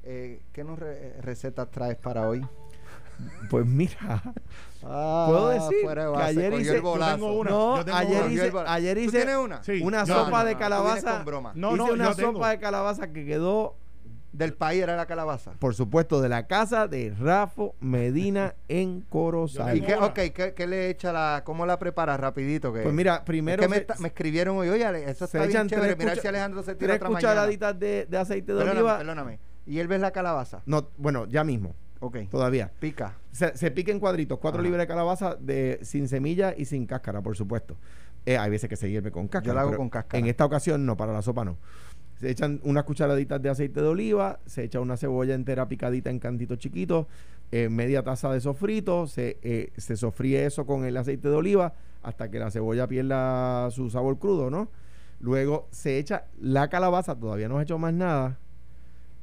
eh, 0.08 0.42
¿qué 0.54 0.64
nos 0.64 0.80
re- 0.80 1.14
recetas 1.22 1.70
traes 1.70 1.98
para 1.98 2.28
hoy? 2.28 2.46
Pues 3.50 3.66
mira, 3.66 4.22
Ah, 4.84 5.26
Puedo 5.28 5.50
decir 5.50 5.78
fuera 5.82 6.06
de 6.08 6.14
que 6.16 6.22
ayer 6.22 6.54
hice- 6.54 6.80
una. 6.80 7.18
no, 7.18 7.78
yo 7.78 7.86
tengo 7.86 7.98
ayer 7.98 8.24
una. 8.24 8.32
Hice, 8.34 8.50
bolazo. 8.52 8.72
ayer 8.72 8.96
¿Tú 8.98 9.04
hice 9.04 9.12
tienes 9.18 9.36
una? 9.38 9.64
Sí, 9.64 9.82
una 9.84 10.04
yo- 10.06 10.16
sopa 10.26 10.40
no, 10.44 10.46
de 10.46 10.56
calabaza. 10.56 11.12
con 11.16 11.26
broma. 11.26 11.52
No, 11.56 11.70
hice 11.70 11.78
no, 11.78 11.94
una 11.94 12.14
tengo. 12.16 12.34
sopa 12.34 12.50
de 12.52 12.60
calabaza 12.60 13.08
que 13.12 13.26
quedó, 13.26 13.76
Del 14.34 14.54
país 14.54 14.84
era 14.84 14.96
la 14.96 15.08
calabaza. 15.08 15.54
por 15.58 15.74
supuesto, 15.74 16.22
de 16.22 16.30
la 16.30 16.46
casa 16.46 16.88
de 16.88 17.12
Rafo 17.20 17.74
Medina 17.80 18.54
en 18.68 19.02
Corozal. 19.02 19.76
¿Y 19.78 19.82
qué, 19.82 19.96
una. 19.96 20.06
ok, 20.06 20.14
¿qué, 20.14 20.54
qué 20.56 20.68
le 20.68 20.90
echa 20.92 21.12
la, 21.12 21.42
cómo 21.44 21.66
la 21.66 21.80
prepara 21.80 22.16
rapidito? 22.18 22.72
Que, 22.72 22.82
Pues 22.82 22.94
mira, 22.94 23.16
es 23.16 23.22
primero 23.22 23.62
que 23.64 23.68
me, 23.68 23.76
se- 23.78 23.82
está- 23.82 23.96
me 23.98 24.10
escribieron 24.10 24.58
hoy, 24.58 24.70
oye, 24.70 24.86
eso 25.10 25.26
se 25.26 25.38
está 25.38 25.40
bien 25.40 25.50
echan 25.50 25.68
chévere. 25.70 25.88
tres 25.96 25.98
Mira 25.98 26.12
cucha- 26.12 26.22
si 26.22 26.28
Alejandro 26.28 26.62
se 26.62 26.76
tira 26.76 26.94
tres 26.94 26.98
otra 26.98 27.10
mañana. 27.10 27.30
cucharaditas 27.34 27.80
de, 27.80 28.06
de 28.06 28.18
aceite 28.18 28.52
de 28.52 28.58
Perdóname, 28.60 28.80
oliva. 28.80 28.98
perdóname. 29.00 29.40
¿Y 29.68 29.80
él 29.80 29.88
ves 29.88 30.00
la 30.00 30.12
calabaza? 30.12 30.64
No, 30.66 30.90
bueno, 30.98 31.26
ya 31.28 31.44
mismo, 31.44 31.76
Ok. 32.00 32.18
todavía. 32.32 32.72
Pica. 32.80 33.18
Se, 33.32 33.56
se 33.58 33.70
pica 33.70 33.92
en 33.92 34.00
cuadritos, 34.00 34.40
cuatro 34.40 34.60
Ajá. 34.62 34.64
libras 34.64 34.80
de 34.84 34.88
calabaza 34.88 35.36
de, 35.36 35.80
sin 35.84 36.08
semilla 36.08 36.54
y 36.58 36.66
sin 36.66 36.86
cáscara, 36.86 37.22
por 37.22 37.36
supuesto. 37.36 37.76
Eh, 38.26 38.38
hay 38.38 38.50
veces 38.50 38.70
que 38.70 38.76
se 38.76 38.90
hierve 38.90 39.12
con 39.12 39.28
cáscara. 39.28 39.46
Yo 39.48 39.54
la 39.54 39.62
hago 39.62 39.76
con 39.78 39.90
cáscara. 39.90 40.20
En 40.20 40.26
esta 40.28 40.46
ocasión 40.46 40.86
no, 40.86 40.96
para 40.98 41.14
la 41.14 41.22
sopa 41.22 41.46
no. 41.46 41.58
Se 42.16 42.30
echan 42.32 42.60
unas 42.64 42.84
cucharaditas 42.84 43.42
de 43.42 43.50
aceite 43.50 43.80
de 43.82 43.88
oliva, 43.88 44.40
se 44.46 44.64
echa 44.64 44.80
una 44.80 44.98
cebolla 44.98 45.36
entera 45.36 45.68
picadita 45.68 46.10
en 46.10 46.18
cantitos 46.20 46.58
chiquitos, 46.58 47.06
eh, 47.52 47.70
media 47.70 48.04
taza 48.04 48.32
de 48.32 48.42
sofrito, 48.42 49.06
se, 49.06 49.38
eh, 49.44 49.72
se 49.78 49.96
sofríe 49.96 50.46
eso 50.46 50.66
con 50.66 50.84
el 50.86 50.98
aceite 50.98 51.30
de 51.30 51.36
oliva 51.36 51.74
hasta 52.02 52.32
que 52.32 52.40
la 52.40 52.50
cebolla 52.50 52.88
pierda 52.88 53.70
su 53.70 53.90
sabor 53.92 54.18
crudo, 54.18 54.50
¿no? 54.50 54.70
Luego 55.20 55.68
se 55.72 56.00
echa 56.00 56.26
la 56.40 56.70
calabaza, 56.70 57.16
todavía 57.16 57.48
no 57.50 57.58
has 57.58 57.64
hecho 57.64 57.78
más 57.78 57.94
nada, 57.94 58.40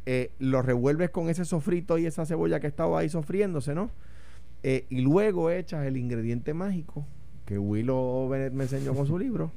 eh, 0.06 0.32
lo 0.38 0.62
revuelves 0.62 1.10
con 1.10 1.28
ese 1.30 1.44
sofrito 1.44 1.98
y 1.98 2.06
esa 2.06 2.26
cebolla 2.26 2.60
que 2.60 2.66
estaba 2.66 2.98
ahí 3.00 3.08
sofriéndose, 3.08 3.74
¿no? 3.74 3.90
Eh, 4.62 4.86
y 4.90 5.00
luego 5.02 5.50
echas 5.50 5.86
el 5.86 5.96
ingrediente 5.96 6.54
mágico 6.54 7.06
que 7.46 7.58
Willow 7.58 8.28
Bennett 8.28 8.52
me 8.54 8.64
enseñó 8.64 8.94
con 8.94 9.06
su 9.06 9.18
libro. 9.18 9.52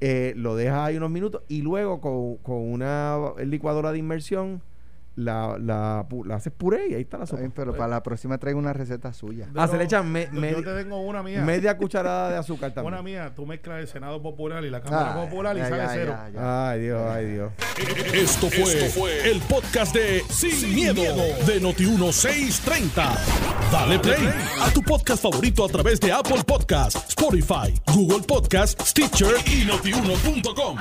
eh, 0.00 0.32
lo 0.36 0.56
dejas 0.56 0.80
ahí 0.88 0.96
unos 0.96 1.10
minutos 1.10 1.42
y 1.48 1.62
luego 1.62 2.00
con, 2.00 2.36
con 2.38 2.56
una 2.70 3.18
licuadora 3.44 3.92
de 3.92 3.98
inmersión 3.98 4.62
la, 5.18 5.56
la, 5.58 6.06
pu- 6.08 6.24
la 6.24 6.36
haces 6.36 6.52
puré 6.56 6.88
y 6.90 6.94
ahí 6.94 7.02
está 7.02 7.18
la 7.18 7.24
Está 7.24 7.32
sopa. 7.36 7.40
bien, 7.40 7.52
pero 7.54 7.76
para 7.76 7.88
la 7.88 8.02
próxima 8.02 8.38
traigo 8.38 8.58
una 8.58 8.72
receta 8.72 9.12
suya. 9.12 9.48
Ah, 9.56 9.66
se 9.68 9.76
le 9.76 9.84
echan 9.84 10.10
me- 10.10 10.26
yo, 10.26 10.32
me- 10.40 10.50
yo 10.52 10.62
te 10.62 10.74
tengo 10.82 11.00
una 11.00 11.22
mía. 11.22 11.42
media 11.42 11.76
cucharada 11.76 12.30
de 12.30 12.36
azúcar 12.36 12.72
también. 12.72 12.94
Una 12.94 13.02
mía, 13.02 13.32
tú 13.34 13.44
mezclas 13.46 13.80
el 13.80 13.88
Senado 13.88 14.22
Popular 14.22 14.64
y 14.64 14.70
la 14.70 14.80
Cámara 14.80 15.14
Ah, 15.14 15.24
Popular 15.24 15.56
y 15.56 15.60
ya, 15.60 15.68
sale 15.68 15.82
ya, 15.82 15.90
cero. 15.92 16.14
ya, 16.16 16.30
ya. 16.30 16.70
Ay, 16.70 16.80
Dios, 16.82 17.02
ay, 17.10 17.26
Dios. 17.26 17.52
Esto 18.14 18.48
fue, 18.48 19.30
el 19.30 19.40
podcast 19.42 19.94
de 19.94 20.22
Sin, 20.30 20.74
miedo, 20.74 21.02
de 21.46 21.60
Noti1630. 21.60 23.14
Dale 23.72 23.98
play 23.98 24.28
a 24.60 24.70
tu 24.72 24.82
podcast 24.82 25.22
favorito 25.22 25.64
a 25.64 25.68
través 25.68 26.00
de 26.00 26.12
Apple 26.12 26.42
Podcasts, 26.46 27.04
Spotify, 27.08 27.74
Google 27.94 28.22
Podcasts, 28.26 28.90
Stitcher 28.90 29.34
y 29.46 29.64
notiuno.com. 29.66 30.76